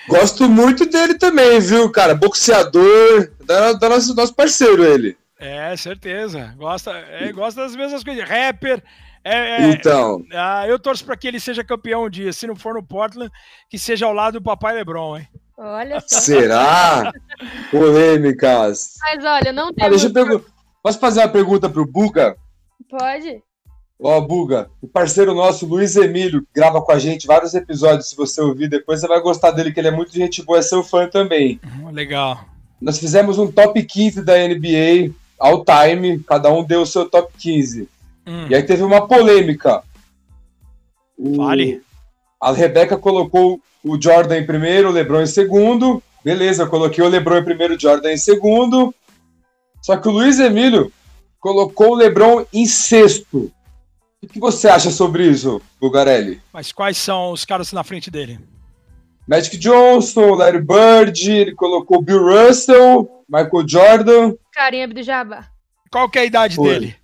Gosto 0.08 0.50
muito 0.50 0.86
dele 0.86 1.16
também, 1.16 1.60
viu, 1.60 1.90
cara? 1.92 2.16
Boxeador, 2.16 3.32
da, 3.46 3.74
da 3.74 3.90
nosso, 3.90 4.16
nosso 4.16 4.34
parceiro 4.34 4.84
ele. 4.84 5.18
É, 5.40 5.76
certeza. 5.76 6.54
Gosta, 6.58 6.92
é, 6.92 7.32
gosta 7.32 7.62
das 7.62 7.76
mesmas 7.76 8.04
coisas. 8.04 8.28
Rapper, 8.28 8.84
é, 9.24 9.64
é, 9.64 9.70
então. 9.70 10.24
Ah, 10.34 10.68
eu 10.68 10.80
torço 10.80 11.06
para 11.06 11.16
que 11.16 11.28
ele 11.28 11.40
seja 11.40 11.64
campeão 11.64 12.06
um 12.06 12.10
dia. 12.10 12.34
Se 12.34 12.48
não 12.48 12.56
for 12.56 12.74
no 12.74 12.84
Portland, 12.84 13.32
que 13.70 13.78
seja 13.78 14.06
ao 14.06 14.14
lado 14.14 14.40
do 14.40 14.44
papai 14.44 14.76
Lebron, 14.76 15.18
hein? 15.18 15.28
Olha 15.58 16.00
só. 16.00 16.20
Será? 16.20 17.12
Polêmicas. 17.70 18.96
Mas 19.00 19.24
olha, 19.24 19.52
não 19.52 19.72
tem. 19.74 19.86
Ah, 19.86 19.90
deixa 19.90 20.08
eu. 20.08 20.46
Posso 20.82 21.00
fazer 21.00 21.20
uma 21.20 21.30
pergunta 21.30 21.70
pro 21.70 21.86
Buga? 21.86 22.36
Pode. 22.90 23.44
Ó, 24.04 24.18
oh, 24.18 24.22
Buga, 24.22 24.68
o 24.82 24.88
parceiro 24.88 25.36
nosso, 25.36 25.68
Luiz 25.68 25.96
Emílio, 25.96 26.42
que 26.42 26.48
grava 26.56 26.82
com 26.82 26.92
a 26.92 26.98
gente 26.98 27.28
vários 27.28 27.54
episódios. 27.54 28.10
Se 28.10 28.16
você 28.16 28.42
ouvir 28.42 28.68
depois, 28.68 29.00
você 29.00 29.08
vai 29.08 29.22
gostar 29.22 29.52
dele, 29.52 29.72
que 29.72 29.80
ele 29.80 29.90
é 29.90 29.92
muito 29.92 30.12
gente 30.12 30.42
boa, 30.42 30.58
é 30.58 30.64
seu 30.64 30.84
fã 30.84 31.08
também. 31.08 31.60
Uhum, 31.64 31.92
legal. 31.92 32.44
Nós 32.82 32.98
fizemos 32.98 33.38
um 33.38 33.52
top 33.52 33.84
15 33.84 34.26
da 34.26 34.34
NBA, 34.36 35.14
all 35.38 35.64
time, 35.64 36.18
cada 36.24 36.52
um 36.52 36.64
deu 36.64 36.82
o 36.82 36.86
seu 36.88 37.08
top 37.08 37.32
15. 37.38 37.88
Hum. 38.26 38.48
E 38.50 38.56
aí 38.56 38.64
teve 38.64 38.84
uma 38.84 39.08
polêmica. 39.08 39.84
O... 41.18 41.36
Fale. 41.36 41.82
A 42.40 42.52
Rebeca 42.52 42.98
colocou 42.98 43.60
o 43.84 44.02
Jordan 44.02 44.38
em 44.38 44.46
primeiro, 44.46 44.90
o 44.90 44.92
LeBron 44.92 45.22
em 45.22 45.28
segundo. 45.28 46.02
Beleza, 46.24 46.64
eu 46.64 46.70
coloquei 46.70 47.04
o 47.04 47.08
LeBron 47.08 47.38
em 47.38 47.44
primeiro, 47.44 47.76
o 47.76 47.80
Jordan 47.80 48.12
em 48.12 48.18
segundo. 48.18 48.94
Só 49.82 49.98
que 49.98 50.08
o 50.08 50.12
Luiz 50.12 50.40
Emílio 50.40 50.92
colocou 51.40 51.92
o 51.92 51.96
LeBron 51.96 52.46
em 52.54 52.66
sexto. 52.66 53.52
O 54.24 54.28
que 54.28 54.40
você 54.40 54.68
acha 54.68 54.92
sobre 54.92 55.26
isso, 55.28 55.60
Bugarelli? 55.80 56.40
Mas 56.54 56.72
quais 56.72 56.98
são 56.98 57.32
os 57.32 57.44
caras 57.44 57.74
na 57.74 57.84
frente 57.84 58.12
dele? 58.12 58.40
Magic 59.28 59.58
Johnson, 59.58 60.36
Larry 60.36 60.62
Bird, 60.62 61.32
ele 61.32 61.56
colocou 61.56 62.02
Bill 62.02 62.24
Russell, 62.24 63.24
Michael 63.28 63.68
Jordan. 63.68 64.34
Carinha 64.52 64.88
do 64.88 65.02
Jabba. 65.02 65.48
Qual 65.92 66.10
que 66.10 66.20
é 66.20 66.22
a 66.22 66.26
idade 66.26 66.56
Foi. 66.56 66.70
dele? 66.70 66.96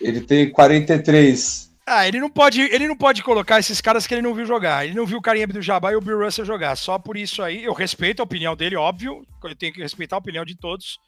Ele 0.00 0.20
tem 0.20 0.50
43. 0.50 1.66
Ah, 1.86 2.08
ele 2.08 2.18
não 2.18 2.28
pode, 2.28 2.60
ele 2.60 2.88
não 2.88 2.96
pode 2.96 3.22
colocar 3.22 3.60
esses 3.60 3.80
caras 3.80 4.06
que 4.06 4.14
ele 4.14 4.22
não 4.22 4.34
viu 4.34 4.44
jogar. 4.44 4.84
Ele 4.84 4.94
não 4.96 5.06
viu 5.06 5.18
o 5.18 5.22
Karim 5.22 5.46
do 5.46 5.62
Jabá 5.62 5.92
e 5.92 5.96
o 5.96 6.00
Bill 6.00 6.24
Russell 6.24 6.44
jogar. 6.44 6.74
Só 6.76 6.98
por 6.98 7.16
isso 7.16 7.42
aí, 7.42 7.62
eu 7.62 7.72
respeito 7.72 8.20
a 8.20 8.24
opinião 8.24 8.56
dele, 8.56 8.74
óbvio. 8.74 9.24
Eu 9.44 9.54
tenho 9.54 9.72
que 9.72 9.80
respeitar 9.80 10.16
a 10.16 10.18
opinião 10.18 10.44
de 10.44 10.56
todos. 10.56 10.98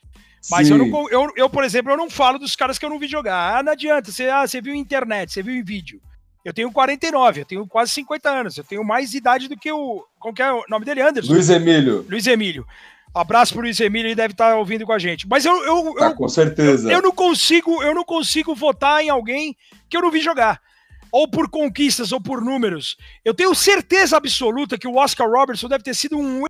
Mas 0.51 0.71
eu, 0.71 0.79
não, 0.79 1.11
eu, 1.11 1.33
eu, 1.37 1.51
por 1.51 1.65
exemplo, 1.65 1.91
eu 1.91 1.97
não 1.97 2.09
falo 2.09 2.39
dos 2.39 2.55
caras 2.55 2.79
que 2.79 2.85
eu 2.85 2.91
não 2.91 2.99
vi 2.99 3.09
jogar. 3.09 3.59
Ah, 3.59 3.63
não 3.63 3.73
adianta. 3.73 4.13
Você, 4.13 4.29
ah, 4.29 4.47
você 4.47 4.61
viu 4.61 4.73
em 4.73 4.79
internet, 4.79 5.33
você 5.33 5.43
viu 5.43 5.55
em 5.55 5.65
vídeo. 5.65 6.01
Eu 6.45 6.55
tenho 6.55 6.71
49, 6.71 7.41
eu 7.41 7.45
tenho 7.45 7.67
quase 7.67 7.91
50 7.93 8.31
anos. 8.31 8.57
Eu 8.57 8.65
tenho 8.65 8.85
mais 8.85 9.13
idade 9.15 9.49
do 9.49 9.57
que 9.57 9.71
o. 9.71 10.05
Qual 10.19 10.33
que 10.33 10.43
é 10.43 10.53
o 10.53 10.65
nome 10.69 10.85
dele? 10.85 11.03
Anderson. 11.03 11.33
Luiz 11.33 11.51
Emílio. 11.51 12.07
Luiz 12.09 12.27
Emílio. 12.27 12.67
Abraço 13.19 13.53
pro 13.53 13.63
Luiz 13.63 13.81
Emílio, 13.81 14.09
ele 14.09 14.15
deve 14.15 14.33
estar 14.33 14.51
tá 14.51 14.57
ouvindo 14.57 14.87
com 14.87 14.93
a 14.93 14.99
gente. 14.99 15.27
Mas 15.27 15.45
eu, 15.45 15.55
eu, 15.65 15.95
tá, 15.95 16.07
eu 16.07 16.15
com 16.15 16.29
certeza. 16.29 16.89
Eu, 16.89 16.97
eu, 16.97 17.03
não 17.03 17.13
consigo, 17.13 17.83
eu 17.83 17.95
não 17.95 18.05
consigo 18.05 18.55
votar 18.55 19.03
em 19.03 19.09
alguém 19.09 19.57
que 19.89 19.97
eu 19.97 20.03
não 20.03 20.11
vi 20.11 20.21
jogar. 20.21 20.61
Ou 21.11 21.29
por 21.29 21.49
conquistas 21.49 22.13
ou 22.13 22.21
por 22.21 22.41
números. 22.41 22.97
Eu 23.25 23.35
tenho 23.35 23.55
certeza 23.55 24.17
absoluta 24.17 24.79
que 24.79 24.87
o 24.87 24.97
Oscar 24.97 25.29
Robertson 25.29 25.69
deve 25.69 25.83
ter 25.83 25.95
sido 25.95 26.19
um 26.19 26.45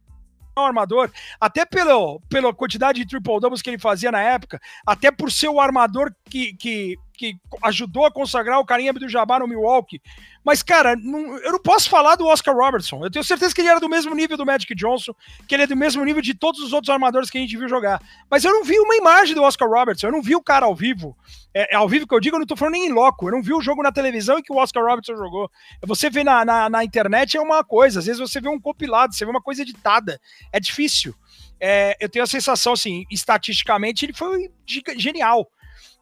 armador, 0.56 1.10
até 1.40 1.64
pelo, 1.64 2.20
pela 2.28 2.52
quantidade 2.52 3.00
de 3.00 3.08
triple 3.08 3.40
doubles 3.40 3.62
que 3.62 3.70
ele 3.70 3.78
fazia 3.78 4.10
na 4.10 4.20
época, 4.20 4.60
até 4.84 5.10
por 5.10 5.30
ser 5.30 5.48
o 5.48 5.60
armador 5.60 6.12
que, 6.28 6.54
que, 6.56 6.96
que 7.18 7.36
ajudou 7.64 8.06
a 8.06 8.12
consagrar 8.12 8.60
o 8.60 8.64
Karim 8.64 8.88
Abdul-Jabbar 8.88 9.40
no 9.40 9.48
Milwaukee. 9.48 10.00
Mas, 10.44 10.62
cara, 10.62 10.94
não, 10.94 11.36
eu 11.38 11.50
não 11.50 11.58
posso 11.58 11.90
falar 11.90 12.14
do 12.14 12.24
Oscar 12.26 12.54
Robertson. 12.54 13.04
Eu 13.04 13.10
tenho 13.10 13.24
certeza 13.24 13.52
que 13.52 13.60
ele 13.60 13.68
era 13.68 13.80
do 13.80 13.88
mesmo 13.88 14.14
nível 14.14 14.36
do 14.36 14.46
Magic 14.46 14.72
Johnson, 14.74 15.12
que 15.46 15.54
ele 15.54 15.64
é 15.64 15.66
do 15.66 15.76
mesmo 15.76 16.02
nível 16.04 16.22
de 16.22 16.32
todos 16.32 16.60
os 16.60 16.72
outros 16.72 16.88
armadores 16.88 17.28
que 17.28 17.36
a 17.36 17.40
gente 17.40 17.56
viu 17.56 17.68
jogar. 17.68 18.00
Mas 18.30 18.44
eu 18.44 18.52
não 18.52 18.64
vi 18.64 18.78
uma 18.78 18.94
imagem 18.94 19.34
do 19.34 19.42
Oscar 19.42 19.68
Robertson, 19.68 20.06
eu 20.06 20.12
não 20.12 20.22
vi 20.22 20.36
o 20.36 20.42
cara 20.42 20.64
ao 20.64 20.74
vivo. 20.74 21.16
É, 21.52 21.74
é 21.74 21.76
ao 21.76 21.88
vivo 21.88 22.06
que 22.06 22.14
eu 22.14 22.20
digo, 22.20 22.36
eu 22.36 22.40
não 22.40 22.46
tô 22.46 22.56
falando 22.56 22.74
nem 22.74 22.86
em 22.86 22.92
loco. 22.92 23.26
Eu 23.26 23.32
não 23.32 23.42
vi 23.42 23.52
o 23.52 23.60
jogo 23.60 23.82
na 23.82 23.90
televisão 23.90 24.38
em 24.38 24.42
que 24.42 24.52
o 24.52 24.56
Oscar 24.56 24.84
Robertson 24.84 25.16
jogou. 25.16 25.50
Você 25.82 26.08
vê 26.08 26.22
na, 26.22 26.44
na, 26.44 26.70
na 26.70 26.84
internet 26.84 27.36
é 27.36 27.40
uma 27.40 27.64
coisa, 27.64 27.98
às 27.98 28.06
vezes 28.06 28.20
você 28.20 28.40
vê 28.40 28.48
um 28.48 28.60
compilado, 28.60 29.14
você 29.14 29.24
vê 29.24 29.30
uma 29.30 29.42
coisa 29.42 29.62
editada. 29.62 30.20
É 30.52 30.60
difícil. 30.60 31.14
É, 31.60 31.96
eu 32.00 32.08
tenho 32.08 32.22
a 32.22 32.28
sensação, 32.28 32.72
assim, 32.72 33.04
estatisticamente, 33.10 34.04
ele 34.06 34.12
foi 34.12 34.50
genial. 34.96 35.50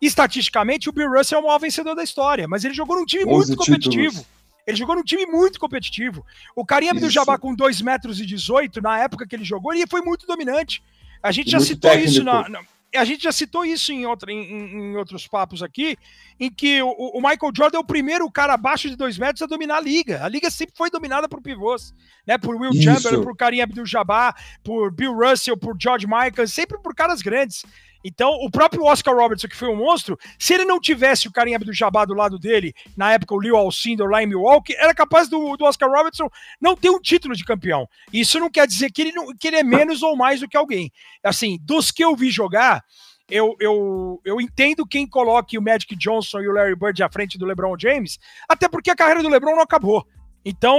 Estatisticamente, 0.01 0.88
o 0.88 0.92
Bill 0.92 1.11
Russell 1.11 1.38
é 1.38 1.40
o 1.40 1.44
maior 1.44 1.59
vencedor 1.59 1.94
da 1.94 2.03
história, 2.03 2.47
mas 2.47 2.64
ele 2.64 2.74
jogou 2.74 2.97
num 2.97 3.07
time 3.07 3.24
muito 3.24 3.57
competitivo. 3.57 4.11
Títulos. 4.11 4.36
Ele 4.66 4.76
jogou 4.76 4.97
num 4.97 5.05
time 5.05 5.24
muito 5.26 5.61
competitivo. 5.61 6.26
O 6.55 6.64
Karim 6.64 6.88
Abdul-Jabbar 6.88 7.38
com 7.38 7.55
2 7.55 7.80
metros 7.82 8.20
e 8.20 8.26
18, 8.26 8.82
na 8.82 8.99
época 8.99 9.26
que 9.26 9.36
ele 9.36 9.44
jogou, 9.44 9.72
ele 9.72 9.86
foi 9.86 10.03
muito 10.03 10.26
dominante. 10.26 10.82
A 11.22 11.30
gente 11.30 11.51
já 11.51 11.61
citou 11.61 11.90
técnico. 11.90 12.11
isso 12.11 12.24
na, 12.24 12.49
na, 12.49 12.61
a 12.97 13.05
gente 13.05 13.22
já 13.22 13.32
citou 13.32 13.64
isso 13.64 13.92
em, 13.92 14.07
outra, 14.07 14.32
em, 14.32 14.40
em 14.40 14.97
outros 14.97 15.26
papos 15.26 15.62
aqui, 15.62 15.97
em 16.38 16.51
que 16.51 16.82
o, 16.82 16.88
o, 16.88 17.20
Michael 17.20 17.53
Jordan 17.55 17.78
é 17.78 17.80
o 17.80 17.84
primeiro 17.84 18.30
cara 18.30 18.55
abaixo 18.55 18.88
de 18.88 18.97
dois 18.97 19.18
metros 19.18 19.42
a 19.42 19.47
dominar 19.47 19.76
a 19.76 19.80
liga. 19.80 20.24
A 20.24 20.28
liga 20.28 20.51
sempre 20.51 20.74
foi 20.76 20.90
dominada 20.90 21.28
por 21.28 21.40
pivôs, 21.40 21.94
né? 22.26 22.38
Por 22.38 22.57
Will 22.57 22.72
Chamberlain, 22.74 23.22
por 23.22 23.36
Karim 23.36 23.61
Abdul-Jabbar, 23.61 24.34
por 24.62 24.90
Bill 24.90 25.14
Russell, 25.14 25.57
por 25.57 25.76
George 25.80 26.07
Michael, 26.07 26.49
sempre 26.49 26.78
por 26.78 26.94
caras 26.94 27.22
grandes. 27.22 27.64
Então, 28.07 28.30
o 28.34 28.48
próprio 28.48 28.84
Oscar 28.84 29.16
Robertson, 29.16 29.48
que 29.48 29.57
foi 29.57 29.68
um 29.68 29.74
monstro, 29.74 30.16
se 30.38 30.54
ele 30.54 30.64
não 30.64 30.78
tivesse 30.78 31.26
o 31.26 31.32
Karim 31.32 31.57
Abdul-Jabbar 31.57 32.07
do 32.07 32.14
lado 32.14 32.38
dele, 32.38 32.72
na 32.96 33.12
época 33.12 33.34
o 33.34 33.38
Leo 33.38 33.57
Alcindor 33.57 34.09
lá 34.09 34.22
em 34.22 34.26
Milwaukee, 34.26 34.76
era 34.76 34.94
capaz 34.94 35.28
do, 35.28 35.57
do 35.57 35.64
Oscar 35.64 35.90
Robertson 35.90 36.30
não 36.61 36.76
ter 36.76 36.88
um 36.88 37.00
título 37.00 37.34
de 37.34 37.44
campeão. 37.44 37.88
Isso 38.12 38.38
não 38.38 38.48
quer 38.48 38.64
dizer 38.68 38.92
que 38.92 39.02
ele, 39.02 39.12
não, 39.12 39.26
que 39.36 39.48
ele 39.48 39.57
é 39.57 39.64
menos 39.64 40.04
ou 40.04 40.16
mais 40.16 40.38
do 40.38 40.48
que 40.48 40.57
alguém. 40.57 40.92
Assim, 41.20 41.59
dos 41.62 41.90
que 41.90 42.04
eu 42.04 42.14
vi 42.14 42.30
jogar, 42.30 42.84
eu, 43.28 43.57
eu, 43.59 44.20
eu 44.24 44.40
entendo 44.40 44.86
quem 44.86 45.04
coloque 45.04 45.59
o 45.59 45.62
Magic 45.62 45.96
Johnson 45.96 46.38
e 46.42 46.48
o 46.48 46.52
Larry 46.52 46.76
Bird 46.76 47.02
à 47.02 47.11
frente 47.11 47.36
do 47.36 47.44
LeBron 47.44 47.74
James, 47.76 48.20
até 48.48 48.68
porque 48.68 48.88
a 48.88 48.96
carreira 48.96 49.20
do 49.20 49.28
LeBron 49.28 49.57
não 49.57 49.62
acabou. 49.62 50.07
Então, 50.44 50.78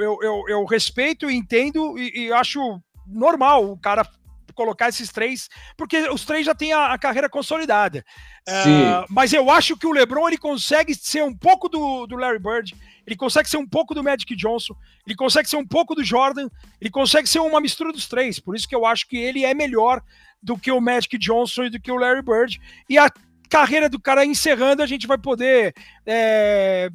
eu, 0.00 0.16
eu, 0.22 0.44
eu 0.46 0.64
respeito 0.64 1.28
e 1.28 1.34
entendo 1.34 1.98
e, 1.98 2.26
e 2.26 2.32
acho 2.32 2.80
normal 3.04 3.68
o 3.68 3.76
cara 3.76 4.06
colocar 4.52 4.88
esses 4.88 5.10
três, 5.10 5.48
porque 5.76 6.08
os 6.08 6.24
três 6.24 6.46
já 6.46 6.54
têm 6.54 6.72
a, 6.72 6.92
a 6.92 6.98
carreira 6.98 7.28
consolidada. 7.28 8.04
Uh, 8.48 9.06
mas 9.08 9.32
eu 9.32 9.50
acho 9.50 9.76
que 9.76 9.86
o 9.86 9.92
LeBron 9.92 10.26
ele 10.28 10.38
consegue 10.38 10.94
ser 10.94 11.22
um 11.22 11.34
pouco 11.34 11.68
do, 11.68 12.06
do 12.06 12.16
Larry 12.16 12.38
Bird, 12.38 12.74
ele 13.06 13.16
consegue 13.16 13.48
ser 13.48 13.56
um 13.56 13.66
pouco 13.66 13.94
do 13.94 14.02
Magic 14.02 14.34
Johnson, 14.34 14.74
ele 15.06 15.14
consegue 15.14 15.48
ser 15.48 15.56
um 15.56 15.66
pouco 15.66 15.94
do 15.94 16.04
Jordan, 16.04 16.48
ele 16.80 16.90
consegue 16.90 17.28
ser 17.28 17.40
uma 17.40 17.60
mistura 17.60 17.92
dos 17.92 18.08
três. 18.08 18.38
Por 18.40 18.56
isso 18.56 18.68
que 18.68 18.74
eu 18.74 18.84
acho 18.84 19.08
que 19.08 19.16
ele 19.16 19.44
é 19.44 19.54
melhor 19.54 20.02
do 20.42 20.58
que 20.58 20.72
o 20.72 20.80
Magic 20.80 21.16
Johnson 21.18 21.64
e 21.64 21.70
do 21.70 21.80
que 21.80 21.92
o 21.92 21.96
Larry 21.96 22.22
Bird. 22.22 22.60
E 22.88 22.98
a 22.98 23.10
carreira 23.48 23.88
do 23.88 24.00
cara 24.00 24.24
encerrando, 24.24 24.82
a 24.82 24.86
gente 24.86 25.06
vai 25.06 25.18
poder 25.18 25.74
é, 26.06 26.90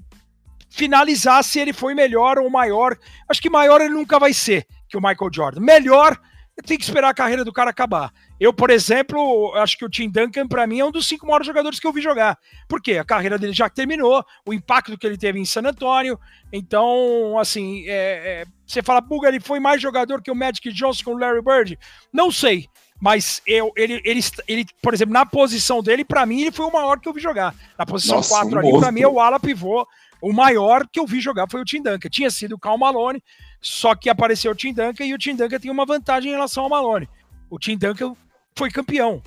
finalizar 0.70 1.44
se 1.44 1.60
ele 1.60 1.72
foi 1.72 1.94
melhor 1.94 2.40
ou 2.40 2.50
maior. 2.50 2.98
Acho 3.30 3.42
que 3.42 3.50
maior 3.50 3.80
ele 3.80 3.94
nunca 3.94 4.20
vai 4.20 4.34
ser 4.34 4.66
que 4.90 4.98
o 4.98 5.02
Michael 5.02 5.32
Jordan. 5.32 5.62
Melhor 5.62 6.20
tem 6.64 6.78
que 6.78 6.84
esperar 6.84 7.10
a 7.10 7.14
carreira 7.14 7.46
do 7.46 7.54
cara 7.54 7.70
acabar. 7.70 8.12
Eu, 8.40 8.52
por 8.52 8.70
exemplo, 8.70 9.54
acho 9.56 9.78
que 9.78 9.86
o 9.86 9.90
Tim 9.90 10.10
Duncan, 10.10 10.48
para 10.48 10.66
mim, 10.66 10.80
é 10.80 10.86
um 10.86 10.92
dos 10.92 11.08
cinco 11.08 11.26
maiores 11.26 11.46
jogadores 11.46 11.80
que 11.80 11.86
eu 11.86 11.94
vi 11.94 12.02
jogar. 12.02 12.38
Por 12.68 12.82
quê? 12.82 12.98
A 12.98 13.06
carreira 13.06 13.38
dele 13.38 13.54
já 13.54 13.70
terminou, 13.70 14.26
o 14.46 14.54
impacto 14.54 14.98
que 14.98 15.06
ele 15.06 15.18
teve 15.18 15.40
em 15.40 15.46
San 15.46 15.62
Antonio. 15.62 16.20
Então, 16.52 17.38
assim, 17.40 17.84
é, 17.88 18.42
é, 18.42 18.46
você 18.66 18.82
fala, 18.82 19.02
Buga, 19.02 19.28
ele 19.28 19.40
foi 19.40 19.60
mais 19.60 19.82
jogador 19.82 20.22
que 20.22 20.32
o 20.32 20.36
Magic 20.36 20.72
Johnson 20.72 21.04
com 21.04 21.14
o 21.14 21.18
Larry 21.18 21.42
Bird? 21.42 21.80
Não 22.12 22.32
sei. 22.32 22.68
Mas 23.00 23.42
eu, 23.46 23.72
ele, 23.76 24.02
ele, 24.04 24.20
ele, 24.48 24.66
por 24.82 24.94
exemplo, 24.94 25.14
na 25.14 25.26
posição 25.26 25.84
dele, 25.84 26.04
para 26.04 26.26
mim, 26.26 26.42
ele 26.42 26.52
foi 26.52 26.66
o 26.66 26.74
maior 26.74 27.00
que 27.00 27.08
eu 27.08 27.14
vi 27.14 27.22
jogar. 27.22 27.54
Na 27.78 27.86
posição 27.86 28.18
Nossa, 28.18 28.30
4 28.30 28.56
um 28.56 28.60
ali, 28.60 28.80
para 28.80 28.92
mim, 28.92 29.02
é 29.02 29.08
o 29.08 29.20
ala 29.20 29.40
pivô. 29.40 29.88
O 30.20 30.34
maior 30.34 30.88
que 30.92 31.00
eu 31.00 31.06
vi 31.06 31.20
jogar 31.20 31.48
foi 31.50 31.62
o 31.62 31.66
Tim 31.66 31.82
Duncan. 31.82 32.10
Tinha 32.10 32.32
sido 32.32 32.56
o 32.56 32.60
Cal 32.60 32.78
Malone, 32.78 33.22
só 33.62 33.96
que 33.96 34.10
apareceu 34.10 34.52
o 34.52 34.56
Tim 34.56 34.74
Duncan 34.74 35.06
e 35.06 35.14
o 35.14 35.18
Tim 35.18 35.36
Duncan 35.36 35.60
tem 35.60 35.72
uma 35.72 35.86
vantagem 35.86 36.30
em 36.32 36.34
relação 36.34 36.64
ao 36.64 36.70
Malone. 36.70 37.10
O 37.50 37.58
Tim 37.60 37.78
Duncan 37.78 38.16
foi 38.58 38.70
campeão. 38.70 39.22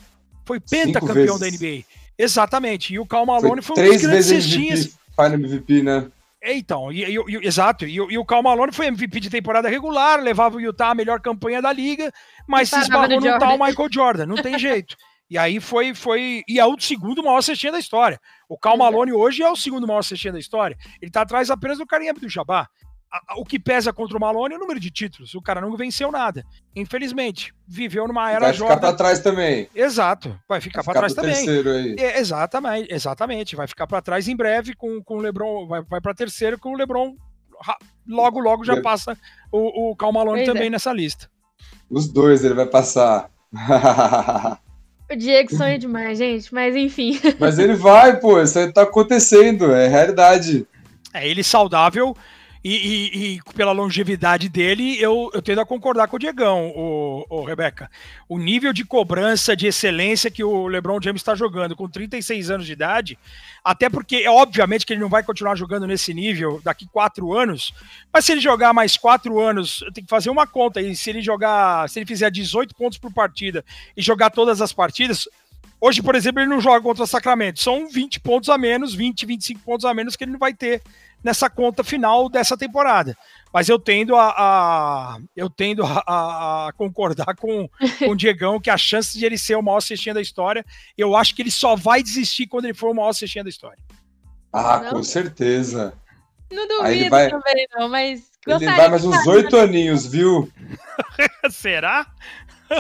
Foi 0.45 0.61
pentacampeão 0.61 1.39
da 1.39 1.47
NBA. 1.47 1.85
Exatamente. 2.19 2.93
E 2.93 2.99
o 2.99 3.07
Cal 3.07 3.25
Malone 3.25 3.63
foi, 3.63 3.77
foi 3.77 3.89
um 3.89 3.93
dos 3.93 4.03
grandes 4.03 4.27
cestinhas. 4.27 4.99
Final 5.15 5.35
MVP, 5.35 5.83
né? 5.83 6.11
É, 6.43 6.55
então, 6.55 6.91
e, 6.91 7.05
e, 7.05 7.17
e, 7.17 7.47
exato. 7.47 7.85
E, 7.85 7.95
e 7.95 8.19
o 8.19 8.25
Cal 8.25 8.43
Malone 8.43 8.73
foi 8.73 8.87
MVP 8.87 9.21
de 9.21 9.31
temporada 9.31 9.69
regular, 9.69 10.21
levava 10.21 10.57
o 10.57 10.61
Utah 10.61 10.91
a 10.91 10.95
melhor 10.95 11.21
campanha 11.21 11.61
da 11.61 11.73
liga, 11.73 12.11
mas 12.47 12.71
se 12.71 12.79
esbarrou 12.79 13.21
no 13.21 13.39
tal 13.39 13.59
Michael 13.59 13.89
Jordan, 13.93 14.27
não 14.27 14.37
tem 14.37 14.59
jeito. 14.59 14.97
E 15.29 15.39
aí 15.39 15.61
foi, 15.61 15.95
foi. 15.95 16.43
E 16.49 16.59
é 16.59 16.67
o 16.67 16.79
segundo 16.81 17.23
maior 17.23 17.41
cestinha 17.41 17.71
da 17.71 17.79
história. 17.79 18.19
O 18.49 18.59
Cal 18.59 18.77
Malone 18.77 19.13
hoje 19.13 19.43
é 19.43 19.49
o 19.49 19.55
segundo 19.55 19.87
maior 19.87 20.03
cestinha 20.03 20.33
da 20.33 20.41
história. 20.41 20.77
Ele 21.01 21.11
tá 21.11 21.21
atrás 21.21 21.51
apenas 21.51 21.79
do 21.79 21.87
Karim 21.87 22.09
O 23.37 23.45
que 23.45 23.59
pesa 23.59 23.93
contra 23.93 24.17
o 24.17 24.21
Malone 24.21 24.55
é 24.55 24.57
o 24.57 24.61
número 24.61 24.79
de 24.79 24.89
títulos. 24.89 25.35
O 25.35 25.43
cara 25.43 25.61
não 25.61 25.77
venceu 25.77 26.13
nada. 26.13 26.45
Infelizmente, 26.77 27.53
viveu 27.67 28.07
numa 28.07 28.31
era 28.31 28.41
Vai 28.47 28.53
ficar 28.53 28.77
para 28.77 28.93
trás 28.93 29.19
também. 29.19 29.69
Exato, 29.75 30.39
vai 30.49 30.61
ficar, 30.61 30.85
para 30.85 31.01
trás 31.01 31.15
também. 31.15 31.97
É, 31.99 32.21
exatamente, 32.21 32.93
exatamente. 32.93 33.57
Vai 33.57 33.67
ficar 33.67 33.89
para 33.89 34.01
trás 34.01 34.29
em 34.29 34.37
breve 34.37 34.77
com, 34.77 35.03
com 35.03 35.17
o 35.17 35.21
LeBron. 35.21 35.67
Vai, 35.67 35.83
vai 35.83 36.01
para 36.01 36.15
terceiro 36.15 36.57
com 36.57 36.73
o 36.73 36.77
LeBron. 36.77 37.17
Logo, 38.07 38.39
logo 38.39 38.65
já 38.65 38.75
é. 38.75 38.81
passa 38.81 39.19
o, 39.51 39.91
o 39.91 39.97
Cal 39.97 40.13
Malone 40.13 40.39
pois 40.39 40.49
também 40.49 40.69
é. 40.69 40.71
nessa 40.71 40.93
lista. 40.93 41.29
Os 41.91 42.09
dois 42.09 42.45
ele 42.45 42.55
vai 42.55 42.67
passar. 42.67 43.29
O 45.11 45.17
Diego 45.17 45.53
sonha 45.53 45.77
demais, 45.77 46.19
gente, 46.19 46.55
mas 46.55 46.77
enfim. 46.77 47.21
Mas 47.41 47.59
ele 47.59 47.75
vai, 47.75 48.21
pô, 48.21 48.41
isso 48.41 48.57
aí 48.57 48.73
tá 48.73 48.83
acontecendo, 48.83 49.73
é 49.73 49.89
realidade. 49.89 50.65
É, 51.13 51.27
ele 51.29 51.43
saudável 51.43 52.17
e, 52.63 52.75
e, 52.75 53.37
e, 53.37 53.41
pela 53.55 53.73
longevidade 53.73 54.49
dele, 54.49 55.01
eu, 55.01 55.31
eu 55.33 55.41
tendo 55.41 55.63
a 55.63 55.67
concordar 55.67 56.09
com 56.09 56.17
o 56.17 56.19
Diegão, 56.19 56.69
o, 56.77 57.25
o 57.29 57.45
Rebeca. 57.45 57.91
O 58.29 58.39
nível 58.39 58.73
de 58.73 58.85
cobrança, 58.85 59.57
de 59.57 59.67
excelência 59.67 60.31
que 60.31 60.45
o 60.45 60.67
LeBron 60.67 61.01
James 61.03 61.21
está 61.21 61.35
jogando 61.35 61.75
com 61.75 61.89
36 61.89 62.51
anos 62.51 62.67
de 62.67 62.73
idade, 62.73 63.19
até 63.65 63.89
porque, 63.89 64.17
é 64.17 64.31
obviamente, 64.31 64.85
que 64.85 64.93
ele 64.93 65.01
não 65.01 65.09
vai 65.09 65.23
continuar 65.23 65.57
jogando 65.57 65.87
nesse 65.87 66.13
nível 66.13 66.61
daqui 66.63 66.87
quatro 66.87 67.33
anos, 67.33 67.73
mas 68.13 68.27
se 68.27 68.33
ele 68.33 68.41
jogar 68.41 68.75
mais 68.75 68.97
quatro 68.97 69.41
anos, 69.41 69.81
eu 69.83 69.93
tenho 69.93 70.07
que 70.07 70.11
fazer 70.11 70.29
uma 70.29 70.47
conta 70.47 70.81
aí. 70.81 70.95
Se 70.95 71.09
ele 71.09 71.23
jogar, 71.23 71.89
se 71.89 71.99
ele 71.99 72.07
fizer 72.07 72.31
18 72.31 72.75
pontos 72.75 72.99
por 72.99 73.13
partida 73.13 73.65
e 73.97 74.03
jogar 74.03 74.31
todas 74.31 74.61
as 74.61 74.73
partidas, 74.73 75.27
Hoje, 75.81 76.03
por 76.03 76.15
exemplo, 76.15 76.41
ele 76.41 76.51
não 76.51 76.61
joga 76.61 76.83
contra 76.83 77.05
o 77.05 77.07
Sacramento. 77.07 77.61
São 77.61 77.89
20 77.89 78.21
pontos 78.21 78.51
a 78.51 78.59
menos, 78.59 78.95
20, 78.95 79.25
25 79.25 79.61
pontos 79.61 79.87
a 79.87 79.95
menos 79.95 80.15
que 80.15 80.25
ele 80.25 80.33
não 80.33 80.39
vai 80.39 80.53
ter 80.53 80.83
nessa 81.25 81.49
conta 81.49 81.83
final 81.83 82.29
dessa 82.29 82.57
temporada. 82.57 83.17
Mas 83.53 83.69
eu 83.69 83.79
tendo 83.79 84.15
a, 84.15 84.29
a 84.29 85.19
eu 85.35 85.49
tendo 85.49 85.85
a, 85.85 86.03
a, 86.07 86.69
a, 86.69 86.73
concordar 86.73 87.35
com, 87.37 87.69
com 87.99 88.11
o 88.11 88.17
Diegão 88.17 88.61
que 88.61 88.71
a 88.71 88.77
chance 88.77 89.19
de 89.19 89.25
ele 89.25 89.39
ser 89.39 89.55
o 89.55 89.63
maior 89.63 89.81
cestinha 89.81 90.15
da 90.15 90.21
história, 90.21 90.65
eu 90.97 91.17
acho 91.17 91.35
que 91.35 91.43
ele 91.43 91.51
só 91.51 91.75
vai 91.75 92.03
desistir 92.03 92.47
quando 92.47 92.67
ele 92.67 92.75
for 92.75 92.91
o 92.91 92.95
maior 92.95 93.13
cestinha 93.13 93.45
da 93.45 93.51
história. 93.51 93.79
Ah, 94.53 94.81
não? 94.85 94.91
com 94.91 95.03
certeza. 95.03 95.95
Não 96.51 96.67
duvido 96.67 97.11
vai, 97.11 97.31
também, 97.31 97.67
não, 97.75 97.89
mas. 97.89 98.29
Ele 98.47 98.67
vai 98.67 98.89
mais 98.89 99.05
uns 99.05 99.27
oito 99.27 99.57
aninhos, 99.57 100.07
viu? 100.07 100.51
Será? 101.51 102.07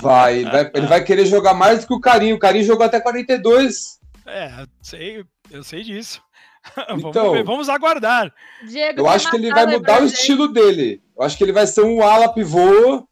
Vai 0.01 0.39
ele, 0.39 0.51
vai, 0.51 0.71
ele 0.75 0.87
vai 0.87 1.05
querer 1.05 1.27
jogar 1.27 1.55
mais 1.55 1.81
do 1.81 1.87
que 1.87 1.95
o 1.95 2.01
Carinho. 2.01 2.37
O 2.37 2.39
Carinho 2.39 2.65
jogou 2.65 2.87
até 2.87 3.01
42. 3.01 3.99
É, 4.27 4.65
sei, 4.81 5.25
eu 5.51 5.63
sei 5.63 5.83
disso. 5.83 6.23
Então, 6.91 7.11
vamos, 7.11 7.33
ver, 7.33 7.43
vamos 7.45 7.69
aguardar. 7.71 8.31
Diego, 8.69 9.01
eu 9.01 9.09
acho 9.09 9.31
que 9.31 9.37
ele 9.37 9.51
vai 9.51 9.65
mudar 9.65 10.03
o 10.03 10.05
estilo 10.05 10.47
dele. 10.47 11.03
Eu 11.17 11.25
acho 11.25 11.37
que 11.39 11.43
ele 11.43 11.55
vai 11.55 11.67
ser 11.67 11.83
um 11.83 12.03
ala 12.03 12.33
pivô, 12.35 13.09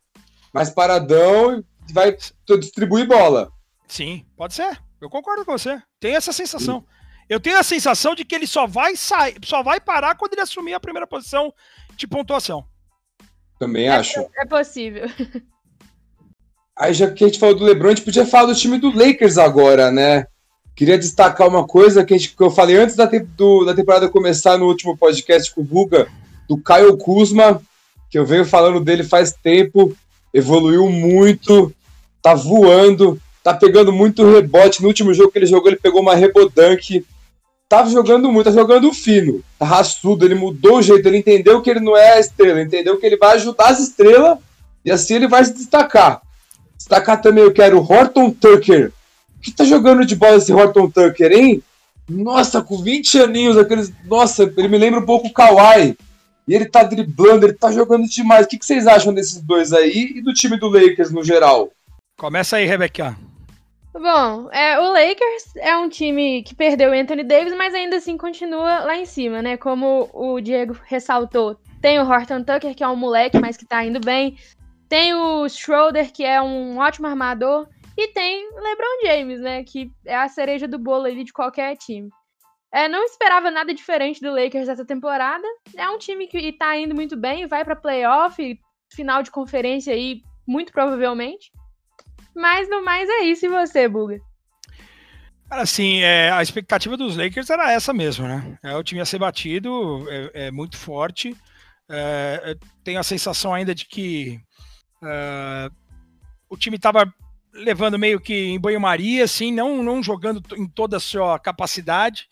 mais 0.53 0.69
paradão 0.69 1.65
e 1.89 1.93
vai 1.93 2.15
distribuir 2.61 3.09
bola. 3.09 3.51
Sim, 3.87 4.27
pode 4.37 4.53
ser. 4.53 4.79
Eu 5.01 5.09
concordo 5.09 5.47
com 5.47 5.53
você. 5.53 5.81
Tem 5.99 6.15
essa 6.15 6.31
sensação. 6.31 6.81
Sim. 6.81 6.87
Eu 7.29 7.41
tenho 7.41 7.59
a 7.59 7.63
sensação 7.63 8.15
de 8.15 8.25
que 8.25 8.35
ele 8.35 8.47
só 8.47 8.67
vai 8.67 8.97
sair, 8.97 9.37
só 9.45 9.63
vai 9.63 9.81
parar 9.81 10.15
quando 10.15 10.35
ele 10.35 10.43
assumir 10.43 10.75
a 10.75 10.81
primeira 10.81 11.07
posição 11.07 11.53
de 11.97 12.07
pontuação. 12.07 12.67
Também 13.59 13.87
é, 13.87 13.91
acho. 13.91 14.21
É 14.37 14.45
possível. 14.45 15.05
Aí 16.79 16.95
já 16.95 17.11
que 17.11 17.25
a 17.25 17.27
gente 17.27 17.41
falou 17.41 17.57
do 17.57 17.65
LeBron, 17.65 17.89
a 17.89 17.91
gente 17.91 18.05
podia 18.05 18.25
falar 18.25 18.47
do 18.47 18.55
time 18.55 18.79
do 18.79 18.97
Lakers 18.97 19.37
agora, 19.37 19.91
né? 19.91 20.27
Queria 20.77 20.97
destacar 20.97 21.49
uma 21.49 21.67
coisa 21.67 22.05
que, 22.05 22.17
gente, 22.17 22.37
que 22.37 22.41
eu 22.41 22.53
falei 22.53 22.77
antes 22.77 22.95
da, 22.95 23.11
do, 23.37 23.65
da 23.65 23.75
temporada 23.75 24.09
começar 24.09 24.57
no 24.57 24.67
último 24.67 24.97
podcast 24.97 25.53
com 25.53 25.61
o 25.61 25.65
Buga, 25.65 26.07
do 26.49 26.57
Caio 26.57 26.97
Kuzma, 26.97 27.61
que 28.09 28.17
eu 28.17 28.25
venho 28.25 28.45
falando 28.45 28.79
dele 28.79 29.03
faz 29.03 29.33
tempo, 29.33 29.93
evoluiu 30.33 30.89
muito, 30.89 31.75
tá 32.23 32.33
voando, 32.33 33.21
tá 33.43 33.53
pegando 33.53 33.93
muito 33.93 34.25
rebote. 34.25 34.81
No 34.81 34.87
último 34.87 35.13
jogo 35.13 35.33
que 35.33 35.39
ele 35.41 35.47
jogou, 35.47 35.69
ele 35.69 35.81
pegou 35.83 36.01
uma 36.01 36.15
rebodank. 36.15 37.05
tá 37.69 37.85
jogando 37.87 38.31
muito, 38.31 38.47
tá 38.47 38.53
jogando 38.53 38.93
fino, 38.95 39.43
tá 39.59 39.67
raçudo, 39.67 40.25
ele 40.25 40.37
mudou 40.37 40.79
o 40.79 40.83
jeito, 40.83 41.07
ele 41.09 41.19
entendeu 41.19 41.61
que 41.61 41.71
ele 41.71 41.81
não 41.81 41.97
é 41.97 42.13
a 42.13 42.21
estrela, 42.21 42.63
entendeu 42.63 42.97
que 42.99 43.05
ele 43.05 43.17
vai 43.17 43.35
ajudar 43.35 43.71
as 43.71 43.81
estrelas 43.81 44.39
e 44.85 44.93
assim 44.93 45.17
ele 45.17 45.27
vai 45.27 45.45
se 45.45 45.55
destacar. 45.55 46.23
Destacar 46.89 47.21
também 47.21 47.45
eu 47.45 47.53
quero 47.53 47.79
o 47.79 47.83
Horton 47.83 48.31
Tucker. 48.31 48.91
O 49.37 49.41
que 49.43 49.53
tá 49.53 49.63
jogando 49.63 50.07
de 50.07 50.17
bola 50.17 50.37
esse 50.37 50.51
Horton 50.51 50.89
Tucker, 50.89 51.31
hein? 51.31 51.63
Nossa, 52.09 52.63
com 52.63 52.79
20 52.79 53.21
aninhos, 53.21 53.59
aqueles. 53.59 53.93
Nossa, 54.07 54.51
ele 54.57 54.69
me 54.69 54.79
lembra 54.79 54.99
um 54.99 55.05
pouco 55.05 55.29
o 55.29 55.33
Kawhi. 55.33 55.95
E 56.49 56.55
ele 56.55 56.65
tá 56.65 56.83
driblando, 56.83 57.45
ele 57.45 57.53
tá 57.53 57.71
jogando 57.71 58.09
demais. 58.09 58.47
O 58.47 58.49
que, 58.49 58.59
que 58.59 58.65
vocês 58.65 58.87
acham 58.87 59.13
desses 59.13 59.43
dois 59.43 59.75
aí 59.75 60.15
e 60.17 60.23
do 60.23 60.33
time 60.33 60.59
do 60.59 60.71
Lakers 60.71 61.11
no 61.11 61.23
geral? 61.23 61.71
Começa 62.17 62.57
aí, 62.57 62.65
Rebeca. 62.65 63.15
Bom, 63.93 64.49
é, 64.51 64.81
o 64.81 64.91
Lakers 64.91 65.57
é 65.57 65.77
um 65.77 65.91
time 65.91 66.43
que 66.43 66.55
perdeu 66.55 66.91
o 66.91 66.95
Anthony 66.95 67.23
Davis, 67.23 67.55
mas 67.55 67.75
ainda 67.75 67.97
assim 67.97 68.17
continua 68.17 68.81
lá 68.81 68.97
em 68.97 69.05
cima, 69.05 69.43
né? 69.43 69.59
Como 69.59 70.09
o 70.15 70.41
Diego 70.41 70.75
ressaltou, 70.87 71.59
tem 71.83 71.99
o 71.99 72.09
Horton 72.09 72.43
Tucker, 72.43 72.75
que 72.75 72.83
é 72.83 72.89
um 72.89 72.97
moleque, 72.97 73.39
mas 73.39 73.59
que 73.59 73.67
tá 73.67 73.85
indo 73.85 74.01
bem. 74.01 74.37
Tem 74.89 75.15
o 75.15 75.49
Schroeder, 75.49 76.13
que 76.13 76.25
é 76.25 76.41
um 76.41 76.79
ótimo 76.79 77.07
armador. 77.07 77.69
E 77.97 78.09
tem 78.09 78.49
LeBron 78.55 79.03
James, 79.05 79.41
né? 79.41 79.65
Que 79.65 79.91
é 80.07 80.17
a 80.17 80.29
cereja 80.29 80.69
do 80.69 80.79
bolo 80.79 81.07
ali 81.07 81.25
de 81.25 81.33
qualquer 81.33 81.77
time. 81.77 82.09
É, 82.73 82.87
não 82.87 83.03
esperava 83.05 83.51
nada 83.51 83.75
diferente 83.75 84.21
do 84.21 84.31
Lakers 84.31 84.69
essa 84.69 84.85
temporada. 84.85 85.47
É 85.77 85.89
um 85.91 85.99
time 85.99 86.27
que 86.27 86.53
tá 86.53 86.77
indo 86.77 86.95
muito 86.95 87.17
bem, 87.17 87.47
vai 87.47 87.65
pra 87.65 87.75
playoff, 87.75 88.61
final 88.95 89.23
de 89.23 89.31
conferência 89.31 89.93
aí, 89.93 90.23
muito 90.47 90.73
provavelmente. 90.73 91.51
Mas 92.35 92.69
no 92.69 92.85
mais 92.85 93.09
é 93.09 93.23
isso. 93.23 93.47
E 93.47 93.49
você, 93.49 93.89
Buga? 93.89 94.21
Cara, 95.49 95.63
assim, 95.63 96.01
é, 96.03 96.31
a 96.31 96.43
expectativa 96.43 96.97
dos 96.97 97.17
Lakers 97.17 97.49
era 97.49 97.73
essa 97.73 97.93
mesmo, 97.93 98.29
né? 98.29 98.59
É, 98.63 98.77
o 98.77 98.85
time 98.85 99.01
ia 99.01 99.07
ser 99.07 99.19
batido, 99.19 100.07
é, 100.11 100.47
é 100.47 100.51
muito 100.51 100.77
forte. 100.77 101.35
É, 101.91 102.55
tenho 102.85 103.01
a 103.01 103.03
sensação 103.03 103.55
ainda 103.55 103.75
de 103.75 103.87
que 103.87 104.39
Uh, 105.03 105.75
o 106.49 106.57
time 106.57 106.77
estava 106.77 107.13
levando 107.53 107.99
meio 107.99 108.21
que 108.21 108.35
em 108.35 108.61
banho-maria, 108.61 109.25
assim, 109.25 109.53
não, 109.53 109.83
não 109.83 110.03
jogando 110.03 110.43
em 110.57 110.67
toda 110.67 110.97
a 110.97 111.01
sua 111.01 111.39
capacidade. 111.39 112.29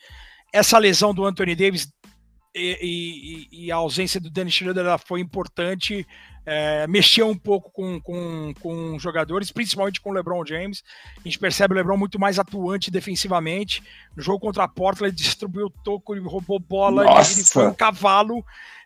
Essa 0.52 0.78
lesão 0.78 1.12
do 1.12 1.24
Anthony 1.24 1.54
Davis 1.54 1.92
e, 2.54 3.48
e, 3.52 3.66
e 3.66 3.72
a 3.72 3.76
ausência 3.76 4.20
do 4.20 4.30
Dennis 4.30 4.54
Schroeder 4.54 4.86
foi 4.98 5.20
importante, 5.20 6.06
é, 6.46 6.86
mexeu 6.86 7.28
um 7.28 7.36
pouco 7.36 7.70
com, 7.72 8.00
com, 8.00 8.54
com 8.60 8.98
jogadores, 9.00 9.50
principalmente 9.50 10.00
com 10.00 10.10
o 10.10 10.12
LeBron 10.12 10.46
James. 10.46 10.84
A 11.18 11.22
gente 11.24 11.40
percebe 11.40 11.74
o 11.74 11.76
LeBron 11.76 11.96
muito 11.96 12.20
mais 12.20 12.38
atuante 12.38 12.88
defensivamente. 12.88 13.82
No 14.16 14.22
jogo 14.22 14.38
contra 14.38 14.62
a 14.62 14.68
Portland, 14.68 15.12
ele 15.12 15.16
distribuiu 15.16 15.66
o 15.66 15.70
toco, 15.70 16.14
ele 16.14 16.24
roubou 16.24 16.60
bola, 16.60 17.04
ele 17.04 17.44
foi 17.44 17.66
um 17.66 17.74
cavalo. 17.74 18.44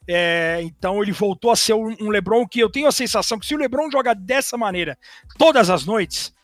É, 0.09 0.61
então 0.63 1.03
ele 1.03 1.13
voltou 1.13 1.51
a 1.51 1.57
ser 1.57 1.75
um, 1.75 2.09
LeBron 2.09 2.49
que 2.49 2.59
eu 2.59 2.71
tenho 2.71 2.89
a 2.89 2.93
sensação 2.93 3.39
que 3.39 3.45
se 3.45 3.55
o 3.55 3.59
LeBron 3.59 3.91
joga 3.91 4.15
dessa 4.15 4.57
maneira 4.57 4.99
todas 5.37 5.69
as 5.69 5.85
noites, 5.85 6.35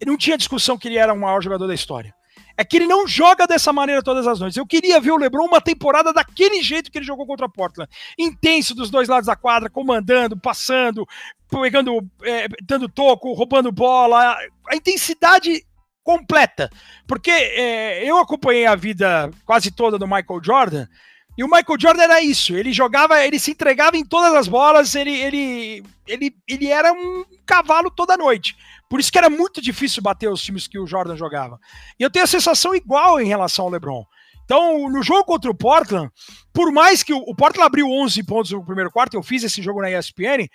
ele 0.00 0.12
não 0.12 0.16
tinha 0.16 0.38
discussão 0.38 0.78
que 0.78 0.86
ele 0.86 0.96
era 0.96 1.12
o 1.12 1.18
maior 1.18 1.42
jogador 1.42 1.66
da 1.66 1.74
história. 1.74 2.14
É 2.60 2.64
que 2.64 2.76
ele 2.76 2.86
não 2.86 3.08
joga 3.08 3.46
dessa 3.46 3.72
maneira 3.72 4.02
todas 4.02 4.26
as 4.26 4.38
noites. 4.38 4.58
Eu 4.58 4.66
queria 4.66 5.00
ver 5.00 5.12
o 5.12 5.16
LeBron 5.16 5.46
uma 5.46 5.62
temporada 5.62 6.12
daquele 6.12 6.62
jeito 6.62 6.92
que 6.92 6.98
ele 6.98 7.06
jogou 7.06 7.26
contra 7.26 7.46
a 7.46 7.48
Portland. 7.48 7.90
Intenso 8.18 8.74
dos 8.74 8.90
dois 8.90 9.08
lados 9.08 9.28
da 9.28 9.34
quadra, 9.34 9.70
comandando, 9.70 10.38
passando, 10.38 11.08
pegando, 11.50 12.06
é, 12.22 12.48
dando 12.62 12.86
toco, 12.86 13.32
roubando 13.32 13.72
bola. 13.72 14.36
A 14.68 14.76
intensidade 14.76 15.64
completa. 16.04 16.68
Porque 17.06 17.30
é, 17.30 18.04
eu 18.04 18.18
acompanhei 18.18 18.66
a 18.66 18.74
vida 18.74 19.30
quase 19.46 19.70
toda 19.70 19.98
do 19.98 20.06
Michael 20.06 20.44
Jordan 20.44 20.86
e 21.40 21.42
o 21.42 21.46
Michael 21.46 21.80
Jordan 21.80 22.02
era 22.02 22.20
isso, 22.20 22.54
ele 22.54 22.70
jogava, 22.70 23.24
ele 23.24 23.38
se 23.38 23.52
entregava 23.52 23.96
em 23.96 24.04
todas 24.04 24.34
as 24.34 24.46
bolas, 24.46 24.94
ele, 24.94 25.18
ele, 25.18 25.82
ele, 26.06 26.36
ele 26.46 26.66
era 26.66 26.92
um 26.92 27.24
cavalo 27.46 27.90
toda 27.90 28.14
noite. 28.14 28.54
Por 28.90 29.00
isso 29.00 29.10
que 29.10 29.16
era 29.16 29.30
muito 29.30 29.58
difícil 29.58 30.02
bater 30.02 30.28
os 30.28 30.42
times 30.42 30.68
que 30.68 30.78
o 30.78 30.86
Jordan 30.86 31.16
jogava. 31.16 31.58
E 31.98 32.02
eu 32.02 32.10
tenho 32.10 32.26
a 32.26 32.28
sensação 32.28 32.74
igual 32.74 33.18
em 33.18 33.26
relação 33.26 33.64
ao 33.64 33.70
LeBron. 33.70 34.04
Então, 34.44 34.90
no 34.90 35.02
jogo 35.02 35.24
contra 35.24 35.50
o 35.50 35.54
Portland, 35.54 36.10
por 36.52 36.70
mais 36.70 37.02
que 37.02 37.14
o, 37.14 37.20
o 37.20 37.34
Portland 37.34 37.66
abriu 37.66 37.86
11 37.88 38.22
pontos 38.24 38.50
no 38.50 38.62
primeiro 38.62 38.90
quarto, 38.90 39.14
eu 39.14 39.22
fiz 39.22 39.42
esse 39.42 39.62
jogo 39.62 39.80
na 39.80 39.90
ESPN, 39.90 40.46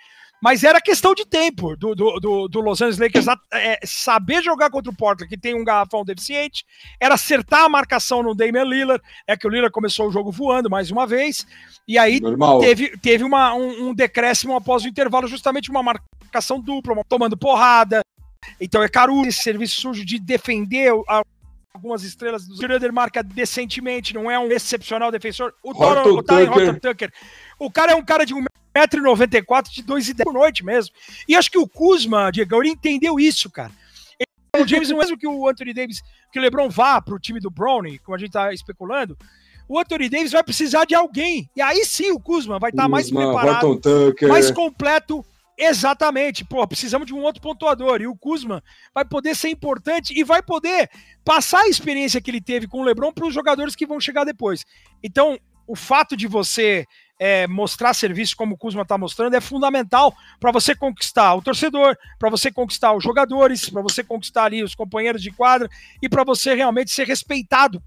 mas 0.42 0.64
era 0.64 0.80
questão 0.80 1.14
de 1.14 1.24
tempo 1.24 1.76
do, 1.76 1.94
do, 1.94 2.20
do, 2.20 2.48
do 2.48 2.60
Los 2.60 2.80
Angeles 2.80 2.98
Lakers 2.98 3.26
é, 3.52 3.78
saber 3.84 4.42
jogar 4.42 4.70
contra 4.70 4.90
o 4.90 4.96
Portland, 4.96 5.28
que 5.28 5.40
tem 5.40 5.54
um 5.54 5.64
garrafão 5.64 6.04
deficiente, 6.04 6.64
era 7.00 7.14
acertar 7.14 7.64
a 7.64 7.68
marcação 7.68 8.22
no 8.22 8.34
Damian 8.34 8.64
Lillard, 8.64 9.02
é 9.26 9.36
que 9.36 9.46
o 9.46 9.50
Lillard 9.50 9.72
começou 9.72 10.08
o 10.08 10.12
jogo 10.12 10.30
voando 10.30 10.70
mais 10.70 10.90
uma 10.90 11.06
vez, 11.06 11.46
e 11.88 11.98
aí 11.98 12.20
Normal. 12.20 12.60
teve, 12.60 12.96
teve 12.98 13.24
uma, 13.24 13.54
um, 13.54 13.88
um 13.88 13.94
decréscimo 13.94 14.54
após 14.54 14.84
o 14.84 14.88
intervalo, 14.88 15.26
justamente 15.26 15.70
uma 15.70 15.82
marcação 15.82 16.60
dupla, 16.60 17.02
tomando 17.08 17.36
porrada. 17.36 18.00
Então 18.60 18.82
é 18.82 18.88
caro 18.88 19.26
esse 19.26 19.42
serviço 19.42 19.80
sujo 19.80 20.04
de 20.04 20.20
defender 20.20 20.92
a, 21.08 21.22
algumas 21.76 22.02
estrelas 22.02 22.46
do 22.46 22.56
Schroeder 22.56 22.92
marca 22.92 23.22
decentemente, 23.22 24.14
não 24.14 24.30
é 24.30 24.38
um 24.38 24.50
excepcional 24.50 25.10
defensor. 25.10 25.52
O, 25.62 25.74
Toro, 25.74 26.16
o 26.16 26.22
Tucker. 26.22 26.80
Tucker. 26.80 27.12
O 27.58 27.70
cara 27.70 27.92
é 27.92 27.94
um 27.94 28.04
cara 28.04 28.24
de 28.24 28.34
1,94m 28.76 29.70
de 29.70 29.82
2,10 29.82 30.24
por 30.24 30.32
noite 30.32 30.64
mesmo. 30.64 30.94
E 31.28 31.34
acho 31.34 31.50
que 31.50 31.58
o 31.58 31.68
Kuzma, 31.68 32.30
Diego, 32.30 32.62
ele 32.62 32.70
entendeu 32.70 33.18
isso, 33.18 33.50
cara. 33.50 33.72
Ele, 34.18 34.64
o 34.64 34.68
James, 34.68 34.90
mesmo 34.90 35.18
que 35.18 35.26
o 35.26 35.48
Anthony 35.48 35.72
Davis, 35.72 36.02
que 36.32 36.38
o 36.38 36.42
LeBron 36.42 36.68
vá 36.68 37.00
pro 37.00 37.18
time 37.18 37.40
do 37.40 37.50
Brownie, 37.50 37.98
como 37.98 38.14
a 38.14 38.18
gente 38.18 38.32
tá 38.32 38.52
especulando, 38.52 39.16
o 39.68 39.78
Anthony 39.78 40.08
Davis 40.08 40.32
vai 40.32 40.44
precisar 40.44 40.84
de 40.84 40.94
alguém. 40.94 41.50
E 41.56 41.60
aí 41.60 41.84
sim 41.84 42.10
o 42.10 42.20
Kuzma 42.20 42.58
vai 42.58 42.70
estar 42.70 42.84
tá 42.84 42.88
mais 42.88 43.10
preparado, 43.10 43.80
mais 44.28 44.50
completo. 44.50 45.24
Exatamente. 45.58 46.44
Pô, 46.44 46.66
precisamos 46.66 47.06
de 47.06 47.14
um 47.14 47.22
outro 47.22 47.40
pontuador. 47.40 48.00
E 48.00 48.06
o 48.06 48.16
Kuzma 48.16 48.62
vai 48.94 49.04
poder 49.04 49.34
ser 49.34 49.48
importante 49.48 50.12
e 50.16 50.22
vai 50.22 50.42
poder 50.42 50.90
passar 51.24 51.62
a 51.62 51.68
experiência 51.68 52.20
que 52.20 52.30
ele 52.30 52.40
teve 52.40 52.68
com 52.68 52.80
o 52.80 52.84
LeBron 52.84 53.12
para 53.12 53.26
os 53.26 53.34
jogadores 53.34 53.74
que 53.74 53.86
vão 53.86 53.98
chegar 53.98 54.24
depois. 54.24 54.64
Então, 55.02 55.38
o 55.66 55.74
fato 55.74 56.16
de 56.16 56.26
você 56.26 56.86
é, 57.18 57.46
mostrar 57.46 57.94
serviço 57.94 58.36
como 58.36 58.54
o 58.54 58.58
Kuzma 58.58 58.82
está 58.82 58.98
mostrando 58.98 59.34
é 59.34 59.40
fundamental 59.40 60.14
para 60.38 60.52
você 60.52 60.74
conquistar 60.74 61.34
o 61.34 61.42
torcedor, 61.42 61.96
para 62.18 62.30
você 62.30 62.50
conquistar 62.50 62.92
os 62.92 63.02
jogadores, 63.02 63.68
para 63.68 63.82
você 63.82 64.04
conquistar 64.04 64.44
ali 64.44 64.62
os 64.62 64.74
companheiros 64.74 65.22
de 65.22 65.30
quadra 65.30 65.68
e 66.02 66.08
para 66.08 66.24
você 66.24 66.54
realmente 66.54 66.90
ser 66.90 67.06
respeitado. 67.06 67.82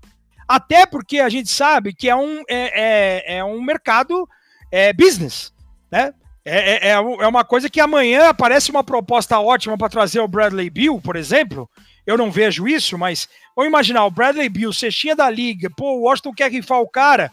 Até 0.48 0.86
porque 0.86 1.20
a 1.20 1.30
gente 1.30 1.50
sabe 1.50 1.94
que 1.94 2.10
é 2.10 2.16
um, 2.16 2.42
é, 2.50 3.34
é, 3.34 3.38
é 3.38 3.44
um 3.44 3.62
mercado 3.62 4.28
é, 4.72 4.92
business, 4.94 5.54
né? 5.92 6.14
É, 6.44 6.88
é, 6.88 6.90
é, 6.90 6.92
é 6.94 7.28
uma 7.28 7.44
coisa 7.44 7.70
que 7.70 7.80
amanhã 7.80 8.30
aparece 8.30 8.72
uma 8.72 8.84
proposta 8.84 9.40
ótima 9.40 9.78
para 9.78 9.90
trazer 9.90 10.20
o 10.20 10.28
Bradley 10.28 10.70
Bill, 10.70 11.00
por 11.00 11.16
exemplo. 11.16 11.70
Eu 12.08 12.18
não 12.18 12.32
vejo 12.32 12.68
isso, 12.68 12.98
mas 12.98 13.30
vamos 13.56 13.70
imaginar 13.70 14.06
o 14.06 14.10
Bradley 14.10 14.50
Bill, 14.50 14.74
cestinha 14.74 15.16
da 15.16 15.30
liga, 15.30 15.70
pô, 15.70 15.98
o 15.98 16.02
Washington 16.04 16.34
quer 16.34 16.52
rifar 16.52 16.80
o 16.80 16.90
cara, 16.90 17.32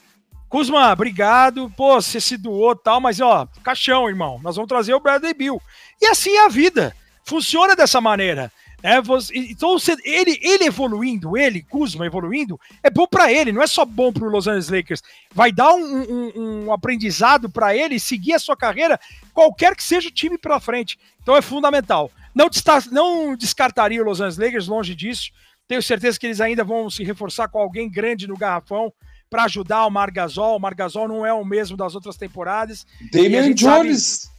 Kuzma, 0.49 0.92
obrigado. 0.92 1.70
Pô, 1.76 2.01
você 2.01 2.20
se 2.20 2.36
doou 2.36 2.74
tal, 2.76 3.01
mas 3.01 3.20
ó, 3.20 3.49
caixão, 3.62 4.09
irmão. 4.09 4.40
Nós 4.42 4.57
vamos 4.57 4.68
trazer 4.68 4.94
o 4.94 5.01
Bradley 5.01 5.34
Bill. 5.34 5.61
E 6.01 6.07
assim 6.07 6.30
é 6.30 6.44
a 6.44 6.49
vida. 6.49 6.94
Funciona 7.24 7.74
dessa 7.74 8.01
maneira. 8.01 8.53
É, 8.82 9.01
você, 9.01 9.36
então, 9.36 9.76
ele, 10.05 10.38
ele 10.40 10.64
evoluindo, 10.64 11.36
ele, 11.36 11.62
Kuzma 11.62 12.07
evoluindo, 12.07 12.61
é 12.82 12.90
bom 12.90 13.07
para 13.07 13.32
ele, 13.32 13.51
não 13.51 13.62
é 13.62 13.66
só 13.66 13.84
bom 13.84 14.12
para 14.12 14.28
Los 14.28 14.47
Angeles 14.47 14.68
Lakers. 14.68 15.03
Vai 15.34 15.51
dar 15.51 15.72
um, 15.74 16.03
um, 16.03 16.66
um 16.66 16.72
aprendizado 16.72 17.51
para 17.51 17.74
ele 17.74 17.99
seguir 17.99 18.34
a 18.34 18.38
sua 18.38 18.57
carreira, 18.57 19.01
qualquer 19.32 19.74
que 19.74 19.82
seja 19.82 20.09
o 20.09 20.12
time 20.12 20.38
pela 20.38 20.61
frente. 20.61 20.99
Então 21.20 21.36
é 21.36 21.42
fundamental. 21.42 22.12
Não, 22.34 22.49
não 22.92 23.34
descartaria 23.34 24.01
o 24.01 24.05
Los 24.05 24.20
Angeles 24.20 24.38
Lakers, 24.38 24.68
longe 24.68 24.94
disso. 24.94 25.30
Tenho 25.66 25.82
certeza 25.82 26.18
que 26.20 26.26
eles 26.26 26.40
ainda 26.40 26.62
vão 26.62 26.88
se 26.88 27.03
reforçar 27.03 27.49
com 27.49 27.59
alguém 27.59 27.90
grande 27.90 28.28
no 28.28 28.36
garrafão 28.36 28.92
para 29.28 29.44
ajudar 29.44 29.86
o 29.86 29.90
Margasol. 29.90 30.56
O 30.56 30.60
Margasol 30.60 31.08
não 31.08 31.24
é 31.24 31.32
o 31.32 31.44
mesmo 31.44 31.76
das 31.76 31.94
outras 31.94 32.16
temporadas. 32.16 32.86
Damian 33.12 33.52
Jones. 33.52 34.30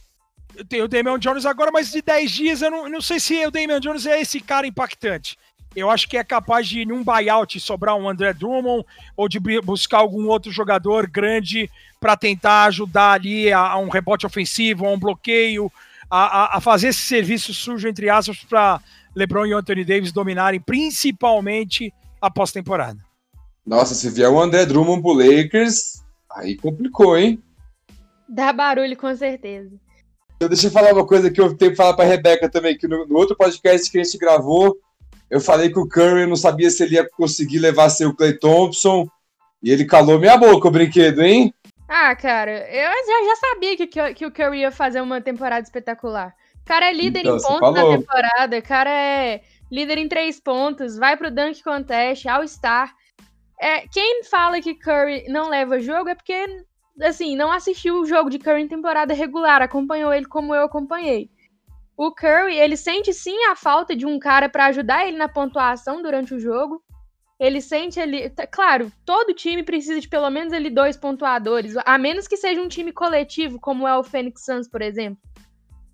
Sabe, 0.54 0.68
tem 0.68 0.82
o 0.82 0.88
Damian 0.88 1.18
Jones 1.18 1.46
agora, 1.46 1.70
mas 1.72 1.90
de 1.90 2.02
10 2.02 2.30
dias 2.30 2.62
eu 2.62 2.70
não, 2.70 2.88
não 2.88 3.00
sei 3.00 3.20
se 3.20 3.46
o 3.46 3.50
Damian 3.50 3.80
Jones 3.80 4.06
é 4.06 4.20
esse 4.20 4.40
cara 4.40 4.66
impactante. 4.66 5.38
Eu 5.76 5.90
acho 5.90 6.08
que 6.08 6.16
é 6.16 6.24
capaz 6.24 6.66
de, 6.66 6.84
num 6.84 7.04
buyout, 7.04 7.60
sobrar 7.60 7.94
um 7.94 8.08
André 8.08 8.32
Drummond 8.32 8.84
ou 9.16 9.28
de 9.28 9.38
buscar 9.38 9.98
algum 9.98 10.26
outro 10.26 10.50
jogador 10.50 11.06
grande 11.08 11.70
para 12.00 12.16
tentar 12.16 12.64
ajudar 12.64 13.12
ali 13.12 13.52
a, 13.52 13.60
a, 13.60 13.78
um 13.78 13.88
rebote 13.88 14.26
ofensivo, 14.26 14.86
a 14.86 14.90
um 14.90 14.98
bloqueio, 14.98 15.70
a, 16.10 16.56
a 16.56 16.60
fazer 16.60 16.88
esse 16.88 17.00
serviço 17.00 17.52
sujo, 17.52 17.86
entre 17.86 18.08
aspas, 18.08 18.38
para 18.38 18.80
LeBron 19.14 19.46
e 19.46 19.52
Anthony 19.52 19.84
Davis 19.84 20.10
dominarem, 20.10 20.60
principalmente 20.60 21.92
após 22.20 22.50
temporada. 22.50 22.98
Nossa, 23.68 23.94
se 23.94 24.08
vier 24.08 24.30
o 24.30 24.40
André 24.40 24.64
Drummond 24.64 25.02
pro 25.02 25.12
Lakers, 25.12 26.02
aí 26.32 26.56
complicou, 26.56 27.18
hein? 27.18 27.38
Dá 28.26 28.50
barulho, 28.50 28.96
com 28.96 29.14
certeza. 29.14 29.70
Deixa 30.40 30.68
eu 30.68 30.70
falar 30.70 30.94
uma 30.94 31.06
coisa 31.06 31.30
que 31.30 31.38
eu 31.38 31.54
tenho 31.54 31.72
que 31.72 31.76
falar 31.76 31.92
pra 31.92 32.06
Rebeca 32.06 32.48
também, 32.48 32.78
que 32.78 32.88
no, 32.88 33.06
no, 33.06 33.18
outro 33.18 33.36
podcast 33.36 33.90
que 33.90 33.98
a 33.98 34.02
gente 34.02 34.16
gravou, 34.16 34.74
eu 35.30 35.38
falei 35.38 35.70
que 35.70 35.78
o 35.78 35.86
Curry 35.86 36.26
não 36.26 36.34
sabia 36.34 36.70
se 36.70 36.82
ele 36.82 36.94
ia 36.94 37.06
conseguir 37.10 37.58
levar 37.58 37.90
ser 37.90 38.06
o 38.06 38.14
Clay 38.14 38.38
Thompson, 38.38 39.06
E 39.62 39.70
ele 39.70 39.84
calou 39.84 40.18
minha 40.18 40.38
boca, 40.38 40.68
o 40.68 40.70
brinquedo, 40.70 41.20
hein? 41.20 41.52
Ah, 41.86 42.16
cara, 42.16 42.66
eu 42.70 42.90
já, 43.06 43.26
já 43.26 43.36
sabia 43.36 43.76
que, 43.76 44.14
que, 44.14 44.26
o 44.26 44.32
Curry 44.32 44.60
ia 44.60 44.70
fazer 44.70 45.02
uma 45.02 45.20
temporada 45.20 45.62
espetacular. 45.62 46.34
O 46.62 46.64
cara 46.64 46.88
é 46.88 46.92
líder 46.94 47.20
então, 47.20 47.36
em 47.36 47.42
pontos 47.42 47.74
na 47.74 47.98
temporada, 47.98 48.58
o 48.58 48.62
cara 48.62 48.90
é 48.90 49.42
líder 49.70 49.98
em 49.98 50.08
três 50.08 50.40
pontos, 50.40 50.96
vai 50.96 51.18
pro 51.18 51.30
Dunk 51.30 51.62
Contest, 51.62 52.26
All-Star. 52.26 52.94
É, 53.60 53.86
quem 53.88 54.22
fala 54.24 54.60
que 54.60 54.74
Curry 54.74 55.28
não 55.28 55.48
leva 55.48 55.80
jogo 55.80 56.08
é 56.08 56.14
porque, 56.14 56.46
assim, 57.02 57.36
não 57.36 57.50
assistiu 57.50 58.00
o 58.00 58.06
jogo 58.06 58.30
de 58.30 58.38
Curry 58.38 58.62
em 58.62 58.68
temporada 58.68 59.12
regular, 59.12 59.62
acompanhou 59.62 60.12
ele 60.12 60.26
como 60.26 60.54
eu 60.54 60.62
acompanhei. 60.62 61.28
O 61.96 62.12
Curry, 62.12 62.56
ele 62.56 62.76
sente 62.76 63.12
sim 63.12 63.36
a 63.46 63.56
falta 63.56 63.96
de 63.96 64.06
um 64.06 64.20
cara 64.20 64.48
para 64.48 64.66
ajudar 64.66 65.06
ele 65.06 65.16
na 65.16 65.28
pontuação 65.28 66.00
durante 66.00 66.32
o 66.32 66.38
jogo. 66.38 66.80
Ele 67.40 67.60
sente 67.60 67.98
ele. 67.98 68.30
Claro, 68.52 68.92
todo 69.04 69.34
time 69.34 69.64
precisa 69.64 70.00
de 70.00 70.08
pelo 70.08 70.30
menos 70.30 70.52
ele 70.52 70.70
dois 70.70 70.96
pontuadores, 70.96 71.74
a 71.84 71.98
menos 71.98 72.28
que 72.28 72.36
seja 72.36 72.60
um 72.60 72.68
time 72.68 72.92
coletivo, 72.92 73.60
como 73.60 73.86
é 73.86 73.96
o 73.96 74.04
Phoenix 74.04 74.44
Suns, 74.44 74.68
por 74.68 74.80
exemplo. 74.80 75.20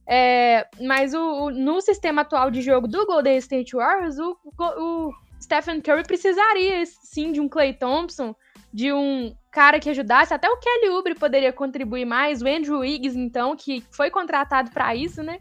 É, 0.07 0.67
mas 0.83 1.15
o, 1.15 1.47
o, 1.47 1.51
no 1.51 1.81
sistema 1.81 2.21
atual 2.21 2.51
de 2.51 2.61
jogo 2.61 2.87
do 2.87 3.07
Golden 3.07 3.39
State 3.39 3.75
Warriors, 3.75 4.19
o, 4.19 4.37
o 4.59 5.11
Stephen 5.45 5.80
Curry 5.80 6.05
precisaria 6.05 6.84
sim 6.86 7.30
de 7.30 7.40
um 7.40 7.49
Clay 7.49 7.74
Thompson, 7.74 8.34
de 8.72 8.92
um 8.92 9.34
cara 9.53 9.78
que 9.78 9.90
ajudasse. 9.90 10.32
Até 10.32 10.49
o 10.49 10.57
Kelly 10.57 10.88
Oubre 10.88 11.14
poderia 11.14 11.53
contribuir 11.53 12.05
mais, 12.05 12.42
o 12.42 12.49
Andrew 12.49 12.80
Wiggins, 12.80 13.14
então, 13.14 13.55
que 13.55 13.84
foi 13.90 14.11
contratado 14.11 14.70
para 14.70 14.95
isso, 14.97 15.22
né? 15.22 15.38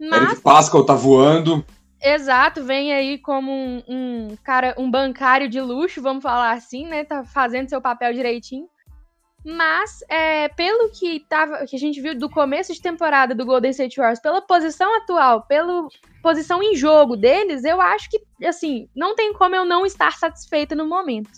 Mas... 0.00 0.22
Eric 0.22 0.40
Pascal 0.40 0.84
tá 0.84 0.94
voando. 0.94 1.64
Exato, 2.02 2.64
vem 2.64 2.92
aí 2.92 3.18
como 3.18 3.50
um, 3.50 3.82
um, 3.88 4.36
cara, 4.42 4.74
um 4.76 4.90
bancário 4.90 5.48
de 5.48 5.60
luxo, 5.60 6.02
vamos 6.02 6.22
falar 6.22 6.52
assim, 6.52 6.86
né? 6.86 7.04
Tá 7.04 7.24
fazendo 7.24 7.68
seu 7.68 7.80
papel 7.80 8.12
direitinho. 8.12 8.68
Mas, 9.44 10.02
é, 10.08 10.48
pelo 10.48 10.90
que, 10.90 11.20
tava, 11.28 11.66
que 11.66 11.76
a 11.76 11.78
gente 11.78 12.00
viu 12.00 12.18
do 12.18 12.30
começo 12.30 12.72
de 12.72 12.80
temporada 12.80 13.34
do 13.34 13.44
Golden 13.44 13.70
State 13.72 13.98
Warriors, 13.98 14.20
pela 14.20 14.40
posição 14.40 14.96
atual, 14.96 15.42
pela 15.42 15.86
posição 16.22 16.62
em 16.62 16.74
jogo 16.74 17.14
deles, 17.14 17.62
eu 17.62 17.78
acho 17.78 18.08
que, 18.08 18.18
assim, 18.46 18.88
não 18.96 19.14
tem 19.14 19.34
como 19.34 19.54
eu 19.54 19.66
não 19.66 19.84
estar 19.84 20.12
satisfeita 20.12 20.74
no 20.74 20.88
momento. 20.88 21.30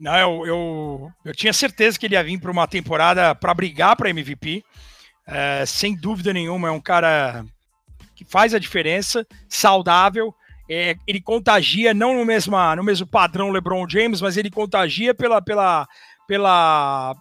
Não, 0.00 0.16
eu, 0.16 0.46
eu, 0.46 1.12
eu 1.24 1.32
tinha 1.32 1.52
certeza 1.52 1.96
que 1.96 2.06
ele 2.06 2.16
ia 2.16 2.24
vir 2.24 2.40
para 2.40 2.50
uma 2.50 2.66
temporada 2.66 3.34
para 3.36 3.54
brigar 3.54 3.94
para 3.94 4.10
MVP. 4.10 4.64
É, 5.26 5.64
sem 5.64 5.94
dúvida 5.94 6.32
nenhuma, 6.32 6.68
é 6.68 6.72
um 6.72 6.80
cara 6.80 7.44
que 8.16 8.24
faz 8.24 8.52
a 8.52 8.58
diferença, 8.58 9.24
saudável. 9.48 10.34
É, 10.68 10.96
ele 11.06 11.20
contagia 11.20 11.94
não 11.94 12.14
no 12.14 12.24
mesmo, 12.24 12.56
no 12.74 12.82
mesmo 12.82 13.06
padrão 13.06 13.50
LeBron 13.50 13.88
James, 13.88 14.20
mas 14.20 14.36
ele 14.36 14.50
contagia 14.50 15.14
pela, 15.14 15.40
pela, 15.40 15.86
pela, 16.26 17.14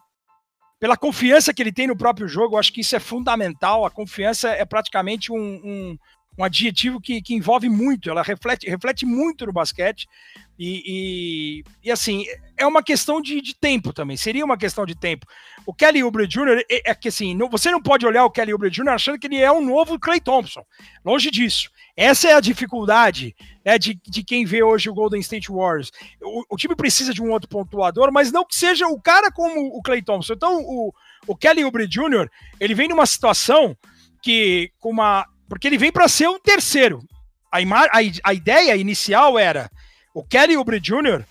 pela 0.80 0.98
confiança 0.98 1.54
que 1.54 1.62
ele 1.62 1.72
tem 1.72 1.88
no 1.88 1.98
próprio 1.98 2.28
jogo. 2.28 2.56
Eu 2.56 2.60
acho 2.60 2.74
que 2.74 2.82
isso 2.82 2.96
é 2.96 3.00
fundamental. 3.00 3.86
A 3.86 3.92
confiança 3.92 4.50
é 4.50 4.66
praticamente 4.66 5.32
um, 5.32 5.38
um, 5.38 5.98
um 6.38 6.44
adjetivo 6.44 7.00
que, 7.00 7.22
que 7.22 7.34
envolve 7.34 7.70
muito, 7.70 8.10
ela 8.10 8.22
reflete, 8.22 8.70
reflete 8.70 9.06
muito 9.06 9.46
no 9.46 9.54
basquete. 9.54 10.08
E, 10.58 10.84
e, 10.86 11.64
e, 11.84 11.92
assim, 11.92 12.24
é 12.56 12.66
uma 12.66 12.82
questão 12.82 13.22
de, 13.22 13.42
de, 13.42 13.54
tempo 13.54 13.92
também, 13.92 14.16
seria 14.16 14.46
uma 14.46 14.58
questão 14.58 14.86
de 14.86 14.96
tempo. 14.96 15.26
O 15.66 15.74
Kelly 15.74 16.02
Oubre 16.02 16.28
Jr. 16.28 16.64
é, 16.70 16.92
é 16.92 16.96
que 16.96 17.10
assim, 17.10 17.36
não, 17.36 17.50
você 17.50 17.70
não 17.70 17.82
pode 17.82 18.06
olhar 18.06 18.24
o 18.24 18.32
Kelly 18.32 18.54
Oubre 18.54 18.70
Jr. 18.70 18.90
achando 18.90 19.20
que 19.20 19.28
ele 19.28 19.38
é 19.38 19.52
um 19.52 19.66
novo 19.66 20.00
Clay 20.00 20.22
Thompson. 20.22 20.64
Longe 21.04 21.30
disso. 21.30 21.70
Essa 21.98 22.30
é 22.30 22.34
a 22.34 22.42
dificuldade 22.42 23.36
né, 23.64 23.78
de, 23.78 24.00
de 24.06 24.24
quem 24.24 24.46
vê 24.46 24.62
hoje 24.62 24.90
o 24.90 24.94
Golden 24.94 25.20
State 25.22 25.50
Warriors. 25.50 25.92
O, 26.22 26.56
o, 26.56 26.58
time 26.58 26.76
precisa 26.76 27.14
de 27.14 27.22
um 27.22 27.32
outro 27.32 27.50
pontuador, 27.50 28.12
mas 28.12 28.32
não 28.32 28.46
que 28.46 28.56
seja 28.56 28.88
o 28.88 29.02
cara 29.02 29.32
como 29.32 29.68
o 29.78 29.82
Clay 29.82 30.02
Thompson. 30.02 30.34
Então, 30.34 30.62
o, 30.62 30.94
o 31.26 31.36
Kelly 31.36 31.64
Oubre 31.64 31.88
Jr., 31.88 32.30
ele 32.60 32.76
vem 32.76 32.90
numa 32.90 33.06
situação 33.06 33.78
que, 34.22 34.72
com 34.80 34.90
uma. 34.90 35.26
Porque 35.48 35.68
ele 35.68 35.78
vem 35.78 35.92
para 35.92 36.08
ser 36.08 36.28
o 36.28 36.40
terceiro. 36.40 37.04
A, 37.52 37.58
a, 37.58 38.00
a 38.24 38.34
ideia 38.34 38.76
inicial 38.76 39.38
era 39.38 39.70
o 40.14 40.24
Kelly 40.24 40.58
Oubre 40.58 40.80
Jr. 40.80 41.24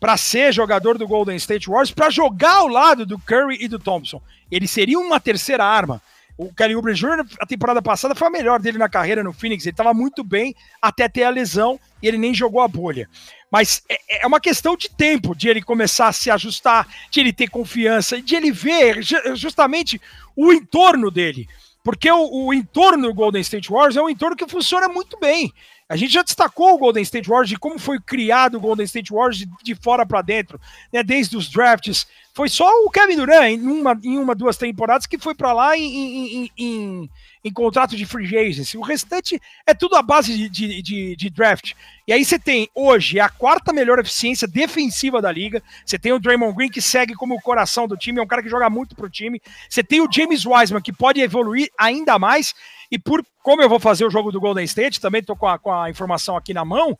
para 0.00 0.16
ser 0.16 0.52
jogador 0.52 0.96
do 0.96 1.06
Golden 1.06 1.36
State 1.36 1.68
Warriors, 1.68 1.90
para 1.90 2.10
jogar 2.10 2.56
ao 2.56 2.68
lado 2.68 3.04
do 3.04 3.18
Curry 3.18 3.58
e 3.60 3.68
do 3.68 3.78
Thompson. 3.78 4.22
Ele 4.50 4.66
seria 4.66 4.98
uma 4.98 5.20
terceira 5.20 5.64
arma. 5.64 6.00
O 6.36 6.54
Kelly 6.54 6.76
Oubre 6.76 6.94
Jr., 6.94 7.26
a 7.40 7.46
temporada 7.46 7.82
passada 7.82 8.14
foi 8.14 8.28
a 8.28 8.30
melhor 8.30 8.60
dele 8.60 8.78
na 8.78 8.88
carreira 8.88 9.24
no 9.24 9.32
Phoenix. 9.32 9.64
Ele 9.64 9.72
estava 9.72 9.92
muito 9.92 10.22
bem 10.22 10.54
até 10.80 11.08
ter 11.08 11.24
a 11.24 11.30
lesão 11.30 11.80
e 12.00 12.06
ele 12.06 12.16
nem 12.16 12.32
jogou 12.32 12.60
a 12.60 12.68
bolha. 12.68 13.08
Mas 13.50 13.82
é, 13.88 14.22
é 14.22 14.26
uma 14.26 14.38
questão 14.38 14.76
de 14.76 14.88
tempo 14.88 15.34
de 15.34 15.48
ele 15.48 15.60
começar 15.60 16.06
a 16.06 16.12
se 16.12 16.30
ajustar, 16.30 16.86
de 17.10 17.18
ele 17.18 17.32
ter 17.32 17.48
confiança, 17.48 18.22
de 18.22 18.36
ele 18.36 18.52
ver 18.52 19.00
justamente 19.34 20.00
o 20.36 20.52
entorno 20.52 21.10
dele. 21.10 21.48
Porque 21.82 22.10
o, 22.10 22.46
o 22.46 22.54
entorno 22.54 23.08
do 23.08 23.14
Golden 23.14 23.40
State 23.40 23.70
Warriors 23.70 23.96
é 23.96 24.02
um 24.02 24.10
entorno 24.10 24.36
que 24.36 24.46
funciona 24.48 24.88
muito 24.88 25.18
bem. 25.18 25.52
A 25.88 25.96
gente 25.96 26.12
já 26.12 26.22
destacou 26.22 26.74
o 26.74 26.78
Golden 26.78 27.02
State 27.02 27.28
Warriors 27.28 27.48
de 27.48 27.58
como 27.58 27.78
foi 27.78 27.98
criado 27.98 28.56
o 28.56 28.60
Golden 28.60 28.84
State 28.84 29.10
Warriors 29.10 29.38
de, 29.38 29.48
de 29.62 29.74
fora 29.74 30.04
para 30.04 30.20
dentro, 30.20 30.60
né, 30.92 31.02
desde 31.02 31.36
os 31.36 31.48
drafts. 31.48 32.06
Foi 32.38 32.48
só 32.48 32.70
o 32.84 32.88
Kevin 32.88 33.16
Durant 33.16 33.50
em 33.50 33.66
uma, 33.66 34.00
em 34.00 34.16
uma 34.16 34.32
duas 34.32 34.56
temporadas 34.56 35.08
que 35.08 35.18
foi 35.18 35.34
para 35.34 35.52
lá 35.52 35.76
em, 35.76 35.82
em, 35.82 36.50
em, 36.56 37.10
em, 37.42 37.52
contrato 37.52 37.96
de 37.96 38.06
free 38.06 38.38
agency. 38.38 38.78
O 38.78 38.80
restante 38.80 39.42
é 39.66 39.74
tudo 39.74 39.96
a 39.96 40.02
base 40.02 40.36
de, 40.36 40.48
de, 40.48 40.80
de, 40.80 41.16
de 41.16 41.30
draft. 41.30 41.72
E 42.06 42.12
aí 42.12 42.24
você 42.24 42.38
tem 42.38 42.70
hoje 42.72 43.18
a 43.18 43.28
quarta 43.28 43.72
melhor 43.72 43.98
eficiência 43.98 44.46
defensiva 44.46 45.20
da 45.20 45.32
liga. 45.32 45.60
Você 45.84 45.98
tem 45.98 46.12
o 46.12 46.20
Draymond 46.20 46.54
Green 46.54 46.70
que 46.70 46.80
segue 46.80 47.12
como 47.16 47.34
o 47.34 47.42
coração 47.42 47.88
do 47.88 47.96
time, 47.96 48.20
é 48.20 48.22
um 48.22 48.26
cara 48.28 48.40
que 48.40 48.48
joga 48.48 48.70
muito 48.70 48.94
pro 48.94 49.10
time. 49.10 49.42
Você 49.68 49.82
tem 49.82 50.00
o 50.00 50.08
James 50.08 50.46
Wiseman 50.46 50.80
que 50.80 50.92
pode 50.92 51.20
evoluir 51.20 51.68
ainda 51.76 52.20
mais. 52.20 52.54
E 52.88 53.00
por 53.00 53.26
como 53.42 53.62
eu 53.62 53.68
vou 53.68 53.80
fazer 53.80 54.04
o 54.04 54.10
jogo 54.10 54.30
do 54.30 54.40
Golden 54.40 54.64
State, 54.64 55.00
também 55.00 55.22
estou 55.22 55.34
com 55.34 55.48
a, 55.48 55.58
com 55.58 55.72
a 55.72 55.90
informação 55.90 56.36
aqui 56.36 56.54
na 56.54 56.64
mão. 56.64 56.96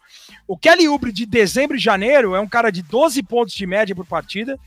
O 0.49 0.59
Kelly 0.59 0.89
Oubre 0.89 1.13
de 1.13 1.25
dezembro 1.25 1.77
e 1.77 1.81
janeiro 1.81 2.35
é 2.35 2.41
um 2.41 2.49
cara 2.49 2.71
de 2.73 2.83
12 2.83 3.23
pontos 3.23 3.55
de 3.55 3.67
média 3.69 3.95
por 3.95 4.05
partida, 4.05 4.59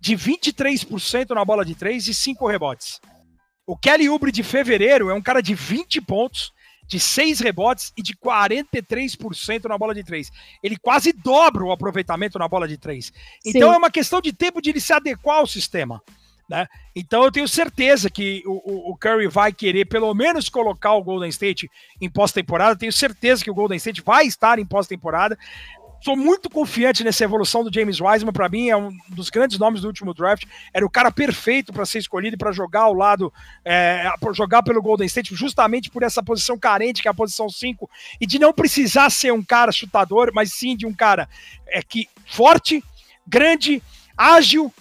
de 0.00 0.16
23% 0.16 1.30
na 1.34 1.44
bola 1.44 1.64
de 1.64 1.74
3 1.74 2.08
e 2.08 2.14
5 2.14 2.46
rebotes. 2.46 3.00
O 3.66 3.76
Kelly 3.76 4.08
Oubre 4.08 4.32
de 4.32 4.42
fevereiro 4.42 5.10
é 5.10 5.14
um 5.14 5.22
cara 5.22 5.40
de 5.40 5.54
20 5.54 6.00
pontos, 6.00 6.52
de 6.88 6.98
6 6.98 7.38
rebotes 7.38 7.92
e 7.96 8.02
de 8.02 8.16
43% 8.16 9.68
na 9.68 9.78
bola 9.78 9.94
de 9.94 10.02
3. 10.02 10.28
Ele 10.62 10.76
quase 10.76 11.12
dobra 11.12 11.64
o 11.64 11.70
aproveitamento 11.70 12.38
na 12.38 12.48
bola 12.48 12.66
de 12.66 12.76
3. 12.76 13.12
Então 13.46 13.68
Sim. 13.68 13.74
é 13.74 13.78
uma 13.78 13.90
questão 13.90 14.20
de 14.20 14.32
tempo 14.32 14.60
de 14.60 14.70
ele 14.70 14.80
se 14.80 14.92
adequar 14.92 15.36
ao 15.36 15.46
sistema. 15.46 16.02
Né? 16.50 16.66
Então 16.96 17.22
eu 17.22 17.30
tenho 17.30 17.46
certeza 17.46 18.10
que 18.10 18.42
o, 18.44 18.90
o, 18.90 18.96
Curry 18.96 19.28
vai 19.28 19.52
querer 19.52 19.84
pelo 19.84 20.12
menos 20.12 20.48
colocar 20.48 20.94
o 20.94 21.02
Golden 21.04 21.28
State 21.28 21.70
em 22.00 22.10
pós-temporada. 22.10 22.76
Tenho 22.76 22.92
certeza 22.92 23.44
que 23.44 23.50
o 23.52 23.54
Golden 23.54 23.76
State 23.76 24.02
vai 24.02 24.26
estar 24.26 24.58
em 24.58 24.66
pós-temporada. 24.66 25.38
Sou 26.02 26.16
muito 26.16 26.48
confiante 26.48 27.04
nessa 27.04 27.24
evolução 27.24 27.62
do 27.62 27.72
James 27.72 28.00
Wiseman. 28.00 28.32
Para 28.32 28.48
mim, 28.48 28.70
é 28.70 28.76
um 28.76 28.96
dos 29.08 29.28
grandes 29.28 29.58
nomes 29.58 29.82
do 29.82 29.86
último 29.86 30.14
draft. 30.14 30.44
Era 30.72 30.84
o 30.86 30.90
cara 30.90 31.12
perfeito 31.12 31.74
para 31.74 31.84
ser 31.84 31.98
escolhido 31.98 32.38
para 32.38 32.52
jogar 32.52 32.82
ao 32.82 32.94
lado, 32.94 33.30
é, 33.62 34.10
jogar 34.32 34.62
pelo 34.62 34.80
Golden 34.80 35.06
State, 35.06 35.34
justamente 35.34 35.90
por 35.90 36.02
essa 36.02 36.22
posição 36.22 36.58
carente, 36.58 37.02
que 37.02 37.08
é 37.08 37.10
a 37.10 37.14
posição 37.14 37.50
5, 37.50 37.88
e 38.18 38.26
de 38.26 38.38
não 38.38 38.50
precisar 38.50 39.10
ser 39.10 39.32
um 39.32 39.42
cara 39.42 39.70
chutador, 39.70 40.30
mas 40.34 40.54
sim 40.54 40.74
de 40.74 40.86
um 40.86 40.94
cara 40.94 41.28
é, 41.66 41.82
que 41.82 42.08
forte, 42.26 42.82
grande, 43.26 43.82
ágil 44.16 44.72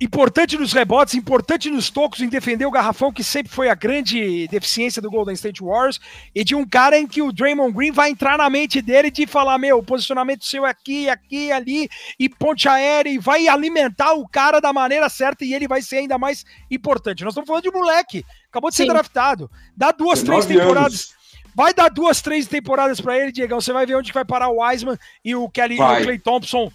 importante 0.00 0.56
nos 0.56 0.72
rebotes, 0.72 1.14
importante 1.14 1.68
nos 1.68 1.90
tocos, 1.90 2.20
em 2.20 2.28
defender 2.28 2.64
o 2.64 2.70
garrafão, 2.70 3.12
que 3.12 3.22
sempre 3.22 3.52
foi 3.52 3.68
a 3.68 3.74
grande 3.74 4.48
deficiência 4.48 5.02
do 5.02 5.10
Golden 5.10 5.34
State 5.34 5.62
Warriors, 5.62 6.00
e 6.34 6.42
de 6.42 6.54
um 6.54 6.66
cara 6.66 6.98
em 6.98 7.06
que 7.06 7.20
o 7.20 7.30
Draymond 7.30 7.72
Green 7.74 7.92
vai 7.92 8.10
entrar 8.10 8.38
na 8.38 8.48
mente 8.48 8.80
dele 8.80 9.10
de 9.10 9.26
falar, 9.26 9.58
meu, 9.58 9.78
o 9.78 9.82
posicionamento 9.82 10.44
seu 10.44 10.64
é 10.64 10.70
aqui, 10.70 11.08
aqui, 11.08 11.52
ali, 11.52 11.88
e 12.18 12.28
ponte 12.28 12.66
aérea, 12.66 13.10
e 13.10 13.18
vai 13.18 13.46
alimentar 13.46 14.14
o 14.14 14.26
cara 14.26 14.58
da 14.58 14.72
maneira 14.72 15.08
certa, 15.10 15.44
e 15.44 15.52
ele 15.52 15.68
vai 15.68 15.82
ser 15.82 15.98
ainda 15.98 16.16
mais 16.16 16.46
importante. 16.70 17.22
Nós 17.22 17.32
estamos 17.32 17.46
falando 17.46 17.64
de 17.64 17.70
moleque, 17.70 18.24
acabou 18.48 18.70
de 18.70 18.76
ser 18.76 18.84
Sim. 18.84 18.88
draftado, 18.88 19.50
dá 19.76 19.92
duas, 19.92 20.22
três 20.22 20.46
temporadas... 20.46 20.92
Anos. 20.92 21.20
Vai 21.52 21.74
dar 21.74 21.88
duas, 21.88 22.22
três 22.22 22.46
temporadas 22.46 23.00
para 23.00 23.18
ele, 23.18 23.32
Diegão. 23.32 23.60
Você 23.60 23.72
vai 23.72 23.84
ver 23.84 23.96
onde 23.96 24.12
vai 24.12 24.24
parar 24.24 24.48
o 24.48 24.62
Wiseman 24.62 24.96
e 25.24 25.34
o 25.34 25.48
Kelly 25.48 25.74
o 25.74 26.02
Clay 26.02 26.18
Thompson 26.18 26.70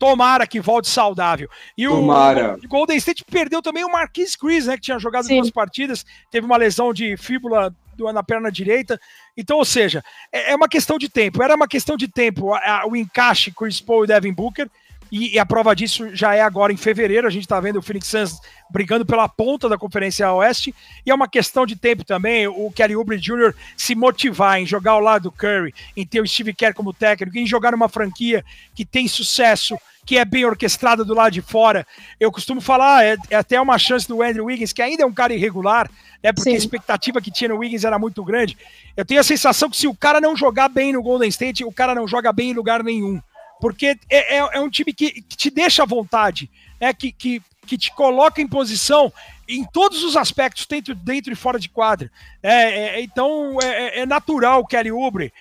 Tomara 0.00 0.46
que 0.46 0.58
volte 0.58 0.88
saudável. 0.88 1.46
E 1.76 1.86
Tomara. 1.86 2.56
o 2.56 2.66
Golden 2.66 2.96
State 2.96 3.22
perdeu 3.22 3.60
também 3.60 3.84
o 3.84 3.92
Marquis 3.92 4.34
Chris, 4.34 4.66
né? 4.66 4.76
Que 4.76 4.80
tinha 4.80 4.98
jogado 4.98 5.26
Sim. 5.26 5.36
duas 5.36 5.50
partidas, 5.50 6.06
teve 6.30 6.46
uma 6.46 6.56
lesão 6.56 6.90
de 6.94 7.18
fíbula 7.18 7.70
na 8.14 8.22
perna 8.22 8.50
direita. 8.50 8.98
Então, 9.36 9.58
ou 9.58 9.64
seja, 9.64 10.02
é, 10.32 10.52
é 10.52 10.56
uma 10.56 10.70
questão 10.70 10.96
de 10.96 11.10
tempo. 11.10 11.42
Era 11.42 11.54
uma 11.54 11.68
questão 11.68 11.98
de 11.98 12.08
tempo 12.08 12.52
o 12.86 12.96
encaixe 12.96 13.52
Chris 13.52 13.78
Paul 13.78 14.04
e 14.04 14.06
Devin 14.06 14.32
Booker. 14.32 14.70
E, 15.12 15.34
e, 15.34 15.38
a 15.38 15.44
prova 15.44 15.76
disso 15.76 16.14
já 16.16 16.34
é 16.34 16.40
agora 16.40 16.72
em 16.72 16.78
fevereiro. 16.78 17.26
A 17.26 17.30
gente 17.30 17.42
está 17.42 17.60
vendo 17.60 17.78
o 17.78 17.82
Phoenix 17.82 18.06
Suns 18.06 18.40
brigando 18.70 19.04
pela 19.04 19.28
ponta 19.28 19.68
da 19.68 19.76
Conferência 19.76 20.32
Oeste. 20.32 20.74
E 21.04 21.10
é 21.10 21.14
uma 21.14 21.28
questão 21.28 21.66
de 21.66 21.76
tempo 21.76 22.04
também 22.04 22.48
o 22.48 22.70
Kelly 22.70 22.96
Oubre 22.96 23.18
Jr. 23.18 23.52
se 23.76 23.94
motivar 23.94 24.60
em 24.60 24.66
jogar 24.66 24.92
ao 24.92 25.00
lado 25.00 25.24
do 25.24 25.32
Curry, 25.32 25.74
em 25.94 26.06
ter 26.06 26.22
o 26.22 26.26
Steve 26.26 26.54
Kerr 26.54 26.74
como 26.74 26.94
técnico, 26.94 27.36
em 27.36 27.46
jogar 27.46 27.72
numa 27.72 27.88
franquia 27.88 28.42
que 28.74 28.84
tem 28.84 29.06
sucesso, 29.08 29.76
que 30.04 30.18
é 30.18 30.24
bem 30.24 30.44
orquestrada 30.44 31.04
do 31.04 31.14
lado 31.14 31.32
de 31.32 31.42
fora. 31.42 31.86
Eu 32.18 32.32
costumo 32.32 32.60
falar, 32.60 33.04
é, 33.04 33.16
é 33.30 33.36
até 33.36 33.60
uma 33.60 33.78
chance 33.78 34.08
do 34.08 34.22
Andrew 34.22 34.46
Wiggins, 34.46 34.72
que 34.72 34.82
ainda 34.82 35.02
é 35.02 35.06
um 35.06 35.12
cara 35.12 35.34
irregular, 35.34 35.90
né? 36.22 36.32
Porque 36.32 36.50
Sim. 36.50 36.56
a 36.56 36.58
expectativa 36.58 37.20
que 37.20 37.30
tinha 37.30 37.48
no 37.48 37.58
Wiggins 37.58 37.84
era 37.84 37.98
muito 37.98 38.24
grande. 38.24 38.56
Eu 38.96 39.04
tenho 39.04 39.20
a 39.20 39.24
sensação 39.24 39.70
que 39.70 39.76
se 39.76 39.86
o 39.86 39.94
cara 39.94 40.20
não 40.20 40.36
jogar 40.36 40.68
bem 40.68 40.92
no 40.92 41.02
Golden 41.02 41.28
State, 41.28 41.64
o 41.64 41.72
cara 41.72 41.94
não 41.94 42.06
joga 42.08 42.32
bem 42.32 42.50
em 42.50 42.54
lugar 42.54 42.82
nenhum. 42.82 43.20
Porque 43.60 43.98
é, 44.08 44.36
é, 44.36 44.38
é 44.38 44.60
um 44.60 44.70
time 44.70 44.92
que, 44.92 45.22
que, 45.22 45.36
te 45.36 45.50
deixa 45.50 45.82
à 45.82 45.86
vontade, 45.86 46.50
né? 46.80 46.92
Que, 46.92 47.12
que, 47.12 47.42
que 47.66 47.76
te 47.76 47.92
coloca 47.92 48.40
em 48.40 48.48
posição 48.48 49.12
em 49.46 49.64
todos 49.64 50.02
os 50.02 50.16
aspectos, 50.16 50.66
dentro, 50.66 50.94
dentro 50.94 51.32
e 51.32 51.36
fora 51.36 51.58
de 51.58 51.68
quadra. 51.68 52.10
É, 52.42 52.52
é 52.52 53.02
então 53.02 53.58
é, 53.62 53.66
é, 53.66 54.00
é 54.00 54.06
natural 54.06 54.60
o 54.60 54.66
Kelly 54.66 54.92
Oubre, 54.92 55.32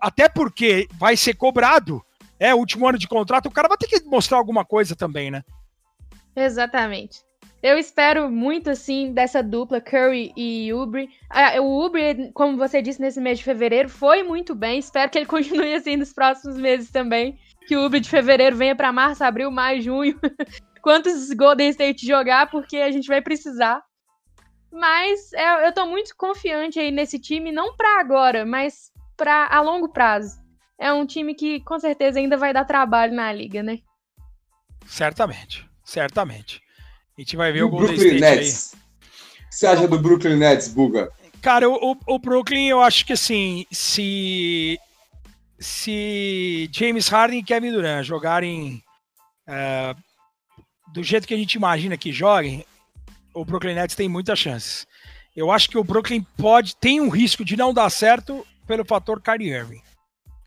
até 0.00 0.28
porque 0.28 0.86
vai 0.98 1.16
ser 1.16 1.34
cobrado, 1.34 2.04
é 2.38 2.54
último 2.54 2.88
ano 2.88 2.98
de 2.98 3.08
contrato, 3.08 3.46
o 3.46 3.50
cara 3.50 3.68
vai 3.68 3.76
ter 3.76 3.86
que 3.86 4.04
mostrar 4.04 4.38
alguma 4.38 4.64
coisa 4.64 4.94
também, 4.96 5.30
né? 5.30 5.42
Exatamente. 6.36 7.22
Eu 7.62 7.78
espero 7.78 8.30
muito, 8.30 8.68
assim, 8.68 9.12
dessa 9.12 9.42
dupla, 9.42 9.80
Curry 9.80 10.34
e 10.36 10.70
Ubre. 10.74 11.08
Ah, 11.30 11.58
o 11.62 11.86
Ubre, 11.86 12.30
como 12.34 12.58
você 12.58 12.82
disse, 12.82 13.00
nesse 13.00 13.18
mês 13.20 13.38
de 13.38 13.44
fevereiro, 13.44 13.88
foi 13.88 14.22
muito 14.22 14.54
bem. 14.54 14.78
Espero 14.78 15.10
que 15.10 15.16
ele 15.16 15.24
continue 15.26 15.74
assim 15.74 15.96
nos 15.96 16.12
próximos 16.12 16.58
meses 16.58 16.90
também. 16.90 17.38
Que 17.66 17.74
o 17.74 17.86
Ubre 17.86 18.00
de 18.00 18.10
fevereiro 18.10 18.54
venha 18.54 18.76
para 18.76 18.92
março, 18.92 19.24
abril, 19.24 19.50
maio, 19.50 19.80
junho. 19.80 20.20
quantos 20.84 21.32
Golden 21.32 21.70
State 21.70 22.06
jogar, 22.06 22.50
porque 22.50 22.76
a 22.76 22.90
gente 22.90 23.08
vai 23.08 23.22
precisar. 23.22 23.82
Mas 24.70 25.32
é, 25.32 25.66
eu 25.66 25.72
tô 25.72 25.86
muito 25.86 26.14
confiante 26.14 26.78
aí 26.78 26.90
nesse 26.90 27.18
time, 27.18 27.50
não 27.50 27.74
para 27.74 27.98
agora, 27.98 28.44
mas 28.44 28.92
para 29.16 29.48
a 29.50 29.62
longo 29.62 29.88
prazo. 29.88 30.43
É 30.78 30.92
um 30.92 31.06
time 31.06 31.34
que 31.34 31.60
com 31.60 31.78
certeza 31.78 32.18
ainda 32.18 32.36
vai 32.36 32.52
dar 32.52 32.64
trabalho 32.64 33.14
na 33.14 33.32
liga, 33.32 33.62
né? 33.62 33.78
Certamente, 34.86 35.64
certamente. 35.84 36.60
A 37.16 37.20
gente 37.20 37.36
vai 37.36 37.52
ver 37.52 37.60
e 37.60 37.62
o 37.62 37.68
Golden 37.68 37.96
Brooklyn 37.96 38.16
State 38.16 38.36
Nets. 38.36 38.74
aí. 38.74 38.80
O 38.80 39.48
que 39.48 39.56
você 39.56 39.66
acha 39.66 39.88
do 39.88 39.98
Brooklyn 39.98 40.36
Nets, 40.36 40.68
Buga? 40.68 41.10
Cara, 41.40 41.68
o, 41.68 41.96
o, 42.06 42.18
Brooklyn, 42.18 42.68
eu 42.68 42.80
acho 42.80 43.04
que 43.04 43.12
assim, 43.12 43.66
se 43.70 44.78
se 45.58 46.68
James 46.72 47.06
Harden 47.08 47.38
e 47.38 47.42
Kevin 47.42 47.70
Durant 47.70 48.04
jogarem 48.04 48.82
uh, 49.46 49.94
do 50.92 51.02
jeito 51.02 51.28
que 51.28 51.34
a 51.34 51.36
gente 51.36 51.54
imagina 51.54 51.96
que 51.96 52.12
joguem, 52.12 52.64
o 53.32 53.44
Brooklyn 53.44 53.74
Nets 53.74 53.94
tem 53.94 54.08
muitas 54.08 54.38
chances. 54.38 54.86
Eu 55.36 55.50
acho 55.50 55.68
que 55.68 55.78
o 55.78 55.84
Brooklyn 55.84 56.26
pode 56.36 56.76
tem 56.76 57.00
um 57.00 57.08
risco 57.08 57.44
de 57.44 57.56
não 57.56 57.74
dar 57.74 57.90
certo 57.90 58.44
pelo 58.66 58.84
fator 58.84 59.20
Kyrie 59.20 59.50
Irving. 59.50 59.82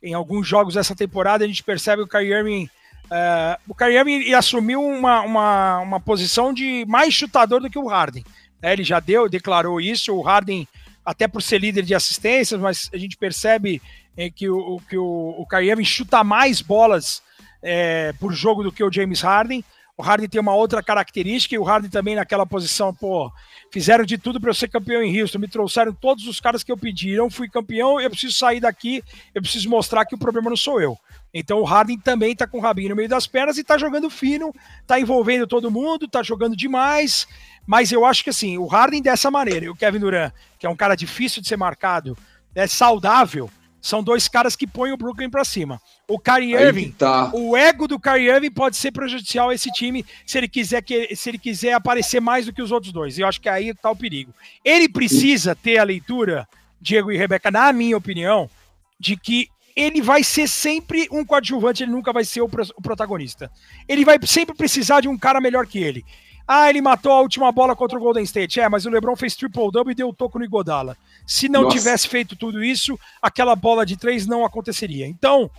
Em 0.02 0.14
alguns 0.14 0.48
jogos 0.48 0.76
dessa 0.76 0.95
temporada 0.95 1.43
a 1.43 1.48
gente 1.48 1.64
percebe 1.64 2.02
o 2.02 2.08
Kyrie 2.08 2.34
Irving 2.34 2.70
uh, 3.08 3.60
o 3.68 3.76
Kyrie 3.76 4.34
assumiu 4.34 4.84
uma, 4.84 5.22
uma, 5.22 5.80
uma 5.80 6.00
posição 6.00 6.54
de 6.54 6.86
mais 6.88 7.14
chutador 7.14 7.62
do 7.62 7.70
que 7.70 7.80
o 7.80 7.88
Harden. 7.88 8.24
É, 8.62 8.74
ele 8.74 8.84
já 8.84 9.00
deu, 9.00 9.30
declarou 9.30 9.80
isso. 9.80 10.14
O 10.14 10.22
Harden, 10.22 10.68
até 11.06 11.28
por 11.28 11.41
ser 11.41 11.60
líder 11.60 11.84
de 11.84 11.95
assistências, 11.95 12.60
mas 12.60 12.89
a 12.93 12.98
gente 12.98 13.18
percebe 13.18 13.82
é, 14.16 14.30
que, 14.30 14.50
o, 14.50 14.82
que 14.89 14.98
o, 14.98 15.36
o 15.38 15.86
chuta 15.86 16.24
mais 16.24 16.62
bolas 16.62 17.22
é, 17.62 18.14
por 18.14 18.34
jogo 18.34 18.64
do 18.64 18.72
que 18.72 18.84
o 18.84 18.91
James 18.91 19.22
Harden. 19.22 19.64
O 20.00 20.04
Harden 20.04 20.30
tem 20.30 20.39
uma 20.39 20.54
outra 20.54 20.84
característica 20.84 21.56
e 21.56 21.58
o 21.58 21.64
Harden 21.64 21.89
também 21.89 22.16
naquela 22.16 22.45
posição, 22.45 22.93
pô, 22.93 23.32
fizeram 23.72 24.06
de 24.06 24.16
tudo 24.16 24.39
para 24.39 24.52
eu 24.52 24.54
ser 24.54 24.68
campeão 24.68 25.02
em 25.02 25.20
Houston, 25.20 25.39
me 25.39 25.48
trouxeram 25.48 25.91
todos 25.91 26.28
os 26.28 26.39
caras 26.39 26.64
que 26.64 26.72
eu 26.72 26.78
pedi, 26.78 27.14
eu 27.14 27.32
fui 27.32 27.50
campeão, 27.50 28.00
eu 28.00 28.08
preciso 28.08 28.36
sair 28.36 28.60
daqui, 28.60 29.04
eu 29.34 29.41
preciso 29.41 29.68
mostrar 29.68 30.06
que 30.06 30.14
o 30.14 30.18
problema 30.20 30.52
não 30.52 30.56
sou 30.56 30.80
eu. 30.80 30.95
Então 31.34 31.60
o 31.60 31.64
Harden 31.64 31.98
também 31.98 32.36
tá 32.36 32.45
com 32.45 32.60
o 32.60 32.62
rabinho 32.62 32.89
no 32.89 32.95
meio 32.95 33.10
das 33.10 33.26
pernas 33.26 33.58
e 33.58 33.64
tá 33.64 33.76
jogando 33.76 34.08
fino, 34.08 34.54
tá 34.86 35.00
envolvendo 35.00 35.48
todo 35.48 35.72
mundo, 35.72 36.08
tá 36.08 36.22
jogando 36.22 36.56
demais, 36.56 37.28
mas 37.66 37.91
eu 37.91 38.06
acho 38.06 38.24
que 38.24 38.30
assim, 38.30 38.56
o 38.60 38.68
Harden 38.68 39.02
dessa 39.02 39.32
maneira, 39.32 39.66
e 39.66 39.70
o 39.70 39.76
Kevin 39.76 39.98
Durant, 40.00 40.32
que 40.60 40.68
é 40.68 40.70
um 40.70 40.76
cara 40.76 40.93
difícil 40.93 41.41
de 41.41 41.48
ser 41.48 41.58
marcado, 41.58 42.16
é 42.54 42.68
saudável, 42.68 43.50
são 43.88 44.03
dois 44.03 44.27
caras 44.27 44.55
que 44.55 44.67
põem 44.67 44.91
o 44.91 44.97
Brooklyn 44.97 45.29
para 45.29 45.45
cima. 45.45 45.81
O 46.07 46.19
Kyrie 46.19 46.53
Irving, 46.53 46.91
tá. 46.91 47.31
o 47.33 47.55
ego 47.55 47.88
do 47.88 47.97
Kyrie 47.97 48.29
Irving 48.29 48.51
pode 48.51 48.75
ser 48.75 48.91
prejudicial 48.91 49.49
a 49.49 49.55
esse 49.55 49.71
time 49.71 50.05
se 50.25 50.38
ele 50.38 50.47
quiser 50.47 50.81
que 50.81 51.15
se 51.15 51.29
ele 51.29 51.38
quiser 51.38 51.71
aparecer 51.71 52.19
mais 52.19 52.45
do 52.45 52.51
que 52.51 52.61
os 52.61 52.71
outros 52.71 52.91
dois. 52.91 53.17
E 53.17 53.21
eu 53.21 53.27
acho 53.27 53.39
que 53.39 53.47
aí 53.47 53.73
tá 53.73 53.89
o 53.89 53.95
perigo. 53.95 54.33
Ele 54.63 54.89
precisa 54.89 55.55
ter 55.55 55.77
a 55.77 55.83
leitura, 55.83 56.45
Diego 56.81 57.11
e 57.11 57.17
Rebeca, 57.17 57.49
na 57.49 57.71
minha 57.71 57.95
opinião, 57.95 58.49
de 58.99 59.15
que 59.15 59.47
ele 59.73 60.01
vai 60.01 60.23
ser 60.23 60.49
sempre 60.49 61.07
um 61.09 61.23
coadjuvante, 61.23 61.83
ele 61.83 61.91
nunca 61.91 62.11
vai 62.11 62.25
ser 62.25 62.41
o 62.41 62.49
protagonista. 62.81 63.49
Ele 63.88 64.03
vai 64.03 64.17
sempre 64.25 64.55
precisar 64.55 65.01
de 65.01 65.07
um 65.07 65.17
cara 65.17 65.39
melhor 65.39 65.65
que 65.65 65.79
ele. 65.79 66.03
Ah, 66.48 66.70
ele 66.70 66.80
matou 66.82 67.12
a 67.12 67.20
última 67.20 67.52
bola 67.52 67.76
contra 67.76 67.98
o 67.98 68.02
Golden 68.02 68.24
State. 68.24 68.60
É, 68.60 68.70
mas 68.70 68.86
o 68.86 68.89
LeBron 68.89 69.16
fez 69.16 69.36
triple-double 69.36 69.91
e 69.91 69.95
deu 69.95 70.10
o 70.10 70.14
toco 70.14 70.39
no 70.39 70.45
Igodala. 70.45 70.95
Se 71.26 71.50
não 71.50 71.64
Nossa. 71.64 71.78
tivesse 71.78 72.08
feito 72.08 72.36
tudo 72.36 72.64
isso, 72.64 72.98
aquela 73.22 73.56
bola 73.56 73.86
de 73.86 73.98
três 73.98 74.26
não 74.26 74.45
aconteceria. 74.45 75.06
Então, 75.06 75.52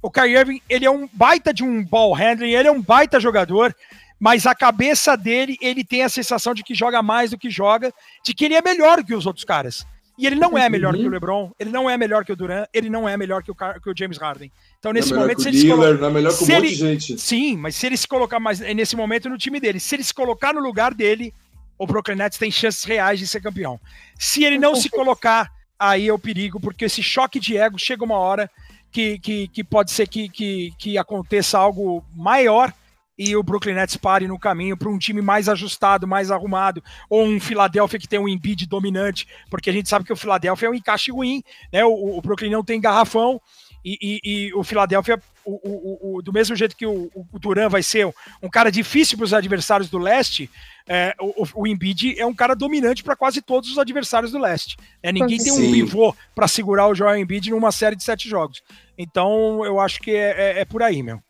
o 0.00 0.10
Kyrie 0.10 0.36
Irving, 0.36 0.62
ele 0.68 0.86
é 0.86 0.90
um 0.90 1.08
baita 1.12 1.52
de 1.52 1.64
um 1.64 1.84
ball 1.84 2.12
handling, 2.12 2.52
ele 2.52 2.68
é 2.68 2.72
um 2.72 2.80
baita 2.80 3.18
jogador, 3.18 3.74
mas 4.20 4.46
a 4.46 4.54
cabeça 4.54 5.16
dele, 5.16 5.56
ele 5.60 5.82
tem 5.82 6.04
a 6.04 6.08
sensação 6.08 6.54
de 6.54 6.62
que 6.62 6.74
joga 6.74 7.02
mais 7.02 7.30
do 7.30 7.38
que 7.38 7.50
joga, 7.50 7.92
de 8.22 8.32
que 8.32 8.44
ele 8.44 8.54
é 8.54 8.62
melhor 8.62 9.02
que 9.04 9.14
os 9.14 9.26
outros 9.26 9.44
caras. 9.44 9.84
E 10.18 10.26
ele 10.26 10.34
não 10.34 10.58
é 10.58 10.68
melhor 10.68 10.94
uhum. 10.94 11.00
que 11.00 11.06
o 11.06 11.10
LeBron, 11.10 11.52
ele 11.60 11.70
não 11.70 11.88
é 11.88 11.96
melhor 11.96 12.24
que 12.24 12.32
o 12.32 12.36
Durant, 12.36 12.66
ele 12.74 12.90
não 12.90 13.08
é 13.08 13.16
melhor 13.16 13.40
que 13.40 13.52
o, 13.52 13.54
que 13.54 13.88
o 13.88 13.94
James 13.96 14.18
Harden. 14.18 14.50
Então, 14.80 14.92
nesse 14.92 15.12
não 15.12 15.18
é 15.18 15.20
momento, 15.20 15.42
se 15.42 15.48
ele 15.48 15.58
Lillard, 15.58 15.80
se 15.80 15.86
coloca... 15.86 16.00
não 16.00 16.08
é 16.08 16.12
melhor 16.12 16.36
que 16.36 16.44
um 16.44 16.46
monte 16.48 16.68
de 16.68 16.74
gente. 16.74 17.18
Sim, 17.18 17.56
mas 17.56 17.76
se 17.76 17.86
ele 17.86 17.96
se 17.96 18.08
colocar 18.08 18.40
mais 18.40 18.58
nesse 18.58 18.96
momento 18.96 19.28
no 19.28 19.38
time 19.38 19.60
dele, 19.60 19.78
se 19.78 19.94
ele 19.94 20.02
se 20.02 20.12
colocar 20.12 20.52
no 20.52 20.60
lugar 20.60 20.92
dele, 20.92 21.32
o 21.78 21.86
Brooklyn 21.86 22.16
Nets 22.16 22.36
tem 22.36 22.50
chances 22.50 22.82
reais 22.82 23.20
de 23.20 23.28
ser 23.28 23.40
campeão. 23.40 23.78
Se 24.18 24.42
ele 24.42 24.58
não 24.58 24.74
se 24.74 24.90
colocar, 24.90 25.52
aí 25.78 26.08
é 26.08 26.12
o 26.12 26.18
perigo, 26.18 26.58
porque 26.58 26.86
esse 26.86 27.00
choque 27.00 27.38
de 27.38 27.56
ego 27.56 27.78
chega 27.78 28.04
uma 28.04 28.18
hora 28.18 28.50
que, 28.90 29.20
que, 29.20 29.46
que 29.46 29.62
pode 29.62 29.92
ser 29.92 30.08
que, 30.08 30.28
que, 30.28 30.72
que 30.76 30.98
aconteça 30.98 31.56
algo 31.56 32.04
maior 32.12 32.72
e 33.18 33.34
o 33.34 33.42
Brooklyn 33.42 33.74
Nets 33.74 33.96
pare 33.96 34.28
no 34.28 34.38
caminho 34.38 34.76
para 34.76 34.88
um 34.88 34.98
time 34.98 35.20
mais 35.20 35.48
ajustado, 35.48 36.06
mais 36.06 36.30
arrumado, 36.30 36.82
ou 37.10 37.24
um 37.24 37.40
Philadelphia 37.40 37.98
que 37.98 38.08
tem 38.08 38.18
um 38.18 38.28
Embiid 38.28 38.66
dominante, 38.66 39.26
porque 39.50 39.68
a 39.68 39.72
gente 39.72 39.88
sabe 39.88 40.04
que 40.04 40.12
o 40.12 40.16
Philadelphia 40.16 40.68
é 40.68 40.70
um 40.70 40.74
encaixe 40.74 41.10
ruim, 41.10 41.42
né? 41.72 41.84
O, 41.84 42.16
o 42.16 42.22
Brooklyn 42.22 42.50
não 42.50 42.62
tem 42.62 42.80
garrafão 42.80 43.40
e, 43.84 43.98
e, 44.00 44.20
e 44.24 44.54
o 44.54 44.62
Philadelphia, 44.62 45.20
o, 45.44 46.16
o, 46.18 46.22
do 46.22 46.32
mesmo 46.32 46.54
jeito 46.54 46.76
que 46.76 46.86
o, 46.86 47.10
Duran 47.34 47.68
vai 47.68 47.82
ser 47.82 48.12
um 48.42 48.48
cara 48.48 48.70
difícil 48.70 49.16
para 49.16 49.24
os 49.24 49.32
adversários 49.32 49.88
do 49.88 49.98
leste, 49.98 50.50
é, 50.86 51.14
o, 51.20 51.46
o 51.54 51.66
Embiid 51.66 52.18
é 52.18 52.26
um 52.26 52.34
cara 52.34 52.54
dominante 52.54 53.02
para 53.02 53.16
quase 53.16 53.40
todos 53.40 53.70
os 53.70 53.78
adversários 53.78 54.32
do 54.32 54.38
leste. 54.38 54.76
É, 55.02 55.12
ninguém 55.12 55.38
tem 55.38 55.52
um 55.52 55.72
pivô 55.72 56.14
para 56.34 56.48
segurar 56.48 56.88
o 56.88 56.94
Joel 56.94 57.16
Embiid 57.16 57.50
numa 57.50 57.72
série 57.72 57.96
de 57.96 58.04
sete 58.04 58.28
jogos. 58.28 58.62
Então 58.96 59.64
eu 59.64 59.80
acho 59.80 60.00
que 60.00 60.10
é, 60.10 60.58
é, 60.58 60.60
é 60.60 60.64
por 60.64 60.82
aí, 60.82 61.02
meu. 61.02 61.22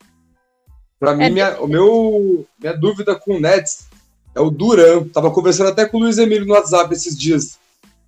Para 0.98 1.14
mim, 1.14 1.24
é 1.24 1.30
minha, 1.30 1.60
o 1.60 1.66
meu, 1.66 2.46
minha 2.58 2.76
dúvida 2.76 3.14
com 3.14 3.36
o 3.36 3.40
Nets 3.40 3.86
é 4.34 4.40
o 4.40 4.50
Duran. 4.50 5.04
Tava 5.08 5.30
conversando 5.30 5.70
até 5.70 5.86
com 5.86 5.96
o 5.96 6.00
Luiz 6.00 6.18
Emílio 6.18 6.46
no 6.46 6.54
WhatsApp 6.54 6.92
esses 6.92 7.16
dias. 7.16 7.58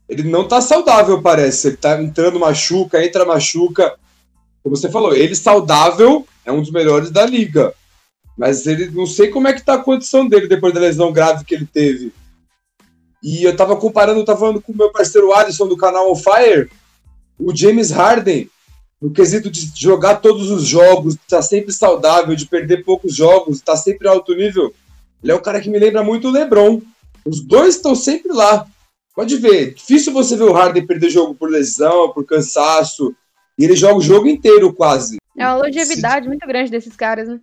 Ele 0.08 0.24
não 0.24 0.46
tá 0.46 0.60
saudável, 0.60 1.22
parece. 1.22 1.68
Ele 1.68 1.76
tá 1.76 2.00
entrando 2.02 2.40
machuca, 2.40 3.04
entra 3.04 3.24
machuca. 3.24 3.94
Como 4.62 4.76
você 4.76 4.90
falou, 4.90 5.14
ele 5.14 5.36
saudável 5.36 6.26
é 6.44 6.50
um 6.50 6.60
dos 6.60 6.72
melhores 6.72 7.10
da 7.10 7.24
liga. 7.24 7.72
Mas 8.36 8.66
ele 8.66 8.90
não 8.90 9.06
sei 9.06 9.28
como 9.28 9.46
é 9.46 9.52
que 9.52 9.64
tá 9.64 9.74
a 9.74 9.78
condição 9.78 10.28
dele 10.28 10.48
depois 10.48 10.74
da 10.74 10.80
lesão 10.80 11.12
grave 11.12 11.44
que 11.44 11.54
ele 11.54 11.66
teve. 11.66 12.12
E 13.22 13.44
eu 13.44 13.54
tava 13.54 13.76
comparando, 13.76 14.24
tava 14.24 14.40
falando 14.40 14.60
com 14.60 14.72
o 14.72 14.76
meu 14.76 14.90
parceiro 14.90 15.32
Alisson 15.32 15.68
do 15.68 15.76
canal 15.76 16.10
On 16.10 16.16
Fire, 16.16 16.70
o 17.38 17.54
James 17.54 17.90
Harden 17.90 18.50
no 19.00 19.10
quesito 19.10 19.50
de 19.50 19.72
jogar 19.74 20.16
todos 20.16 20.50
os 20.50 20.64
jogos, 20.64 21.16
tá 21.28 21.40
sempre 21.40 21.72
saudável, 21.72 22.36
de 22.36 22.46
perder 22.46 22.84
poucos 22.84 23.14
jogos, 23.14 23.60
tá 23.60 23.76
sempre 23.76 24.06
alto 24.06 24.34
nível, 24.34 24.74
ele 25.22 25.32
é 25.32 25.34
um 25.34 25.42
cara 25.42 25.60
que 25.60 25.70
me 25.70 25.78
lembra 25.78 26.02
muito 26.02 26.28
o 26.28 26.30
LeBron. 26.30 26.80
Os 27.24 27.40
dois 27.40 27.76
estão 27.76 27.94
sempre 27.94 28.32
lá. 28.32 28.66
Pode 29.14 29.36
ver, 29.36 29.74
difícil 29.74 30.12
você 30.12 30.36
ver 30.36 30.44
o 30.44 30.52
Harden 30.52 30.86
perder 30.86 31.10
jogo 31.10 31.34
por 31.34 31.50
lesão, 31.50 32.12
por 32.12 32.24
cansaço, 32.24 33.14
e 33.58 33.64
ele 33.64 33.76
joga 33.76 33.96
o 33.96 34.02
jogo 34.02 34.28
inteiro 34.28 34.72
quase. 34.72 35.18
É 35.36 35.46
uma 35.46 35.56
longevidade 35.56 36.24
se... 36.24 36.28
muito 36.28 36.46
grande 36.46 36.70
desses 36.70 36.96
caras, 36.96 37.28
né? 37.28 37.40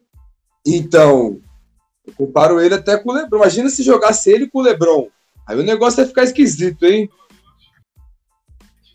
Então, 0.66 1.40
eu 2.06 2.14
comparo 2.14 2.60
ele 2.60 2.74
até 2.74 2.98
com 2.98 3.12
o 3.12 3.14
LeBron. 3.14 3.38
Imagina 3.38 3.70
se 3.70 3.84
jogasse 3.84 4.32
ele 4.32 4.48
com 4.48 4.60
o 4.60 4.62
LeBron. 4.62 5.08
Aí 5.46 5.58
o 5.58 5.64
negócio 5.64 6.02
ia 6.02 6.08
ficar 6.08 6.24
esquisito, 6.24 6.86
hein? 6.86 7.10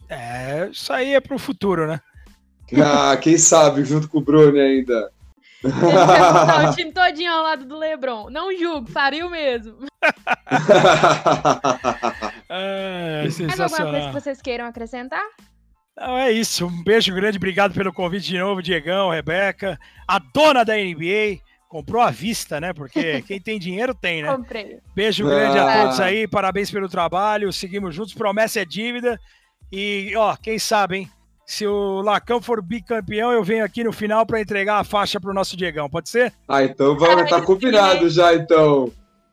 É, 0.08 0.68
isso 0.70 0.92
aí 0.92 1.14
é 1.14 1.20
pro 1.20 1.38
futuro, 1.38 1.86
né? 1.86 2.00
Ah, 2.80 3.16
quem 3.16 3.36
sabe, 3.36 3.84
junto 3.84 4.08
com 4.08 4.18
o 4.18 4.22
Bruno 4.22 4.58
ainda. 4.58 5.10
o 5.64 5.68
time 6.76 6.92
todinho 6.92 7.32
ao 7.32 7.42
lado 7.42 7.64
do 7.64 7.78
Lebron. 7.78 8.30
Não 8.30 8.56
julgo, 8.56 8.90
faria 8.90 9.26
o 9.26 9.30
mesmo. 9.30 9.76
é, 12.48 13.24
Mais 13.46 13.60
alguma 13.60 13.90
coisa 13.90 14.06
que 14.08 14.12
vocês 14.14 14.42
queiram 14.42 14.66
acrescentar? 14.66 15.22
Não, 15.96 16.16
é 16.16 16.30
isso. 16.32 16.66
Um 16.66 16.82
beijo 16.82 17.14
grande, 17.14 17.36
obrigado 17.36 17.74
pelo 17.74 17.92
convite 17.92 18.26
de 18.28 18.38
novo, 18.38 18.62
Diegão, 18.62 19.10
Rebeca, 19.10 19.78
a 20.08 20.18
dona 20.18 20.64
da 20.64 20.74
NBA, 20.76 21.40
Comprou 21.72 22.02
à 22.02 22.10
vista, 22.10 22.60
né? 22.60 22.74
Porque 22.74 23.22
quem 23.26 23.40
tem 23.40 23.58
dinheiro 23.58 23.94
tem, 23.94 24.22
né? 24.22 24.30
Comprei. 24.30 24.78
Beijo 24.94 25.24
grande 25.24 25.58
a 25.58 25.64
Ah. 25.64 25.82
todos 25.84 26.00
aí, 26.00 26.28
parabéns 26.28 26.70
pelo 26.70 26.86
trabalho, 26.86 27.50
seguimos 27.50 27.94
juntos, 27.94 28.12
promessa 28.12 28.60
é 28.60 28.64
dívida. 28.66 29.18
E, 29.72 30.12
ó, 30.14 30.36
quem 30.36 30.58
sabe, 30.58 30.98
hein? 30.98 31.10
Se 31.46 31.66
o 31.66 32.00
Lacão 32.02 32.40
for 32.40 32.62
bicampeão, 32.62 33.32
eu 33.32 33.42
venho 33.42 33.64
aqui 33.64 33.82
no 33.84 33.92
final 33.92 34.24
para 34.24 34.40
entregar 34.40 34.78
a 34.78 34.84
faixa 34.84 35.20
pro 35.20 35.34
nosso 35.34 35.56
Diegão, 35.56 35.88
pode 35.90 36.08
ser? 36.08 36.32
Ah, 36.48 36.62
então 36.62 36.96
vamos, 36.96 37.28
tá 37.28 37.42
combinado 37.42 38.08
já, 38.08 38.34
então. 38.34 38.84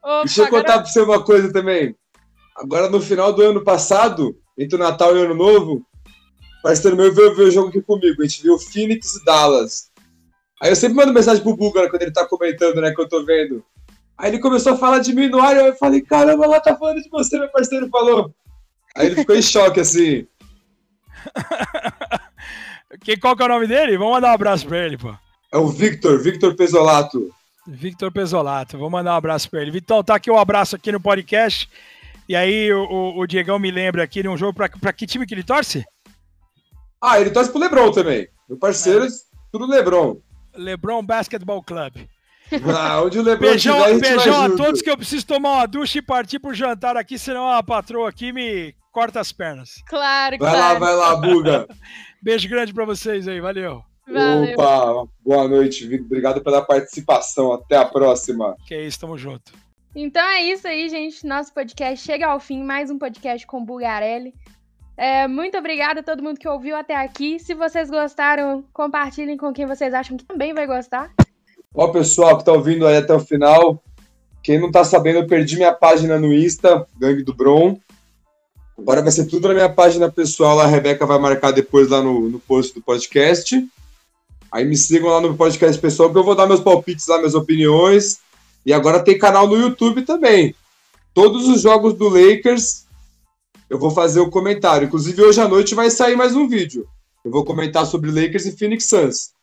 Opa, 0.03 0.23
Deixa 0.23 0.41
eu 0.41 0.45
agora- 0.47 0.63
contar 0.63 0.79
pra 0.79 0.85
você 0.91 0.99
uma 1.01 1.23
coisa 1.23 1.53
também. 1.53 1.95
Agora, 2.57 2.89
no 2.89 2.99
final 2.99 3.31
do 3.31 3.41
ano 3.41 3.63
passado, 3.63 4.35
entre 4.57 4.75
o 4.75 4.79
Natal 4.79 5.15
e 5.15 5.19
o 5.19 5.23
Ano 5.25 5.35
Novo, 5.35 5.85
parceiro 6.61 6.97
meu 6.97 7.13
veio 7.13 7.33
ver 7.35 7.43
o 7.43 7.51
jogo 7.51 7.69
aqui 7.69 7.81
comigo. 7.81 8.21
A 8.21 8.25
gente 8.25 8.41
viu 8.43 8.57
Phoenix 8.59 9.15
e 9.15 9.23
Dallas. 9.23 9.89
Aí 10.61 10.69
eu 10.69 10.75
sempre 10.75 10.97
mando 10.97 11.13
mensagem 11.13 11.41
pro 11.41 11.55
né, 11.55 11.87
quando 11.89 12.01
ele 12.01 12.11
tá 12.11 12.27
comentando, 12.27 12.81
né, 12.81 12.91
que 12.93 12.99
eu 12.99 13.07
tô 13.07 13.23
vendo. 13.23 13.63
Aí 14.17 14.29
ele 14.31 14.39
começou 14.39 14.73
a 14.73 14.77
falar 14.77 14.99
de 14.99 15.13
mim 15.13 15.27
no 15.29 15.39
ar, 15.39 15.55
eu 15.55 15.73
falei, 15.77 16.01
caramba, 16.01 16.45
lá 16.45 16.59
tá 16.59 16.75
falando 16.75 17.01
de 17.01 17.09
você, 17.09 17.39
meu 17.39 17.49
parceiro 17.49 17.87
falou. 17.89 18.33
Aí 18.93 19.05
ele 19.05 19.15
ficou 19.15 19.35
em 19.35 19.41
choque, 19.41 19.79
assim. 19.79 20.27
Que, 23.03 23.17
qual 23.17 23.35
que 23.35 23.43
é 23.43 23.45
o 23.45 23.49
nome 23.49 23.67
dele? 23.67 23.97
Vamos 23.97 24.13
mandar 24.13 24.31
um 24.31 24.33
abraço 24.33 24.67
pra 24.67 24.85
ele, 24.85 24.97
pô. 24.97 25.13
É 25.51 25.57
o 25.57 25.67
Victor, 25.67 26.21
Victor 26.21 26.55
Pesolato. 26.55 27.29
Victor 27.67 28.11
Pesolato, 28.11 28.77
vou 28.77 28.89
mandar 28.89 29.13
um 29.13 29.17
abraço 29.17 29.49
pra 29.49 29.61
ele. 29.61 29.71
Vitão, 29.71 30.03
tá 30.03 30.15
aqui 30.15 30.29
um 30.31 30.37
abraço 30.37 30.75
aqui 30.75 30.91
no 30.91 30.99
podcast. 30.99 31.69
E 32.27 32.35
aí 32.35 32.71
o, 32.71 32.83
o, 32.83 33.19
o 33.19 33.27
Diegão 33.27 33.57
me 33.59 33.71
lembra 33.71 34.03
aqui 34.03 34.21
de 34.21 34.27
um 34.27 34.37
jogo 34.37 34.53
pra, 34.53 34.69
pra 34.69 34.93
que 34.93 35.07
time 35.07 35.25
que 35.25 35.33
ele 35.33 35.43
torce? 35.43 35.83
Ah, 37.01 37.19
ele 37.19 37.29
torce 37.29 37.51
pro 37.51 37.59
Lebron 37.59 37.91
também. 37.91 38.27
Meu 38.47 38.57
parceiro, 38.57 39.07
tudo 39.51 39.65
Lebron. 39.67 40.17
LeBron 40.55 41.03
Basketball 41.03 41.63
Club. 41.63 41.93
Ah, 42.75 43.01
onde 43.03 43.19
o 43.19 43.21
Lebron 43.21 43.49
Beijão, 43.49 43.83
tiver, 43.83 43.95
a 43.95 44.15
beijão 44.15 44.41
a 44.41 44.49
todos 44.49 44.81
que 44.81 44.89
eu 44.89 44.97
preciso 44.97 45.25
tomar 45.25 45.53
uma 45.53 45.67
ducha 45.67 45.99
e 45.99 46.01
partir 46.01 46.39
pro 46.39 46.53
jantar 46.53 46.97
aqui, 46.97 47.17
senão 47.17 47.47
a 47.47 47.61
patroa 47.61 48.09
aqui 48.09 48.33
me 48.33 48.75
corta 48.91 49.19
as 49.19 49.31
pernas. 49.31 49.81
Claro, 49.87 50.37
Vai 50.39 50.51
lá, 50.51 50.59
claro. 50.59 50.79
vai 50.79 50.95
lá, 50.95 51.15
Buga. 51.15 51.67
Beijo 52.21 52.49
grande 52.49 52.73
pra 52.73 52.85
vocês 52.85 53.27
aí, 53.27 53.39
valeu. 53.39 53.81
Valeu. 54.07 54.53
Opa, 54.53 55.11
boa 55.23 55.47
noite, 55.47 55.87
Vitor. 55.87 56.05
Obrigado 56.05 56.41
pela 56.41 56.61
participação. 56.63 57.53
Até 57.53 57.77
a 57.77 57.85
próxima. 57.85 58.55
Que 58.67 58.73
é 58.73 58.85
isso, 58.85 58.99
tamo 58.99 59.17
junto. 59.17 59.51
Então 59.95 60.21
é 60.27 60.43
isso 60.43 60.67
aí, 60.67 60.89
gente. 60.89 61.25
Nosso 61.25 61.53
podcast 61.53 62.03
chega 62.05 62.27
ao 62.27 62.39
fim. 62.39 62.63
Mais 62.63 62.89
um 62.89 62.97
podcast 62.97 63.45
com 63.45 63.63
Bulgarelli. 63.63 64.33
É, 64.97 65.27
muito 65.27 65.57
obrigada 65.57 66.01
a 66.01 66.03
todo 66.03 66.21
mundo 66.21 66.39
que 66.39 66.47
ouviu 66.47 66.75
até 66.75 66.95
aqui. 66.95 67.39
Se 67.39 67.53
vocês 67.53 67.89
gostaram, 67.89 68.65
compartilhem 68.73 69.37
com 69.37 69.53
quem 69.53 69.65
vocês 69.65 69.93
acham 69.93 70.17
que 70.17 70.25
também 70.25 70.53
vai 70.53 70.67
gostar. 70.67 71.11
Ó, 71.73 71.87
pessoal 71.87 72.37
que 72.37 72.43
tá 72.43 72.51
ouvindo 72.51 72.85
aí 72.85 72.97
até 72.97 73.13
o 73.13 73.19
final. 73.19 73.81
Quem 74.43 74.59
não 74.59 74.71
tá 74.71 74.83
sabendo, 74.83 75.19
eu 75.19 75.27
perdi 75.27 75.55
minha 75.55 75.73
página 75.73 76.17
no 76.19 76.33
Insta, 76.33 76.85
Gangue 76.97 77.23
do 77.23 77.33
Bron. 77.33 77.77
Agora 78.79 79.01
vai 79.01 79.11
ser 79.11 79.25
tudo 79.25 79.49
na 79.49 79.53
minha 79.53 79.69
página 79.69 80.09
pessoal. 80.09 80.55
Lá 80.55 80.63
a 80.63 80.67
Rebeca 80.67 81.05
vai 81.05 81.19
marcar 81.19 81.51
depois 81.51 81.89
lá 81.89 82.01
no, 82.01 82.29
no 82.29 82.39
post 82.39 82.73
do 82.73 82.81
podcast. 82.81 83.55
Aí 84.51 84.65
me 84.65 84.75
sigam 84.75 85.09
lá 85.09 85.21
no 85.21 85.35
podcast 85.35 85.79
pessoal, 85.79 86.11
que 86.11 86.17
eu 86.17 86.23
vou 86.23 86.33
dar 86.33 86.47
meus 86.47 86.61
palpites 86.61 87.05
lá, 87.07 87.17
minhas 87.17 87.35
opiniões. 87.35 88.19
E 88.65 88.73
agora 88.73 89.03
tem 89.03 89.17
canal 89.17 89.47
no 89.47 89.57
YouTube 89.57 90.03
também. 90.03 90.55
Todos 91.13 91.47
os 91.47 91.61
jogos 91.61 91.93
do 91.93 92.07
Lakers, 92.07 92.85
eu 93.69 93.77
vou 93.77 93.91
fazer 93.91 94.21
o 94.21 94.29
comentário. 94.29 94.87
Inclusive, 94.87 95.21
hoje 95.21 95.41
à 95.41 95.47
noite 95.47 95.75
vai 95.75 95.89
sair 95.89 96.15
mais 96.15 96.35
um 96.35 96.47
vídeo. 96.47 96.87
Eu 97.23 97.31
vou 97.31 97.43
comentar 97.43 97.85
sobre 97.85 98.09
Lakers 98.09 98.45
e 98.45 98.57
Phoenix 98.57 98.85
Suns. 98.85 99.33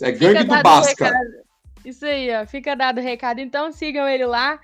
É 0.00 0.12
gangue 0.12 0.44
do 0.44 0.62
Basca. 0.62 1.06
recado. 1.06 1.48
Isso 1.84 2.04
aí, 2.04 2.28
ó. 2.36 2.46
Fica 2.46 2.76
dado 2.76 2.98
o 2.98 3.02
recado. 3.02 3.40
Então 3.40 3.72
sigam 3.72 4.06
ele 4.06 4.26
lá. 4.26 4.60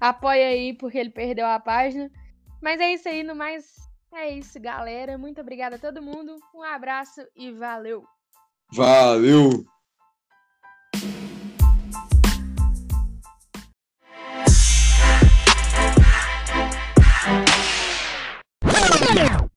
Apoia 0.00 0.46
aí, 0.46 0.72
porque 0.72 0.96
ele 0.96 1.10
perdeu 1.10 1.46
a 1.46 1.58
página. 1.58 2.10
Mas 2.60 2.80
é 2.80 2.92
isso 2.92 3.08
aí, 3.08 3.22
no 3.22 3.34
mais. 3.34 3.64
É 4.12 4.28
isso, 4.30 4.60
galera. 4.60 5.16
Muito 5.16 5.40
obrigada 5.40 5.76
a 5.76 5.78
todo 5.78 6.02
mundo. 6.02 6.36
Um 6.54 6.62
abraço 6.62 7.26
e 7.34 7.52
valeu! 7.52 8.04
Valeu! 8.72 9.64
Yeah. 19.14 19.49